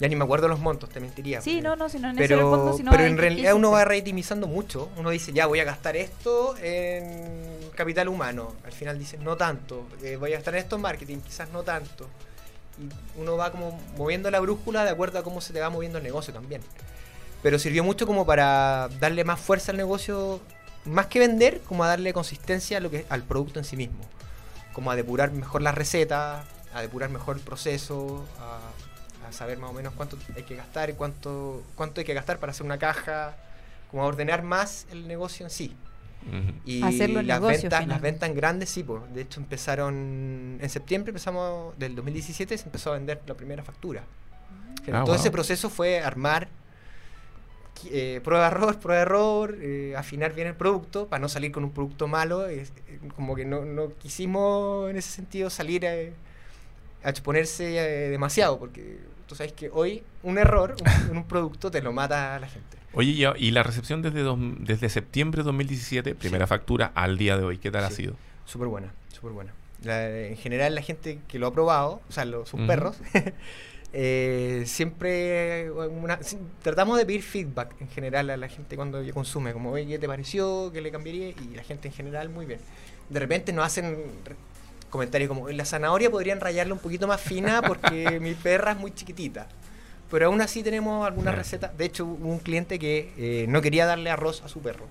Ya 0.00 0.08
ni 0.08 0.14
me 0.14 0.24
acuerdo 0.24 0.46
los 0.46 0.60
montos, 0.60 0.88
te 0.90 1.00
mentiría. 1.00 1.40
Sí, 1.40 1.54
porque- 1.56 1.62
no, 1.68 1.76
no, 1.76 1.88
si 1.88 1.98
no 1.98 2.10
el 2.10 2.16
Pero, 2.16 2.50
fondo, 2.50 2.76
sino 2.76 2.90
pero 2.92 3.02
en 3.04 3.12
en 3.12 3.18
realidad 3.18 3.54
uno 3.54 3.72
va 3.72 3.84
reitimizando 3.84 4.46
mucho. 4.46 4.88
Uno 4.96 5.10
dice, 5.10 5.32
ya 5.32 5.46
voy 5.46 5.58
a 5.60 5.64
gastar 5.64 5.96
esto 5.96 6.54
en 6.62 7.70
capital 7.74 8.08
humano. 8.08 8.52
Al 8.64 8.72
final 8.72 8.98
dice, 8.98 9.18
no 9.18 9.36
tanto. 9.36 9.86
Eh, 10.02 10.16
voy 10.16 10.32
a 10.32 10.36
gastar 10.36 10.54
esto 10.54 10.76
en 10.76 10.82
marketing, 10.82 11.18
quizás 11.18 11.50
no 11.50 11.64
tanto. 11.64 12.06
Y 12.78 12.88
uno 13.20 13.36
va 13.36 13.50
como 13.50 13.80
moviendo 13.96 14.30
la 14.30 14.38
brújula 14.38 14.84
de 14.84 14.90
acuerdo 14.90 15.18
a 15.18 15.24
cómo 15.24 15.40
se 15.40 15.52
te 15.52 15.60
va 15.60 15.68
moviendo 15.68 15.98
el 15.98 16.04
negocio 16.04 16.32
también. 16.32 16.62
Pero 17.42 17.58
sirvió 17.58 17.82
mucho 17.82 18.06
como 18.06 18.24
para 18.24 18.88
darle 19.00 19.24
más 19.24 19.40
fuerza 19.40 19.72
al 19.72 19.78
negocio, 19.78 20.40
más 20.84 21.06
que 21.06 21.18
vender, 21.18 21.60
como 21.66 21.82
a 21.82 21.88
darle 21.88 22.12
consistencia 22.12 22.78
a 22.78 22.80
lo 22.80 22.88
que, 22.90 23.04
al 23.08 23.24
producto 23.24 23.58
en 23.58 23.64
sí 23.64 23.76
mismo. 23.76 23.98
Como 24.72 24.92
a 24.92 24.96
depurar 24.96 25.32
mejor 25.32 25.62
las 25.62 25.74
recetas, 25.74 26.44
a 26.72 26.80
depurar 26.82 27.10
mejor 27.10 27.36
el 27.36 27.42
proceso, 27.42 28.24
a, 28.40 28.60
a 29.28 29.32
saber 29.32 29.58
más 29.58 29.70
o 29.70 29.72
menos 29.74 29.92
cuánto 29.94 30.18
hay 30.36 30.42
que 30.42 30.56
gastar 30.56 30.90
y 30.90 30.94
cuánto, 30.94 31.62
cuánto 31.74 32.00
hay 32.00 32.04
que 32.04 32.14
gastar 32.14 32.38
para 32.38 32.50
hacer 32.52 32.64
una 32.66 32.78
caja, 32.78 33.36
como 33.90 34.02
a 34.02 34.06
ordenar 34.06 34.42
más 34.42 34.86
el 34.90 35.06
negocio 35.08 35.46
en 35.46 35.50
sí. 35.50 35.74
Y 36.64 36.82
Hacerlo 36.82 37.20
en 37.20 37.26
las 37.28 37.40
negocio, 37.40 37.62
ventas, 37.62 37.86
las 37.86 38.00
ventas 38.00 38.28
en 38.28 38.34
grandes 38.36 38.68
sí, 38.68 38.82
pues. 38.82 39.02
De 39.14 39.22
hecho 39.22 39.40
empezaron 39.40 40.58
en 40.60 40.68
septiembre 40.68 41.10
empezamos 41.10 41.78
del 41.78 41.94
2017 41.94 42.58
se 42.58 42.64
empezó 42.64 42.90
a 42.90 42.94
vender 42.94 43.20
la 43.26 43.34
primera 43.34 43.62
factura. 43.62 44.02
Ah, 44.92 45.04
Todo 45.04 45.06
wow. 45.06 45.14
ese 45.14 45.30
proceso 45.30 45.70
fue 45.70 46.00
armar 46.00 46.48
eh, 47.90 48.20
prueba 48.24 48.48
error, 48.48 48.78
prueba 48.80 49.02
error, 49.02 49.56
eh, 49.60 49.94
afinar 49.96 50.34
bien 50.34 50.48
el 50.48 50.54
producto 50.54 51.06
para 51.06 51.20
no 51.20 51.28
salir 51.28 51.52
con 51.52 51.62
un 51.64 51.70
producto 51.70 52.08
malo. 52.08 52.46
es- 52.46 52.72
eh, 52.88 52.98
como 53.14 53.36
que 53.36 53.44
no, 53.44 53.64
no 53.64 53.92
quisimos 53.98 54.90
en 54.90 54.96
ese 54.96 55.10
sentido 55.12 55.48
salir 55.48 55.86
a 55.86 57.08
exponerse 57.10 57.76
eh, 57.78 58.10
demasiado 58.10 58.58
porque 58.58 58.98
tú 59.28 59.34
sabes 59.36 59.52
que 59.52 59.70
hoy 59.72 60.02
un 60.22 60.38
error 60.38 60.74
un, 61.10 61.18
un 61.18 61.24
producto 61.24 61.70
te 61.70 61.80
lo 61.82 61.92
mata 61.92 62.34
a 62.34 62.38
la 62.40 62.48
gente. 62.48 62.76
Oye, 62.94 63.10
y, 63.12 63.46
y 63.46 63.50
la 63.52 63.62
recepción 63.62 64.02
desde, 64.02 64.22
dos- 64.22 64.38
desde 64.60 64.88
septiembre 64.88 65.42
de 65.42 65.44
2017, 65.44 66.14
primera 66.14 66.46
factura 66.46 66.90
al 66.94 67.18
día 67.18 67.36
de 67.36 67.44
hoy, 67.44 67.58
¿qué 67.58 67.70
tal 67.70 67.84
ha 67.84 67.90
sido? 67.90 68.14
Súper 68.46 68.68
buena, 68.68 68.92
súper 69.12 69.32
buena. 69.32 69.52
La- 69.84 70.08
en 70.26 70.36
general 70.36 70.74
la 70.74 70.82
gente 70.82 71.18
que 71.28 71.38
lo 71.38 71.46
ha 71.46 71.52
probado, 71.52 72.00
o 72.08 72.12
sea, 72.12 72.24
los, 72.24 72.48
sus 72.48 72.60
perros, 72.62 72.96
eh, 73.92 74.64
siempre 74.66 75.70
una- 75.70 76.18
tratamos 76.62 76.98
de 76.98 77.06
pedir 77.06 77.22
feedback 77.22 77.74
en 77.80 77.88
general 77.88 78.30
a 78.30 78.36
la 78.36 78.48
gente 78.48 78.76
cuando 78.76 79.02
consume, 79.12 79.52
como, 79.52 79.70
oye, 79.72 79.86
¿qué 79.86 79.98
te 79.98 80.06
pareció? 80.08 80.70
¿Qué 80.72 80.80
le 80.80 80.90
cambiaría? 80.90 81.28
Y 81.28 81.54
la 81.54 81.62
gente 81.62 81.88
en 81.88 81.94
general 81.94 82.28
muy 82.28 82.46
bien. 82.46 82.60
De 83.08 83.20
repente 83.20 83.52
nos 83.52 83.64
hacen 83.66 83.96
comentarios 84.90 85.28
como, 85.28 85.48
la 85.50 85.64
zanahoria 85.64 86.10
podrían 86.10 86.40
rayarla 86.40 86.72
un 86.74 86.80
poquito 86.80 87.06
más 87.06 87.20
fina 87.20 87.62
porque 87.66 88.18
mi 88.20 88.34
perra 88.34 88.72
es 88.72 88.78
muy 88.78 88.92
chiquitita. 88.94 89.46
Pero 90.10 90.26
aún 90.26 90.40
así 90.40 90.62
tenemos 90.62 91.06
algunas 91.06 91.34
recetas. 91.34 91.76
De 91.76 91.84
hecho, 91.84 92.06
hubo 92.06 92.28
un 92.28 92.38
cliente 92.38 92.78
que 92.78 93.12
eh, 93.18 93.44
no 93.48 93.60
quería 93.60 93.84
darle 93.84 94.08
arroz 94.10 94.42
a 94.42 94.48
su 94.48 94.60
perro. 94.60 94.86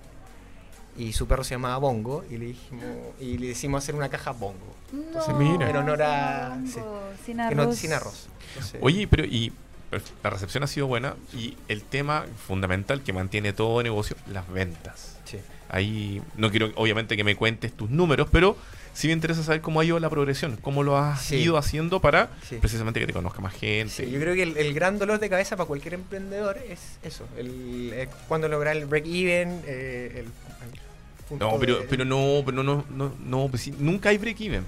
Y 0.96 1.12
su 1.12 1.26
perro 1.26 1.42
se 1.44 1.54
llamaba 1.54 1.76
Bongo. 1.78 2.24
Y 2.30 2.36
le 2.38 2.46
dijimos, 2.46 2.84
y 3.20 3.38
le 3.38 3.48
decimos 3.48 3.82
hacer 3.82 3.94
una 3.96 4.08
caja 4.08 4.30
Bongo. 4.32 4.76
Entonces, 4.92 5.32
No, 5.34 5.38
mira. 5.40 5.68
En 5.70 5.76
honor 5.76 6.02
a- 6.02 6.50
Bongo, 6.50 6.66
sí. 6.68 6.80
sin 7.26 7.36
Que 7.36 7.42
arroz. 7.42 7.66
no, 7.66 7.72
sin 7.72 7.92
arroz. 7.92 8.28
Entonces, 8.54 8.80
Oye, 8.82 9.06
pero 9.08 9.24
y 9.24 9.52
pero 9.90 10.02
la 10.22 10.28
recepción 10.30 10.62
ha 10.64 10.66
sido 10.66 10.86
buena 10.86 11.14
y 11.32 11.56
el 11.68 11.82
tema 11.82 12.26
fundamental 12.46 13.02
que 13.02 13.12
mantiene 13.14 13.52
todo 13.54 13.82
negocio, 13.82 14.16
las 14.30 14.46
ventas. 14.48 15.16
sí. 15.24 15.38
Ahí 15.70 16.22
no 16.36 16.50
quiero 16.50 16.70
obviamente 16.76 17.16
que 17.16 17.24
me 17.24 17.36
cuentes 17.36 17.72
tus 17.74 17.88
números, 17.90 18.28
pero 18.30 18.56
sí 18.98 19.06
me 19.06 19.12
interesa 19.12 19.44
saber 19.44 19.60
cómo 19.60 19.78
ha 19.80 19.84
ido 19.84 20.00
la 20.00 20.10
progresión, 20.10 20.58
cómo 20.60 20.82
lo 20.82 20.98
has 20.98 21.22
Sí. 21.22 21.36
ido 21.36 21.56
haciendo 21.56 22.00
para 22.00 22.30
Sí. 22.48 22.56
precisamente 22.56 22.98
que 22.98 23.06
te 23.06 23.12
conozca 23.12 23.40
más 23.40 23.54
gente. 23.54 23.92
Sí, 23.94 24.10
yo 24.10 24.18
creo 24.18 24.34
que 24.34 24.42
el, 24.42 24.56
el 24.56 24.74
gran 24.74 24.98
dolor 24.98 25.20
de 25.20 25.28
cabeza 25.30 25.56
para 25.56 25.68
cualquier 25.68 25.94
emprendedor 25.94 26.58
es 26.68 26.80
eso. 27.04 27.24
El, 27.36 27.92
eh, 27.94 28.08
cuando 28.26 28.48
lograr 28.48 28.76
el 28.76 28.86
break-even, 28.86 29.62
eh, 29.66 30.10
el, 30.14 30.24
el 30.24 30.28
punto 31.28 31.44
No, 31.48 31.58
pero, 31.60 31.76
de- 31.78 31.84
pero 31.86 32.04
no, 32.04 32.42
pero 32.44 32.64
no, 32.64 32.84
no, 32.90 33.14
no, 33.24 33.46
pues 33.48 33.68
nunca 33.78 34.08
hay 34.08 34.18
break-even. 34.18 34.64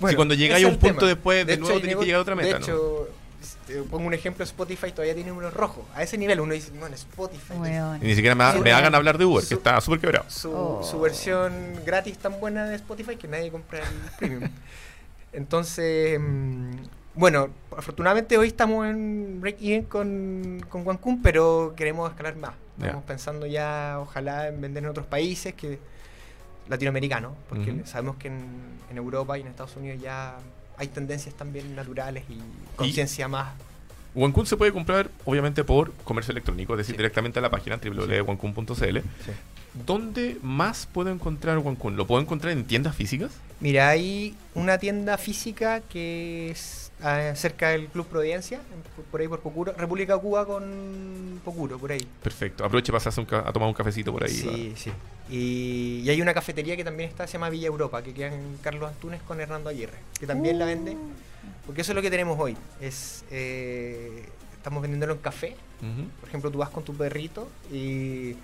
Bueno, 0.00 0.10
si 0.12 0.16
cuando 0.16 0.34
llegáis 0.34 0.64
a 0.64 0.68
un 0.68 0.78
punto 0.78 1.00
tema. 1.00 1.08
después, 1.08 1.46
de, 1.46 1.52
hecho, 1.52 1.62
nuevo 1.62 1.80
tenés 1.80 1.96
que 1.96 2.04
llegar 2.06 2.18
a 2.20 2.22
otra 2.22 2.34
meta, 2.34 2.56
De 2.56 2.62
hecho, 2.64 3.08
este, 3.44 3.82
pongo 3.82 4.06
un 4.06 4.14
ejemplo, 4.14 4.44
Spotify 4.44 4.90
todavía 4.90 5.14
tiene 5.14 5.30
números 5.30 5.54
rojos. 5.54 5.84
A 5.94 6.02
ese 6.02 6.18
nivel 6.18 6.40
uno 6.40 6.54
dice, 6.54 6.72
bueno, 6.78 6.94
Spotify. 6.94 7.54
Y 8.00 8.06
ni 8.06 8.14
siquiera 8.14 8.34
me, 8.34 8.72
hagan 8.72 8.94
hablar 8.94 9.18
de 9.18 9.24
Uber, 9.24 9.44
que 9.46 9.54
está 9.54 9.80
súper 9.80 10.00
quebrado. 10.00 10.26
Su, 10.28 10.50
Oh. 10.52 10.82
su 10.82 11.00
versión 11.00 11.52
gratis 11.84 12.18
tan 12.18 12.40
buena 12.40 12.64
de 12.66 12.76
Spotify 12.76 13.16
que 13.16 13.28
nadie 13.28 13.50
compra 13.50 13.80
el 13.80 14.10
premium. 14.18 14.50
Entonces, 15.32 16.18
mm, 16.20 16.70
bueno, 17.14 17.48
afortunadamente 17.76 18.38
hoy 18.38 18.48
estamos 18.48 18.86
en 18.86 19.40
break-even 19.40 19.84
con, 19.84 20.64
con 20.68 20.84
Cancún, 20.84 21.22
pero 21.22 21.74
queremos 21.76 22.10
escalar 22.10 22.36
más. 22.36 22.52
Estamos 22.80 23.04
pensando 23.04 23.46
ya, 23.46 23.98
ojalá, 24.00 24.48
en 24.48 24.60
vender 24.60 24.82
en 24.82 24.90
otros 24.90 25.06
países 25.06 25.54
que 25.54 25.78
latinoamericanos, 26.68 27.32
porque 27.48 27.82
sabemos 27.84 28.16
que 28.16 28.28
en, 28.28 28.44
en 28.90 28.96
Europa 28.96 29.36
y 29.38 29.42
en 29.42 29.48
Estados 29.48 29.76
Unidos 29.76 30.00
ya 30.00 30.36
hay 30.76 30.88
tendencias 30.88 31.34
también 31.34 31.74
naturales 31.74 32.24
y 32.28 32.38
conciencia 32.76 33.28
más. 33.28 33.52
Wancun 34.14 34.46
se 34.46 34.56
puede 34.56 34.72
comprar, 34.72 35.10
obviamente, 35.24 35.64
por 35.64 35.92
comercio 36.04 36.32
electrónico, 36.32 36.74
es 36.74 36.78
decir, 36.78 36.94
Sí. 36.94 36.98
directamente 36.98 37.38
a 37.40 37.42
la 37.42 37.50
página 37.50 37.78
www.wancun.cl. 37.78 38.98
¿Dónde 39.86 40.38
más 40.40 40.86
puedo 40.92 41.10
encontrar 41.10 41.58
Wancun? 41.58 41.96
¿Lo 41.96 42.06
puedo 42.06 42.22
encontrar 42.22 42.52
en 42.52 42.64
tiendas 42.64 42.94
físicas? 42.94 43.32
Mira, 43.58 43.88
hay 43.88 44.36
una 44.54 44.78
tienda 44.78 45.18
física 45.18 45.80
que 45.80 46.50
es 46.52 46.83
cerca 47.34 47.68
del 47.70 47.86
Club 47.88 48.06
Providencia, 48.06 48.58
en- 48.58 49.04
por- 49.10 49.20
ahí 49.20 49.28
por 49.28 49.40
Pocuro, 49.40 49.72
República 49.76 50.14
de 50.14 50.20
Cuba 50.20 50.46
con 50.46 51.40
Pocuro, 51.44 51.78
por 51.78 51.92
ahí. 51.92 52.06
Perfecto. 52.22 52.64
Aproveche 52.64 52.92
para 52.92 52.98
pasarse 53.00 53.20
un 53.20 53.26
ca- 53.26 53.44
a 53.46 53.52
tomar 53.52 53.68
un 53.68 53.74
cafecito 53.74 54.12
por 54.12 54.24
ahí. 54.24 54.30
Sí, 54.30 54.72
sí. 54.76 54.92
Y, 55.30 56.02
y 56.04 56.10
hay 56.10 56.20
una 56.20 56.34
cafetería 56.34 56.76
que 56.76 56.84
también 56.84 57.08
está, 57.08 57.26
se 57.26 57.34
llama 57.34 57.48
Villa 57.50 57.66
Europa, 57.66 58.02
que 58.02 58.12
queda 58.14 58.28
en 58.34 58.58
Carlos 58.62 58.88
Antunes 58.90 59.20
con 59.22 59.40
Hernando 59.40 59.68
Aguirre, 59.70 59.98
que 60.18 60.26
también 60.26 60.58
la 60.58 60.64
vende. 60.66 60.96
Porque 61.66 61.80
eso 61.82 61.92
es 61.92 61.96
lo 61.96 62.02
que 62.02 62.10
tenemos 62.10 62.38
hoy. 62.38 62.56
Es 62.80 63.24
eh, 63.30 64.24
estamos 64.56 64.80
vendiéndolo 64.82 65.12
en 65.14 65.18
café. 65.20 65.56
Por 66.20 66.28
ejemplo, 66.28 66.50
tú 66.50 66.58
vas 66.58 66.70
con 66.70 66.82
tu 66.84 66.94
perrito 66.94 67.48
y 67.70 68.34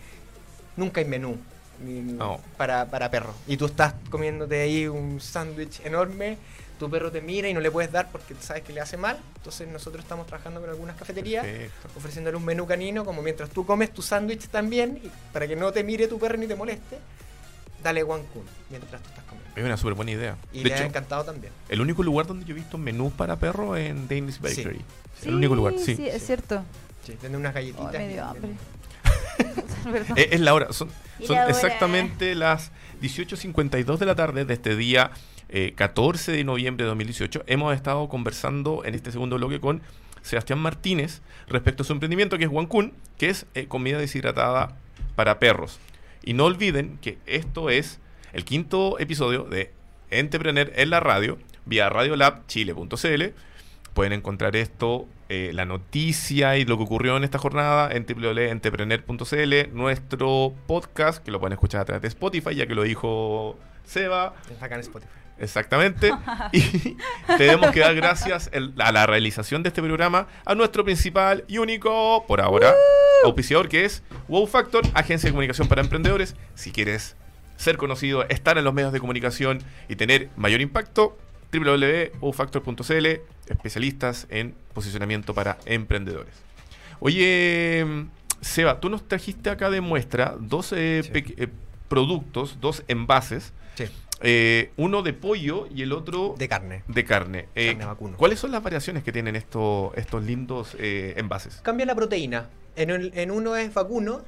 nunca 0.76 1.00
hay 1.00 1.06
menú. 1.06 1.36
ni- 1.82 2.00
ni- 2.02 2.12
No. 2.12 2.38
para, 2.58 2.84
para 2.90 3.10
perro. 3.10 3.32
Y 3.46 3.56
tú 3.56 3.64
estás 3.64 3.94
comiéndote 4.10 4.60
ahí 4.60 4.86
un 4.86 5.18
sándwich 5.18 5.80
enorme, 5.82 6.36
tu 6.80 6.90
perro 6.90 7.12
te 7.12 7.20
mira 7.20 7.48
y 7.48 7.54
no 7.54 7.60
le 7.60 7.70
puedes 7.70 7.92
dar 7.92 8.10
porque 8.10 8.34
sabes 8.40 8.62
que 8.64 8.72
le 8.72 8.80
hace 8.80 8.96
mal. 8.96 9.18
Entonces 9.36 9.68
nosotros 9.68 10.02
estamos 10.02 10.26
trabajando 10.26 10.60
con 10.60 10.70
algunas 10.70 10.96
cafeterías 10.96 11.44
Perfecto. 11.44 11.88
ofreciéndole 11.96 12.36
un 12.36 12.44
menú 12.44 12.66
canino, 12.66 13.04
como 13.04 13.22
mientras 13.22 13.50
tú 13.50 13.64
comes 13.64 13.92
tu 13.94 14.02
sándwich 14.02 14.48
también, 14.48 14.98
y 15.04 15.10
para 15.32 15.46
que 15.46 15.54
no 15.54 15.70
te 15.70 15.84
mire 15.84 16.08
tu 16.08 16.18
perro 16.18 16.36
ni 16.38 16.46
te 16.48 16.56
moleste, 16.56 16.98
dale 17.84 18.02
One 18.02 18.24
Kun 18.32 18.42
mientras 18.70 19.00
tú 19.02 19.08
estás 19.10 19.24
comiendo. 19.26 19.52
Es 19.56 19.64
una 19.64 19.76
súper 19.76 19.94
buena 19.94 20.10
idea. 20.10 20.36
Y 20.52 20.64
le 20.64 20.74
ha 20.74 20.84
encantado 20.86 21.22
también. 21.24 21.52
el 21.68 21.80
único 21.80 22.02
lugar 22.02 22.26
donde 22.26 22.44
yo 22.46 22.52
he 22.52 22.58
visto 22.58 22.78
menús 22.78 23.12
para 23.12 23.36
perros 23.36 23.78
es 23.78 23.90
en 23.90 24.08
Danish 24.08 24.34
Sí. 24.34 24.40
Bakery. 24.42 24.80
El 25.24 25.34
único 25.34 25.54
lugar, 25.54 25.74
sí. 25.78 25.94
Sí, 25.96 26.08
es 26.08 26.20
Sí. 26.20 26.26
cierto. 26.26 26.64
Sí, 27.06 27.12
tiene 27.20 27.36
unas 27.36 27.50
Oh, 27.52 27.54
galletitas. 27.54 27.92
me 27.92 28.04
y- 28.06 28.08
dio 28.14 28.24
hambre. 28.24 28.50
Es, 30.16 30.28
es 30.32 30.40
la 30.40 30.54
hora. 30.54 30.72
Son, 30.72 30.88
son 31.24 31.36
la 31.36 31.42
hora. 31.44 31.50
exactamente 31.50 32.34
las 32.34 32.70
18.52 33.00 33.98
de 33.98 34.06
la 34.06 34.14
tarde 34.14 34.44
de 34.44 34.54
este 34.54 34.76
día 34.76 35.10
eh, 35.50 35.72
14 35.74 36.32
de 36.32 36.44
noviembre 36.44 36.84
de 36.84 36.88
2018. 36.88 37.42
Hemos 37.46 37.74
estado 37.74 38.08
conversando 38.08 38.84
en 38.84 38.94
este 38.94 39.10
segundo 39.10 39.36
bloque 39.36 39.60
con 39.60 39.82
Sebastián 40.22 40.60
Martínez 40.60 41.22
respecto 41.48 41.82
a 41.82 41.86
su 41.86 41.92
emprendimiento 41.92 42.38
que 42.38 42.44
es 42.44 42.50
Wancun, 42.50 42.92
que 43.18 43.30
es 43.30 43.46
eh, 43.54 43.66
comida 43.66 43.98
deshidratada 43.98 44.76
para 45.16 45.38
perros. 45.40 45.80
Y 46.22 46.34
no 46.34 46.44
olviden 46.44 46.98
que 47.02 47.18
esto 47.26 47.68
es 47.68 47.98
el 48.32 48.44
quinto 48.44 48.98
episodio 48.98 49.44
de 49.44 49.72
Entrepreneur 50.10 50.72
en 50.74 50.90
la 50.90 51.00
radio 51.00 51.38
vía 51.64 51.88
radiolabchile.cl. 51.88 53.22
Pueden 53.94 54.12
encontrar 54.12 54.54
esto, 54.54 55.08
eh, 55.28 55.50
la 55.52 55.64
noticia 55.64 56.56
y 56.58 56.64
lo 56.64 56.76
que 56.76 56.84
ocurrió 56.84 57.16
en 57.16 57.24
esta 57.24 57.38
jornada 57.38 57.90
en 57.92 58.06
www.entrepreneur.cl. 58.06 59.72
Nuestro 59.72 60.54
podcast, 60.66 61.24
que 61.24 61.32
lo 61.32 61.40
pueden 61.40 61.54
escuchar 61.54 61.80
a 61.80 61.84
través 61.86 62.02
de 62.02 62.08
Spotify, 62.08 62.54
ya 62.54 62.66
que 62.66 62.74
lo 62.74 62.84
dijo 62.84 63.58
Seba. 63.84 64.34
Acá 64.60 64.74
en 64.74 64.80
Spotify. 64.80 65.12
Exactamente. 65.38 66.10
y 66.52 66.96
tenemos 67.38 67.70
que 67.70 67.80
dar 67.80 67.94
gracias 67.94 68.50
el- 68.52 68.74
a 68.78 68.92
la 68.92 69.06
realización 69.06 69.62
de 69.62 69.68
este 69.68 69.82
programa 69.82 70.26
a 70.44 70.54
nuestro 70.54 70.84
principal 70.84 71.44
y 71.48 71.58
único, 71.58 72.24
por 72.26 72.40
ahora, 72.42 72.74
auspiciador, 73.24 73.68
que 73.68 73.84
es 73.86 74.02
Wow 74.28 74.46
Factor, 74.46 74.84
agencia 74.94 75.28
de 75.28 75.32
comunicación 75.32 75.66
para 75.68 75.80
emprendedores. 75.80 76.36
Si 76.54 76.72
quieres 76.72 77.16
ser 77.56 77.76
conocido, 77.78 78.26
estar 78.28 78.58
en 78.58 78.64
los 78.64 78.74
medios 78.74 78.92
de 78.92 79.00
comunicación 79.00 79.60
y 79.88 79.96
tener 79.96 80.28
mayor 80.36 80.60
impacto, 80.60 81.16
www.wowfactor.cl, 81.52 83.06
especialistas 83.48 84.26
en 84.30 84.54
posicionamiento 84.74 85.34
para 85.34 85.58
emprendedores. 85.66 86.34
Oye, 87.00 88.06
Seba, 88.40 88.80
tú 88.80 88.88
nos 88.90 89.06
trajiste 89.06 89.50
acá 89.50 89.70
de 89.70 89.80
muestra 89.80 90.36
dos 90.38 90.72
eh, 90.72 91.02
Sí. 91.02 91.34
eh, 91.36 91.48
productos, 91.88 92.58
dos 92.60 92.84
envases. 92.88 93.52
Eh, 94.22 94.70
uno 94.76 95.02
de 95.02 95.12
pollo 95.14 95.66
y 95.74 95.83
el 95.83 95.92
otro 95.92 96.35
de 96.37 96.48
carne. 96.48 96.83
de 96.88 97.04
carne. 97.04 97.48
Eh, 97.54 97.68
Carne 97.68 97.85
vacuno. 97.87 98.16
¿Cuáles 98.16 98.38
son 98.38 98.52
las 98.52 98.62
variaciones 98.62 99.02
que 99.02 99.12
tienen 99.12 99.35
estos, 99.37 99.92
estos 99.96 100.22
lindos 100.24 100.76
eh, 100.78 101.14
envases? 101.16 101.61
Cambia 101.62 101.87
la 101.87 101.94
proteína. 101.94 102.48
En, 102.76 102.90
el- 102.90 103.12
en 103.14 103.30
uno 103.30 103.56
es 103.56 103.72
vacuno. 103.72 104.22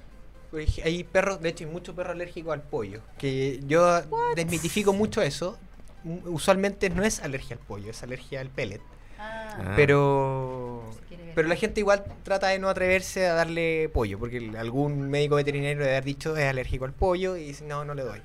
ej- 0.52 0.82
Hay 0.84 1.04
perros, 1.04 1.40
de 1.42 1.50
hecho, 1.50 1.64
hay 1.66 1.70
muchos 1.70 1.94
perros 1.94 2.12
alérgicos 2.14 2.52
al 2.54 2.62
pollo. 2.62 3.00
Que 3.18 3.60
yo 3.66 4.00
desmitifico 4.34 4.92
mucho 4.92 5.20
eso. 5.22 5.58
M- 6.04 6.20
Usualmente 6.26 6.88
no 6.90 7.04
es 7.04 7.20
alergia 7.22 7.56
al 7.56 7.62
pollo, 7.62 7.90
es 7.90 8.02
alergia 8.02 8.40
al 8.40 8.48
pellet. 8.48 8.80
Ah. 9.18 9.74
Pero 9.76 10.82
quiere 11.06 11.22
ver. 11.26 11.34
pero 11.34 11.46
la 11.48 11.54
gente 11.54 11.78
igual 11.80 12.02
trata 12.24 12.48
de 12.48 12.58
no 12.58 12.68
atreverse 12.68 13.26
a 13.28 13.34
darle 13.34 13.88
pollo, 13.92 14.18
porque 14.18 14.50
algún 14.58 15.10
médico 15.10 15.36
veterinario 15.36 15.78
debe 15.78 15.90
haber 15.90 16.04
dicho 16.04 16.36
es 16.36 16.44
alérgico 16.46 16.86
al 16.86 16.92
pollo 16.92 17.36
y 17.36 17.44
dice 17.48 17.64
no, 17.66 17.84
no 17.84 17.94
le 17.94 18.02
doy. 18.02 18.20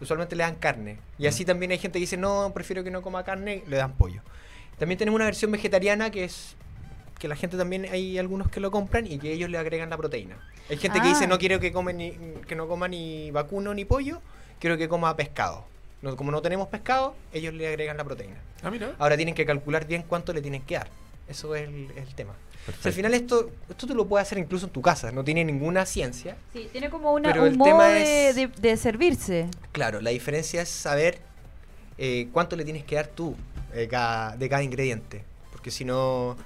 Usualmente 0.00 0.34
le 0.36 0.42
dan 0.44 0.54
carne. 0.56 0.98
Y 1.18 1.26
así 1.26 1.44
también 1.44 1.70
hay 1.72 1.78
gente 1.78 1.98
que 1.98 2.00
dice 2.00 2.16
no, 2.16 2.52
prefiero 2.54 2.82
que 2.84 2.90
no 2.90 3.02
coma 3.02 3.24
carne, 3.24 3.62
le 3.68 3.76
dan 3.76 3.92
pollo. 3.92 4.22
También 4.78 4.98
tenemos 4.98 5.16
una 5.16 5.26
versión 5.26 5.50
vegetariana 5.52 6.10
que 6.10 6.24
es 6.24 6.56
que 7.18 7.28
la 7.28 7.36
gente 7.36 7.58
también 7.58 7.84
hay 7.90 8.18
algunos 8.18 8.48
que 8.50 8.60
lo 8.60 8.70
compran 8.70 9.06
y 9.06 9.18
que 9.18 9.30
ellos 9.32 9.50
le 9.50 9.58
agregan 9.58 9.90
la 9.90 9.98
proteína. 9.98 10.38
Hay 10.70 10.78
gente 10.78 11.00
que 11.00 11.06
Ah. 11.06 11.10
dice 11.10 11.26
no 11.26 11.38
quiero 11.38 11.60
que 11.60 11.70
come 11.70 11.92
ni, 11.92 12.12
que 12.48 12.54
no 12.56 12.66
coma 12.66 12.88
ni 12.88 13.30
vacuno 13.30 13.74
ni 13.74 13.84
pollo, 13.84 14.22
quiero 14.58 14.78
que 14.78 14.88
coma 14.88 15.14
pescado. 15.16 15.64
No, 16.00 16.16
como 16.16 16.30
no 16.30 16.40
tenemos 16.40 16.68
pescado, 16.68 17.14
ellos 17.34 17.52
le 17.52 17.68
agregan 17.68 17.98
la 17.98 18.04
proteína. 18.04 18.36
Ah, 18.62 18.70
mira. 18.70 18.92
Ahora 18.98 19.16
tienen 19.16 19.34
que 19.34 19.44
calcular 19.44 19.86
bien 19.86 20.02
cuánto 20.02 20.32
le 20.32 20.40
tienen 20.40 20.62
que 20.62 20.76
dar. 20.76 20.88
Eso 21.30 21.54
es 21.54 21.68
el, 21.68 21.90
el 21.96 22.14
tema. 22.14 22.32
O 22.32 22.66
Perfecto. 22.66 22.82
sea, 22.82 22.90
al 22.90 22.94
final 22.94 23.14
esto, 23.14 23.50
esto 23.70 23.86
tú 23.86 23.94
lo 23.94 24.06
puedes 24.06 24.26
hacer 24.28 24.36
incluso 24.38 24.66
en 24.66 24.72
tu 24.72 24.82
casa, 24.82 25.10
no 25.12 25.24
tiene 25.24 25.44
ninguna 25.44 25.86
ciencia. 25.86 26.36
Sí, 26.52 26.68
tiene 26.72 26.90
como 26.90 27.12
una, 27.12 27.30
Pero 27.30 27.42
un 27.44 27.48
el 27.48 27.56
modo 27.56 27.70
tema 27.70 27.88
de, 27.88 28.28
es- 28.28 28.36
de- 28.36 28.48
de 28.48 28.76
servirse. 28.76 29.48
Claro, 29.72 30.00
la 30.00 30.10
diferencia 30.10 30.60
es 30.60 30.68
saber 30.68 31.18
eh, 31.96 32.28
cuánto 32.32 32.56
le 32.56 32.64
tienes 32.64 32.84
que 32.84 32.96
dar 32.96 33.06
tú 33.06 33.34
eh, 33.72 33.88
cada- 33.88 34.36
de 34.36 34.48
cada 34.48 34.62
ingrediente. 34.62 35.24
Porque 35.52 35.70
si 35.70 35.84
no, 35.84 36.36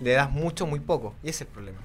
le 0.00 0.12
das 0.12 0.30
mucho, 0.30 0.66
muy 0.66 0.80
poco. 0.80 1.14
Y 1.22 1.28
ese 1.30 1.44
es 1.44 1.48
el 1.48 1.54
problema. 1.54 1.78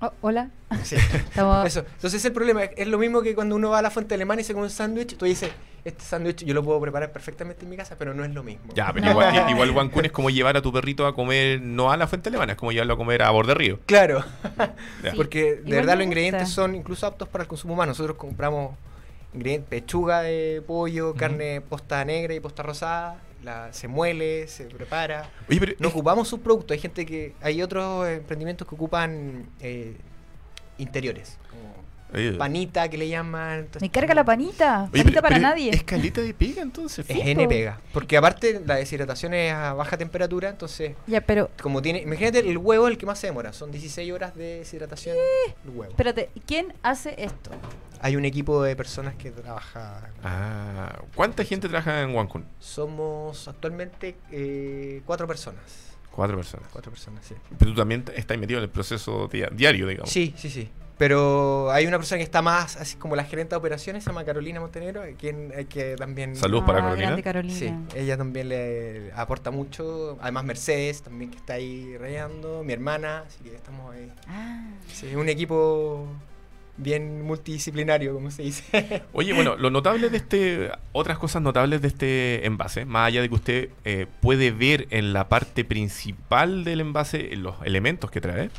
Oh, 0.00 0.12
hola. 0.20 0.50
Sí. 0.84 0.96
Estamos... 1.14 1.66
Eso. 1.66 1.80
Entonces 1.80 2.24
el 2.24 2.32
problema 2.32 2.64
es, 2.64 2.70
es 2.76 2.86
lo 2.86 2.98
mismo 2.98 3.22
que 3.22 3.34
cuando 3.34 3.56
uno 3.56 3.70
va 3.70 3.80
a 3.80 3.82
la 3.82 3.90
fuente 3.90 4.14
alemana 4.14 4.40
y 4.40 4.44
se 4.44 4.52
come 4.52 4.66
un 4.66 4.70
sándwich, 4.70 5.16
tú 5.16 5.24
dices, 5.24 5.50
este 5.84 6.02
sándwich 6.04 6.44
yo 6.44 6.54
lo 6.54 6.62
puedo 6.62 6.80
preparar 6.80 7.12
perfectamente 7.12 7.64
en 7.64 7.70
mi 7.70 7.76
casa, 7.76 7.96
pero 7.98 8.14
no 8.14 8.24
es 8.24 8.32
lo 8.32 8.42
mismo. 8.42 8.72
Ya, 8.74 8.92
pero 8.92 9.10
igual, 9.10 9.50
igual 9.68 10.04
es 10.04 10.12
como 10.12 10.30
llevar 10.30 10.56
a 10.56 10.62
tu 10.62 10.72
perrito 10.72 11.06
a 11.06 11.14
comer, 11.14 11.60
no 11.60 11.90
a 11.90 11.96
la 11.96 12.06
fuente 12.06 12.28
alemana, 12.28 12.52
es 12.52 12.58
como 12.58 12.72
llevarlo 12.72 12.94
a 12.94 12.96
comer 12.96 13.22
a 13.22 13.30
borde 13.30 13.54
río. 13.54 13.80
Claro. 13.86 14.24
Sí. 15.02 15.10
Porque 15.16 15.42
de 15.42 15.60
Igual 15.60 15.74
verdad 15.76 15.94
los 15.96 16.04
ingredientes 16.06 16.48
son 16.50 16.74
incluso 16.74 17.06
aptos 17.06 17.28
para 17.28 17.42
el 17.42 17.48
consumo 17.48 17.74
humano. 17.74 17.90
Nosotros 17.90 18.16
compramos 18.16 18.74
ingredientes, 19.32 19.68
pechuga 19.70 20.22
de 20.22 20.62
pollo, 20.66 21.14
carne 21.14 21.60
posta 21.60 22.04
negra 22.04 22.34
y 22.34 22.40
posta 22.40 22.62
rosada, 22.64 23.20
la, 23.44 23.72
se 23.72 23.86
muele, 23.86 24.48
se 24.48 24.64
prepara. 24.64 25.30
Oye, 25.48 25.60
pero 25.60 25.72
No 25.78 25.88
es- 25.88 25.94
ocupamos 25.94 26.26
sus 26.28 26.40
productos. 26.40 26.74
Hay 26.74 26.80
gente 26.80 27.06
que, 27.06 27.34
hay 27.40 27.62
otros 27.62 28.08
emprendimientos 28.08 28.66
que 28.66 28.74
ocupan 28.74 29.46
eh, 29.60 29.96
interiores, 30.78 31.38
como 31.50 31.67
Oye, 32.14 32.32
panita 32.32 32.88
que 32.88 32.96
le 32.98 33.08
llaman. 33.08 33.68
Me 33.80 33.86
esto. 33.86 33.92
carga 33.92 34.14
la 34.14 34.24
panita. 34.24 34.88
oye, 34.92 35.02
panita 35.02 35.10
pero- 35.10 35.22
para 35.22 35.36
pero 35.36 35.48
nadie. 35.48 35.70
Es 35.70 35.82
calita 35.84 36.20
de 36.20 36.32
pega 36.34 36.62
entonces. 36.62 37.04
Es 37.08 37.16
N 37.26 37.46
pega. 37.48 37.80
Porque 37.92 38.16
aparte 38.16 38.62
la 38.64 38.76
deshidratación 38.76 39.34
es 39.34 39.52
a 39.52 39.74
baja 39.74 39.96
temperatura, 39.98 40.48
entonces 40.48 40.94
Ya, 41.06 41.20
pero 41.20 41.50
como 41.62 41.82
tiene, 41.82 42.00
imagínate 42.00 42.38
el 42.40 42.56
huevo 42.58 42.86
es 42.88 42.92
el 42.92 42.98
que 42.98 43.06
más 43.06 43.18
se 43.18 43.26
demora, 43.26 43.52
son 43.52 43.70
16 43.70 44.10
horas 44.12 44.34
de 44.34 44.58
deshidratación 44.58 45.16
el 45.64 45.70
huevo. 45.70 45.90
espérate, 45.90 46.30
¿quién 46.46 46.72
hace 46.82 47.14
esto? 47.22 47.50
Hay 48.00 48.14
un 48.16 48.24
equipo 48.24 48.62
de 48.62 48.76
personas 48.76 49.16
que 49.16 49.30
trabaja. 49.32 50.10
Ah, 50.22 51.00
¿cuánta 51.16 51.44
gente 51.44 51.68
trabaja 51.68 52.02
en 52.02 52.14
Wancun? 52.14 52.44
Somos 52.60 53.48
actualmente 53.48 54.16
eh, 54.30 55.02
cuatro 55.04 55.26
personas. 55.26 55.96
Cuatro 56.18 56.36
personas. 56.36 56.68
Cuatro 56.72 56.90
personas, 56.90 57.24
sí. 57.24 57.34
Pero 57.56 57.70
tú 57.70 57.76
también 57.76 58.04
estás 58.16 58.36
metido 58.38 58.58
en 58.58 58.64
el 58.64 58.70
proceso 58.70 59.28
dia- 59.28 59.50
diario, 59.52 59.86
digamos. 59.86 60.10
Sí, 60.10 60.34
sí, 60.36 60.50
sí. 60.50 60.68
Pero 60.98 61.70
hay 61.70 61.86
una 61.86 61.96
persona 61.96 62.16
que 62.18 62.24
está 62.24 62.42
más, 62.42 62.76
así 62.76 62.96
como 62.96 63.14
la 63.14 63.22
gerente 63.22 63.50
de 63.50 63.56
operaciones, 63.58 64.02
se 64.02 64.10
llama 64.10 64.24
Carolina 64.24 64.58
Montenegro, 64.58 65.04
eh, 65.04 65.14
quien 65.16 65.52
eh, 65.54 65.66
que 65.66 65.94
también... 65.94 66.34
Saludos 66.34 66.64
para 66.64 66.78
Ah, 66.80 67.22
Carolina. 67.22 67.54
Sí, 67.54 67.72
ella 67.94 68.16
también 68.16 68.48
le 68.48 69.12
aporta 69.14 69.52
mucho. 69.52 70.18
Además 70.20 70.42
Mercedes 70.44 71.02
también 71.02 71.30
que 71.30 71.36
está 71.36 71.52
ahí 71.52 71.96
rayando, 71.98 72.64
mi 72.64 72.72
hermana, 72.72 73.22
así 73.28 73.38
que 73.44 73.54
estamos 73.54 73.94
ahí. 73.94 74.10
Ah, 74.26 74.70
Sí, 74.92 75.14
un 75.14 75.28
equipo 75.28 76.08
bien 76.78 77.22
multidisciplinario, 77.22 78.14
como 78.14 78.30
se 78.30 78.42
dice. 78.42 79.02
Oye, 79.12 79.32
bueno, 79.34 79.56
lo 79.56 79.70
notable 79.70 80.08
de 80.08 80.16
este, 80.16 80.70
otras 80.92 81.18
cosas 81.18 81.42
notables 81.42 81.82
de 81.82 81.88
este 81.88 82.46
envase, 82.46 82.84
más 82.84 83.08
allá 83.08 83.20
de 83.20 83.28
que 83.28 83.34
usted 83.34 83.68
eh, 83.84 84.06
puede 84.20 84.50
ver 84.50 84.86
en 84.90 85.12
la 85.12 85.28
parte 85.28 85.64
principal 85.64 86.64
del 86.64 86.80
envase 86.80 87.36
los 87.36 87.56
elementos 87.64 88.10
que 88.10 88.20
trae, 88.20 88.50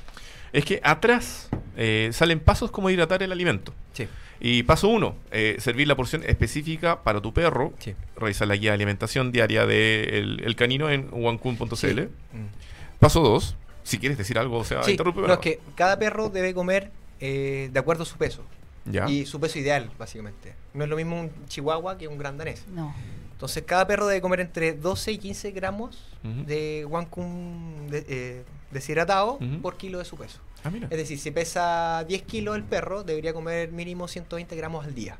es 0.53 0.65
que 0.65 0.81
atrás 0.83 1.49
eh, 1.77 2.09
salen 2.11 2.39
pasos 2.39 2.71
como 2.71 2.89
hidratar 2.89 3.23
el 3.23 3.31
alimento. 3.31 3.73
Sí. 3.93 4.07
Y 4.41 4.63
paso 4.63 4.87
uno, 4.87 5.15
eh, 5.31 5.57
servir 5.59 5.87
la 5.87 5.95
porción 5.95 6.23
específica 6.25 7.03
para 7.03 7.21
tu 7.21 7.33
perro. 7.33 7.73
Sí. 7.79 7.93
Revisar 8.15 8.47
la 8.47 8.55
guía 8.55 8.71
de 8.71 8.75
alimentación 8.75 9.31
diaria 9.31 9.65
del 9.65 10.41
el 10.45 10.55
canino 10.55 10.89
en 10.89 11.07
wancun.cl. 11.11 11.75
Sí. 11.75 11.91
Mm. 11.91 12.99
Paso 12.99 13.21
dos, 13.21 13.55
si 13.83 13.97
quieres 13.97 14.17
decir 14.17 14.37
algo, 14.39 14.57
o 14.57 14.63
sea, 14.63 14.83
Sí, 14.83 14.91
interrumpe. 14.91 15.21
no, 15.21 15.33
es 15.33 15.39
que 15.39 15.59
cada 15.75 15.97
perro 15.99 16.29
debe 16.29 16.53
comer 16.53 16.91
eh, 17.19 17.69
de 17.71 17.79
acuerdo 17.79 18.03
a 18.03 18.05
su 18.05 18.17
peso. 18.17 18.43
Ya. 18.85 19.07
Y 19.09 19.25
su 19.25 19.39
peso 19.39 19.59
ideal, 19.59 19.91
básicamente. 19.99 20.55
No 20.73 20.83
es 20.83 20.89
lo 20.89 20.95
mismo 20.95 21.19
un 21.19 21.29
chihuahua 21.47 21.97
que 21.97 22.07
un 22.07 22.17
gran 22.17 22.37
danés. 22.37 22.65
no. 22.73 22.93
Entonces, 23.33 23.63
cada 23.65 23.87
perro 23.87 24.05
debe 24.05 24.19
comer 24.19 24.41
entre 24.41 24.73
12 24.73 25.13
y 25.13 25.17
15 25.17 25.51
gramos 25.51 25.97
de 26.23 26.83
guancum 26.85 27.87
de- 27.87 28.05
eh, 28.09 28.43
deshidratado 28.71 29.39
por 29.61 29.77
kilo 29.77 29.99
de 29.99 30.03
su 30.03 30.17
peso. 30.17 30.39
Ah, 30.65 30.69
mira. 30.69 30.87
Es 30.91 30.97
decir, 30.97 31.17
si 31.17 31.31
pesa 31.31 32.03
10 32.05 32.23
kilos 32.23 32.57
el 32.57 32.63
perro, 32.65 33.03
debería 33.05 33.31
comer 33.33 33.71
mínimo 33.71 34.09
120 34.09 34.57
gramos 34.57 34.83
al 34.85 34.93
día. 34.93 35.17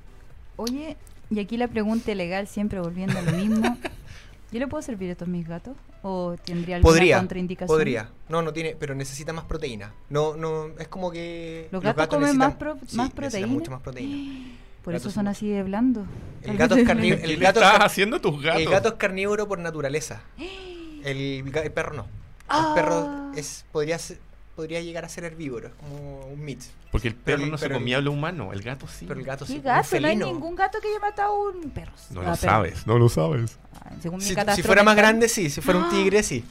Oye, 0.57 0.97
y 1.30 1.39
aquí 1.39 1.55
la 1.55 1.69
pregunta 1.69 2.13
legal, 2.13 2.47
siempre 2.49 2.82
volviendo 2.82 3.17
a 3.17 3.21
lo 3.21 3.32
mismo. 3.32 3.78
¿Yo 4.52 4.60
le 4.60 4.68
puedo 4.68 4.82
servir 4.82 5.10
esto 5.12 5.26
a 5.26 5.28
mis 5.28 5.47
gatos? 5.47 5.76
¿O 6.02 6.36
tendría 6.43 6.78
alguna 6.78 6.91
Podría, 6.93 7.18
contraindicación? 7.18 7.68
podría. 7.78 8.10
No, 8.30 8.41
no 8.41 8.52
tiene, 8.52 8.76
pero 8.80 8.95
necesita 8.95 9.32
más 9.34 9.45
proteína. 9.45 9.93
No, 10.10 10.36
no, 10.36 10.68
es 10.80 10.88
como 10.88 11.12
que 11.12 11.68
¿Los 11.72 11.84
gatos 11.84 12.08
comen 12.08 12.36
más 12.38 12.56
pro- 12.56 12.78
sí, 12.88 12.97
más 12.97 13.08
necesitan 13.10 13.16
proteína? 13.16 13.47
mucho 13.47 13.72
más 13.72 13.82
proteína. 13.82 14.56
Por 14.84 14.93
Gatos 14.93 15.08
eso 15.08 15.16
son- 15.16 15.28
así 15.28 15.50
de 15.50 15.62
blando. 15.62 16.06
El 16.41 16.58
gato 16.58 16.76
es 16.76 16.88
carnívoro. 16.88 17.22
¿Qué 17.22 17.28
El 17.34 17.39
le 17.39 17.45
gato, 17.45 17.60
es 17.60 17.66
estás 17.68 17.86
haciendo 17.86 18.22
tus 18.22 18.41
gatos? 18.41 18.62
el 18.62 18.70
gato 18.70 18.88
es 18.89 18.93
carnívoro 18.95 19.47
por 19.47 19.60
naturaleza. 19.60 20.22
El, 21.04 21.43
perro 21.74 21.93
no. 21.93 22.08
Ah. 22.47 22.74
El 22.76 22.82
perro 22.82 23.32
es 23.36 23.66
podría 23.72 23.97
ser- 24.00 24.20
podría 24.60 24.82
llegar 24.82 25.05
a 25.05 25.10
ser 25.10 25.24
herbívoro, 25.24 25.70
es 25.70 25.74
como 25.76 26.26
un 26.26 26.43
mix. 26.43 26.70
Porque 26.91 27.07
el 27.07 27.16
perro 27.16 27.38
Pero- 27.39 27.51
no 27.51 27.57
se 27.57 27.68
pero 27.68 27.76
comía 27.80 27.97
a 27.97 28.01
lo 28.01 28.12
humano, 28.12 28.51
el 28.51 28.62
gato 28.62 28.88
sí. 28.89 29.05
Pero 29.07 29.22
el 29.22 29.26
gato 29.26 29.45
sí. 29.45 29.53
¿Qué 29.53 29.60
un 29.60 29.64
gato? 29.64 29.99
No 30.01 30.07
hay 30.10 30.16
ningún 30.18 30.53
gato 30.55 30.80
que 30.82 30.89
haya 30.89 30.99
matado 30.99 31.32
a 31.34 31.49
un 31.51 31.70
perro. 31.70 31.93
No 32.10 32.20
Ah, 32.22 32.24
lo 32.32 32.36
sabes, 32.36 32.86
no 32.86 32.99
lo 32.99 33.07
sabes. 33.07 33.57
Ah, 33.74 33.91
Según 34.01 34.18
mi 34.20 34.26
Si, 34.26 34.64
fuera 34.64 34.84
más 34.84 34.97
grande, 34.97 35.30
sí. 35.30 35.49
Si 35.49 35.62
fuera 35.62 35.80
un 35.80 35.89
tigre, 35.89 36.24
sí. 36.24 36.43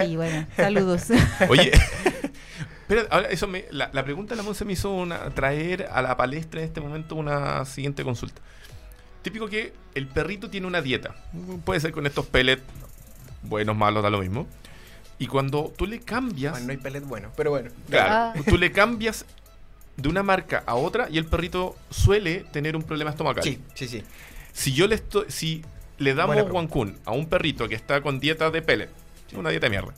Sí, 0.00 0.16
bueno, 0.16 0.48
saludos. 0.56 1.04
Oye, 1.48 1.70
pero 2.88 3.02
ahora 3.10 3.28
eso 3.28 3.46
me, 3.46 3.66
la, 3.70 3.88
la 3.92 4.02
pregunta 4.02 4.34
de 4.34 4.38
la 4.38 4.42
Monse 4.42 4.64
me 4.64 4.72
hizo 4.72 4.90
una, 4.92 5.30
traer 5.30 5.88
a 5.92 6.02
la 6.02 6.16
palestra 6.16 6.60
en 6.60 6.66
este 6.66 6.80
momento 6.80 7.14
una 7.14 7.64
siguiente 7.66 8.02
consulta. 8.02 8.42
Típico 9.22 9.46
que 9.46 9.72
el 9.94 10.08
perrito 10.08 10.50
tiene 10.50 10.66
una 10.66 10.82
dieta. 10.82 11.14
Puede 11.64 11.78
ser 11.78 11.92
con 11.92 12.04
estos 12.06 12.26
pellets, 12.26 12.62
buenos, 13.42 13.76
malos, 13.76 14.02
da 14.02 14.10
lo 14.10 14.18
mismo. 14.18 14.48
Y 15.24 15.26
cuando 15.26 15.72
tú 15.74 15.86
le 15.86 16.00
cambias, 16.00 16.52
Bueno, 16.52 16.66
no 16.66 16.72
hay 16.72 16.76
pellet 16.76 17.00
bueno, 17.04 17.30
pero 17.34 17.48
bueno. 17.50 17.70
claro, 17.88 18.10
Ah. 18.10 18.34
tú 18.46 18.58
le 18.58 18.70
cambias 18.72 19.24
de 19.96 20.08
una 20.10 20.22
marca 20.22 20.62
a 20.66 20.74
otra 20.74 21.08
y 21.10 21.16
el 21.16 21.24
perrito 21.24 21.74
suele 21.88 22.40
tener 22.52 22.76
un 22.76 22.82
problema 22.82 23.08
estomacal. 23.10 23.42
Sí, 23.42 23.58
sí, 23.74 23.88
sí. 23.88 24.02
Si 24.52 24.74
yo 24.74 24.86
le 24.86 24.96
estoy, 24.96 25.24
si 25.28 25.64
le 25.96 26.14
damos 26.14 26.36
guancún 26.50 26.98
a 27.06 27.12
un 27.12 27.26
perrito 27.26 27.68
que 27.70 27.74
está 27.74 28.02
con 28.02 28.20
dieta 28.20 28.50
de 28.50 28.60
pellet, 28.60 28.90
una 29.34 29.48
dieta 29.48 29.64
de 29.66 29.70
mierda, 29.70 29.94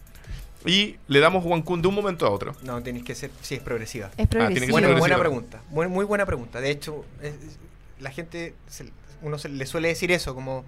y 0.64 0.96
le 1.08 1.18
damos 1.18 1.42
guancún 1.42 1.82
de 1.82 1.88
un 1.88 1.94
momento 1.96 2.24
a 2.24 2.30
otro, 2.30 2.54
No, 2.62 2.80
tienes 2.82 3.02
que 3.02 3.16
ser. 3.16 3.32
Sí, 3.42 3.56
es 3.56 3.60
progresiva. 3.62 4.10
Es 4.16 4.28
tiene 4.28 4.28
que 4.28 4.30
ser 4.30 4.38
progresivo. 4.46 4.72
Buena, 4.72 4.86
progresiva. 4.88 5.16
buena 5.16 5.18
pregunta. 5.18 5.62
Muy, 5.70 5.88
muy 5.88 6.04
buena 6.04 6.24
pregunta. 6.26 6.60
De 6.60 6.70
hecho, 6.70 7.04
es- 7.20 7.34
es- 7.34 7.58
la 8.00 8.10
gente, 8.12 8.54
se- 8.68 8.92
uno 9.22 9.38
se, 9.38 9.48
le 9.48 9.66
suele 9.66 9.88
decir 9.88 10.12
eso, 10.12 10.34
como 10.36 10.64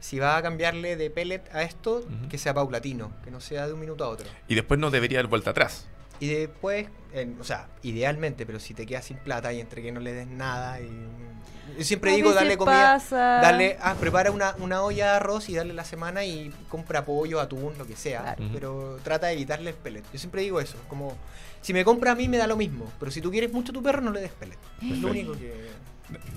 si 0.00 0.18
va 0.18 0.36
a 0.36 0.42
cambiarle 0.42 0.96
de 0.96 1.10
pellet 1.10 1.42
a 1.52 1.62
esto, 1.62 1.98
Ujú. 1.98 2.28
que 2.28 2.38
sea 2.38 2.52
paulatino, 2.54 3.12
que 3.22 3.30
no 3.30 3.40
sea 3.40 3.66
de 3.66 3.74
un 3.74 3.80
minuto 3.80 4.04
a 4.04 4.08
otro. 4.08 4.26
y 4.48 4.54
después 4.54 4.80
no 4.80 4.90
debería 4.90 5.18
dar 5.18 5.26
vuelta 5.28 5.50
atrás. 5.50 5.86
Y 6.18 6.28
después, 6.28 6.86
en- 7.14 7.36
o 7.40 7.44
sea, 7.44 7.68
idealmente, 7.82 8.44
pero 8.44 8.60
si 8.60 8.74
te 8.74 8.84
quedas 8.84 9.06
sin 9.06 9.16
plata 9.18 9.52
y 9.54 9.60
entre 9.60 9.80
que 9.82 9.90
no 9.92 10.00
le 10.00 10.12
des 10.12 10.26
nada 10.26 10.80
y... 10.80 10.88
Yo 11.78 11.84
siempre 11.84 12.12
digo 12.16 12.34
darle 12.34 12.58
comida, 12.58 12.94
pasa. 12.94 13.16
darle, 13.40 13.76
ah, 13.80 13.94
prepara 13.98 14.30
una, 14.32 14.54
una 14.58 14.82
olla 14.82 15.04
de 15.12 15.16
arroz 15.18 15.48
y 15.48 15.54
darle 15.54 15.72
la 15.72 15.84
semana 15.84 16.24
y 16.24 16.52
compra 16.68 17.04
pollo, 17.04 17.40
atún, 17.40 17.72
lo 17.78 17.86
que 17.86 17.94
sea, 17.96 18.22
Claro. 18.34 18.50
Pero 18.52 18.98
trata 19.04 19.28
de 19.28 19.34
evitarle 19.34 19.70
el 19.70 19.76
pellet. 19.76 20.02
Yo 20.12 20.18
siempre 20.18 20.42
digo 20.42 20.60
eso, 20.60 20.76
como 20.88 21.16
si 21.62 21.72
me 21.72 21.84
compra 21.84 22.10
a 22.12 22.14
mí 22.16 22.26
me 22.28 22.38
da 22.38 22.46
lo 22.48 22.56
mismo, 22.56 22.90
pero 22.98 23.10
si 23.12 23.20
tú 23.20 23.30
quieres 23.30 23.52
mucho 23.52 23.70
a 23.70 23.74
tu 23.74 23.82
perro 23.82 24.00
no 24.02 24.10
le 24.10 24.20
des 24.20 24.32
pellet. 24.32 24.58
Es 24.82 24.98
lo 24.98 25.08
único 25.08 25.32
que... 25.32 25.68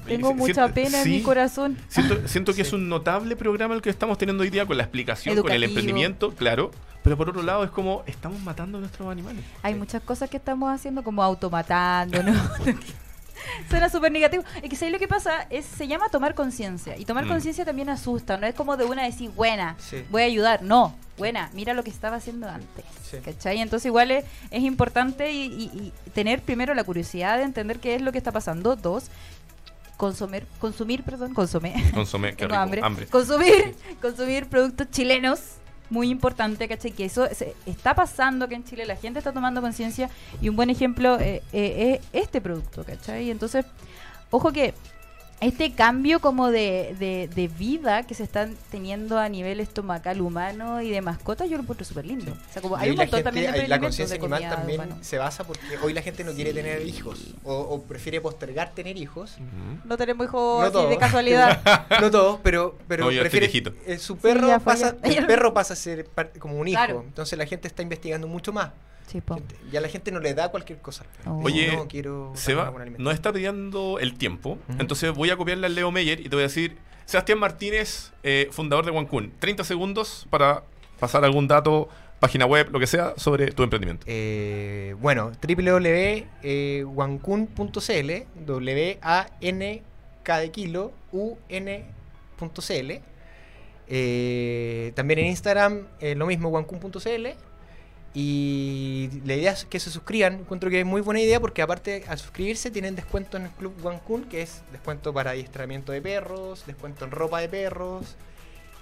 Tengo 0.07 0.30
Si- 0.30 0.34
mucha 0.36 0.53
siento- 0.53 0.74
pena 0.74 0.97
en 0.99 1.03
sí, 1.03 1.09
mi 1.09 1.21
corazón. 1.21 1.78
Siento, 1.88 2.28
siento 2.28 2.51
que 2.53 2.57
Sí. 2.63 2.67
es 2.69 2.74
un 2.74 2.89
notable 2.89 3.36
programa 3.36 3.74
el 3.76 3.82
que 3.82 3.89
estamos 3.89 4.17
teniendo 4.17 4.43
hoy 4.43 4.49
día 4.49 4.65
con 4.65 4.78
la 4.78 4.84
explicación, 4.84 5.36
con 5.36 5.51
el 5.51 5.63
Educativo. 5.63 5.80
emprendimiento, 5.80 6.32
claro. 6.36 6.71
Pero 7.03 7.17
por 7.17 7.30
otro 7.30 7.41
lado 7.43 7.63
es 7.65 7.69
como 7.71 8.03
estamos 8.05 8.39
matando 8.41 8.78
a 8.78 8.82
nuestros 8.82 9.09
animales. 9.09 9.43
Hay 9.61 9.74
Sí. 9.74 9.80
muchas 9.80 10.01
cosas 10.03 10.30
que 10.30 10.38
estamos 10.38 10.74
haciendo 10.74 11.03
como 11.03 11.21
automatando, 11.24 12.21
¿no? 12.24 12.34
Suena 13.69 13.89
súper 13.89 14.11
negativo. 14.11 14.43
Es 14.61 14.69
que 14.69 14.76
¿sabes 14.76 14.93
lo 14.93 14.99
que 14.99 15.07
pasa? 15.07 15.47
Es, 15.49 15.65
se 15.65 15.88
llama 15.88 16.07
tomar 16.09 16.34
conciencia. 16.34 16.95
Y 16.97 17.03
tomar 17.05 17.26
Mm. 17.26 17.30
conciencia 17.30 17.65
también 17.65 17.89
asusta. 17.89 18.38
No 18.38 18.47
es 18.47 18.55
como 18.55 18.78
de 18.78 18.86
una 18.86 19.03
decir, 19.03 19.32
buena, 19.32 19.76
Sí. 19.80 20.03
voy 20.11 20.21
a 20.21 20.26
ayudar. 20.26 20.61
No, 20.63 20.95
buena, 21.17 21.49
mira 21.53 21.74
lo 21.74 21.84
que 21.84 21.89
estaba 21.89 22.17
haciendo 22.17 22.47
antes. 22.47 22.86
Sí. 23.09 23.17
¿Cachai? 23.24 23.59
Entonces 23.59 23.88
igual 23.88 24.11
es, 24.11 24.24
es 24.49 24.63
importante 24.63 25.32
y, 25.34 25.43
y- 25.45 25.71
y 25.78 26.09
tener 26.11 26.41
primero 26.41 26.74
la 26.74 26.84
curiosidad 26.86 27.38
de 27.38 27.43
entender 27.43 27.80
qué 27.80 27.95
es 27.95 28.01
lo 28.01 28.11
que 28.13 28.17
está 28.17 28.32
pasando. 28.32 28.76
Dos, 28.78 29.05
consumir, 30.08 30.45
consumir, 30.60 31.04
perdón, 31.04 31.34
consumir. 31.34 31.74
Consomé, 31.93 32.36
qué 32.38 32.45
rico, 32.45 32.56
hambre. 32.60 32.82
hambre. 32.84 33.06
Consumir, 33.08 33.74
consumir 34.01 34.47
productos 34.47 34.89
chilenos. 34.91 35.39
Muy 35.89 36.10
importante, 36.10 36.68
¿cachai? 36.68 36.91
Que 36.91 37.06
eso 37.06 37.28
se- 37.34 37.56
está 37.66 37.93
pasando 37.93 38.47
que 38.47 38.56
en 38.56 38.64
Chile 38.64 38.86
la 38.86 38.95
gente 38.95 39.20
está 39.20 39.32
tomando 39.32 39.62
conciencia 39.62 40.10
y 40.41 40.49
un 40.49 40.56
buen 40.56 40.70
ejemplo 40.70 41.20
eh, 41.20 41.41
eh, 41.54 41.99
es 42.14 42.24
este 42.24 42.41
producto, 42.41 42.84
¿cachai? 42.84 43.30
Entonces, 43.30 43.66
ojo 44.32 44.51
que 44.51 44.74
este 45.42 45.74
cambio 45.74 46.20
como 46.22 46.52
de, 46.52 46.96
de, 47.00 47.30
de 47.34 47.48
vida 47.50 48.04
que 48.04 48.14
se 48.16 48.24
están 48.24 48.56
teniendo 48.72 49.20
a 49.20 49.28
nivel 49.28 49.60
estomacal 49.60 50.22
humano 50.22 50.82
y 50.82 50.90
de 50.90 51.02
mascotas, 51.02 51.50
yo 51.50 51.58
lo 51.58 51.64
encuentro 51.64 51.86
súper 51.86 52.06
lindo. 52.06 52.32
O 52.32 52.54
sea, 52.54 52.62
como 52.62 52.78
hay 52.78 52.92
un 52.92 52.96
la 52.96 53.04
montón 53.04 53.18
gente- 53.18 53.24
también 53.24 53.46
de 53.52 53.52
la 53.52 53.58
experimentos 53.76 53.88
conciencia 53.88 54.16
animal 54.16 54.50
también 54.58 54.82
humana. 54.82 55.04
se 55.04 55.18
basa 55.18 55.44
porque 55.44 55.78
hoy 55.84 55.92
la 55.94 56.02
gente 56.02 56.24
no 56.24 56.32
quiere 56.34 56.52
Sí. 56.52 56.56
tener 56.56 56.88
hijos 56.88 57.34
o, 57.44 57.54
o 57.56 57.82
prefiere 57.84 58.22
postergar 58.22 58.72
tener 58.72 58.96
hijos. 58.98 59.34
Ujú. 59.38 59.80
No 59.86 59.98
tenemos 59.98 60.26
hijos 60.28 60.60
No 60.62 60.66
así 60.66 60.66
de 60.78 60.84
todos. 60.84 60.98
casualidad. 60.98 61.62
No 62.02 62.10
todos, 62.10 62.40
pero, 62.42 62.78
pero 62.88 63.06
No, 63.06 63.20
prefiere- 63.20 63.52
eh, 63.86 63.98
su 63.98 64.14
Sí, 64.14 64.20
perro 64.22 64.48
fue 64.48 64.60
pasa, 64.62 64.96
el 65.04 65.26
perro 65.26 65.54
pasa 65.54 65.74
a 65.74 65.76
ser 65.76 66.08
como 66.40 66.58
un 66.58 66.68
hijo. 66.70 66.78
Claro. 66.78 67.04
Entonces 67.06 67.38
la 67.38 67.46
gente 67.46 67.68
está 67.68 67.82
investigando 67.84 68.28
mucho 68.28 68.54
más. 68.54 68.70
Sí. 69.08 69.22
Gente- 69.28 69.56
Ya 69.72 69.82
la 69.82 69.88
gente 69.89 70.12
no 70.12 70.20
le 70.20 70.34
da 70.34 70.49
cualquier 70.49 70.80
cosa. 70.80 71.06
Oh. 71.26 71.41
Oye, 71.43 71.76
no 71.76 71.88
quiero 71.88 72.32
Se 72.36 72.51
darme 72.51 72.56
va, 72.56 72.62
una 72.64 72.70
buena 72.72 72.84
alimentación. 72.84 73.04
nos 73.06 73.14
está 73.14 73.34
pidiendo 73.34 73.99
el 73.99 74.18
tiempo, 74.18 74.58
entonces 74.80 75.12
voy 75.14 75.30
a 75.30 75.38
copiarle 75.38 75.68
al 75.68 75.76
Leo 75.76 75.91
Meyer 75.91 76.20
y 76.20 76.24
te 76.24 76.30
voy 76.36 76.43
a 76.43 76.47
decir, 76.47 76.78
Sebastián 77.06 77.38
Martínez, 77.39 78.12
eh, 78.24 78.47
fundador 78.51 78.86
de 78.86 78.91
Wancún, 78.91 79.34
30 79.39 79.64
segundos 79.66 80.26
para 80.30 80.64
pasar 80.99 81.26
algún 81.26 81.47
dato, 81.49 81.89
página 82.22 82.45
web, 82.45 82.70
lo 82.72 82.80
que 82.80 82.88
sea, 82.88 83.14
sobre 83.18 83.51
tu 83.51 83.62
emprendimiento. 83.64 84.06
Eh, 84.08 84.95
bueno, 85.01 85.32
www.wancun.cl, 86.86 88.12
W-A-N-K 88.45 90.38
de 90.39 90.51
kilo, 90.51 90.91
U-N.cl. 91.12 92.91
Eh, 93.89 94.91
también 94.95 95.20
en 95.20 95.26
Instagram 95.28 95.88
eh, 95.99 96.16
lo 96.16 96.26
mismo, 96.26 96.49
wancun.cl. 96.49 97.28
Y 98.14 99.09
la 99.26 99.36
idea 99.36 99.51
es 99.53 99.66
que 99.66 99.80
se 99.80 99.89
suscriban. 99.89 100.34
Encuentro 100.36 100.70
que 100.70 100.80
es 100.80 100.86
muy 100.86 101.01
buena 101.01 101.20
idea 101.22 101.39
porque 101.39 101.61
aparte 101.61 102.03
al 102.07 102.20
suscribirse 102.20 102.70
tienen 102.70 102.95
descuento 102.95 103.38
en 103.38 103.43
el 103.43 103.49
Club 103.51 103.74
Wancun, 103.84 104.26
que 104.26 104.43
es 104.43 104.61
descuento 104.72 105.14
para 105.14 105.32
adiestramiento 105.32 105.91
de 105.91 106.01
perros, 106.01 106.64
descuento 106.68 107.05
en 107.05 107.11
ropa 107.11 107.39
de 107.41 107.49
perros, 107.49 108.16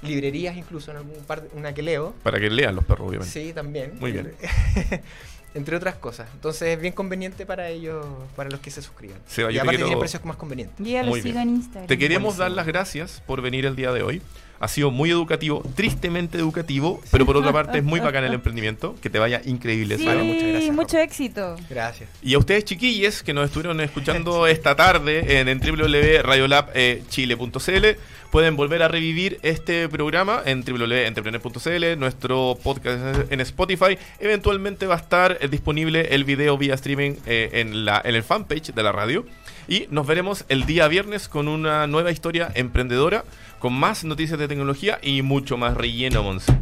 librerías 0.02 0.58
incluso 0.58 0.92
en 0.92 0.98
algún 0.98 1.16
par, 1.26 1.44
una 1.54 1.74
que 1.74 1.82
leo. 1.82 2.14
Para 2.24 2.40
que 2.40 2.50
lean 2.50 2.76
los 2.76 2.84
perros, 2.84 3.08
obviamente. 3.08 3.32
Sí, 3.32 3.54
también. 3.54 3.94
Muy 4.00 4.12
bien. 4.12 4.34
Entre 5.54 5.76
otras 5.76 5.96
cosas. 5.96 6.30
Entonces 6.34 6.70
es 6.70 6.82
bien 6.82 6.94
conveniente 6.94 7.46
para 7.46 7.70
ellos, 7.70 8.06
para 8.38 8.50
los 8.50 8.60
que 8.62 8.72
se 8.72 8.82
suscriban. 8.82 9.20
Seba, 9.28 9.52
y 9.52 9.58
aparte 9.58 9.72
quiero- 9.78 9.88
tiene 9.88 10.00
precios 10.00 10.24
más 10.26 10.38
convenientes. 10.38 10.76
Yo 10.80 10.92
ya 10.92 11.04
sigo 11.22 11.40
en 11.40 11.50
Instagram. 11.56 11.88
Te 11.88 11.96
Buenísimo. 11.98 12.34
dar 12.34 12.52
las 12.52 12.68
gracias 12.68 13.22
por 13.28 13.42
venir 13.42 13.66
el 13.66 13.76
día 13.76 13.92
de 13.92 14.02
hoy. 14.04 14.22
Ha 14.62 14.68
sido 14.68 14.92
muy 14.92 15.10
educativo, 15.10 15.64
tristemente 15.76 16.38
educativo, 16.38 17.02
pero 17.12 17.26
por 17.26 17.36
otra 17.36 17.52
parte 17.52 17.80
es 17.80 17.84
muy 17.84 18.00
bacán 18.00 18.24
el 18.24 18.34
emprendimiento. 18.36 18.96
Que 19.02 19.10
te 19.10 19.18
vaya 19.20 19.42
increíble, 19.44 19.98
Sí. 19.98 20.06
Vale, 20.06 20.22
muchas 20.24 20.48
gracias, 20.48 20.76
mucho 20.76 20.98
éxito. 21.00 21.56
Gracias. 21.70 22.08
Y 22.22 22.36
a 22.36 22.38
ustedes, 22.38 22.64
chiquilles, 22.66 23.24
que 23.24 23.34
nos 23.34 23.46
estuvieron 23.46 23.82
escuchando 23.82 24.46
esta 24.48 24.76
tarde 24.76 25.40
en, 25.40 25.48
en 25.50 25.60
www.radiolabchile.cl, 25.60 27.86
pueden 28.32 28.56
volver 28.56 28.82
a 28.84 28.88
revivir 28.88 29.40
este 29.42 29.90
programa 29.90 30.42
en 30.46 30.64
www.entrepreneur.cl, 30.64 32.00
nuestro 32.00 32.58
podcast 32.64 33.30
en 33.32 33.42
Spotify. 33.42 33.98
Eventualmente 34.20 34.86
va 34.88 34.96
a 34.96 35.00
estar 35.00 35.50
disponible 35.50 36.14
el 36.16 36.24
video 36.24 36.58
vía 36.58 36.76
streaming 36.76 37.16
eh, 37.26 37.50
en, 37.54 37.84
la, 37.84 38.02
en 38.04 38.16
el 38.16 38.24
fanpage 38.24 38.74
de 38.74 38.84
la 38.84 38.92
radio. 38.92 39.26
Y 39.68 39.88
nos 39.90 40.08
veremos 40.08 40.46
el 40.50 40.66
día 40.66 40.88
viernes 40.88 41.28
con 41.28 41.48
una 41.48 41.88
nueva 41.88 42.12
historia 42.12 42.52
emprendedora, 42.54 43.24
con 43.60 43.74
más 43.74 44.04
noticias 44.04 44.40
de 44.40 44.48
tecnología 44.48 45.00
y 45.02 45.22
mucho 45.22 45.58
más 45.58 45.76
relleno, 45.76 46.24
Monse. 46.24 46.54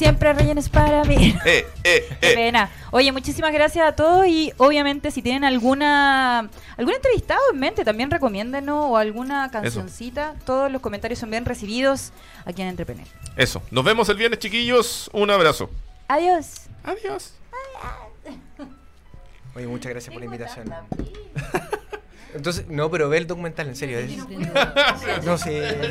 Siempre 0.00 0.32
rellenes 0.32 0.70
para 0.70 1.04
mí. 1.04 1.36
Eh, 1.44 1.66
eh, 1.84 2.08
Qué 2.22 2.32
eh. 2.32 2.34
pena. 2.34 2.70
Oye, 2.90 3.12
muchísimas 3.12 3.52
gracias 3.52 3.86
a 3.86 3.92
todos 3.92 4.26
y 4.26 4.50
obviamente 4.56 5.10
si 5.10 5.20
tienen 5.20 5.44
alguna 5.44 6.48
algún 6.78 6.94
entrevistado 6.94 7.40
en 7.52 7.58
mente, 7.58 7.84
también 7.84 8.10
recomiéndenos 8.10 8.86
o 8.88 8.96
alguna 8.96 9.50
cancioncita. 9.50 10.36
Todos 10.46 10.72
los 10.72 10.80
comentarios 10.80 11.18
son 11.18 11.30
bien 11.30 11.44
recibidos 11.44 12.12
aquí 12.46 12.62
en 12.62 12.68
Entrepreneur. 12.68 13.06
Eso. 13.36 13.62
Nos 13.70 13.84
vemos 13.84 14.08
el 14.08 14.16
viernes, 14.16 14.38
chiquillos. 14.38 15.10
Un 15.12 15.30
abrazo. 15.30 15.68
Adiós. 16.08 16.62
Adiós. 16.82 17.34
Oye, 19.54 19.66
muchas 19.66 19.90
gracias 19.90 20.14
por 20.14 20.20
la 20.20 20.24
invitación. 20.24 20.72
Entonces, 22.34 22.66
no, 22.68 22.90
pero 22.90 23.08
ve 23.08 23.18
el 23.18 23.26
documental, 23.26 23.68
en 23.68 23.76
serio. 23.76 23.98
es- 23.98 24.16
no 25.24 25.36
sé. 25.38 25.90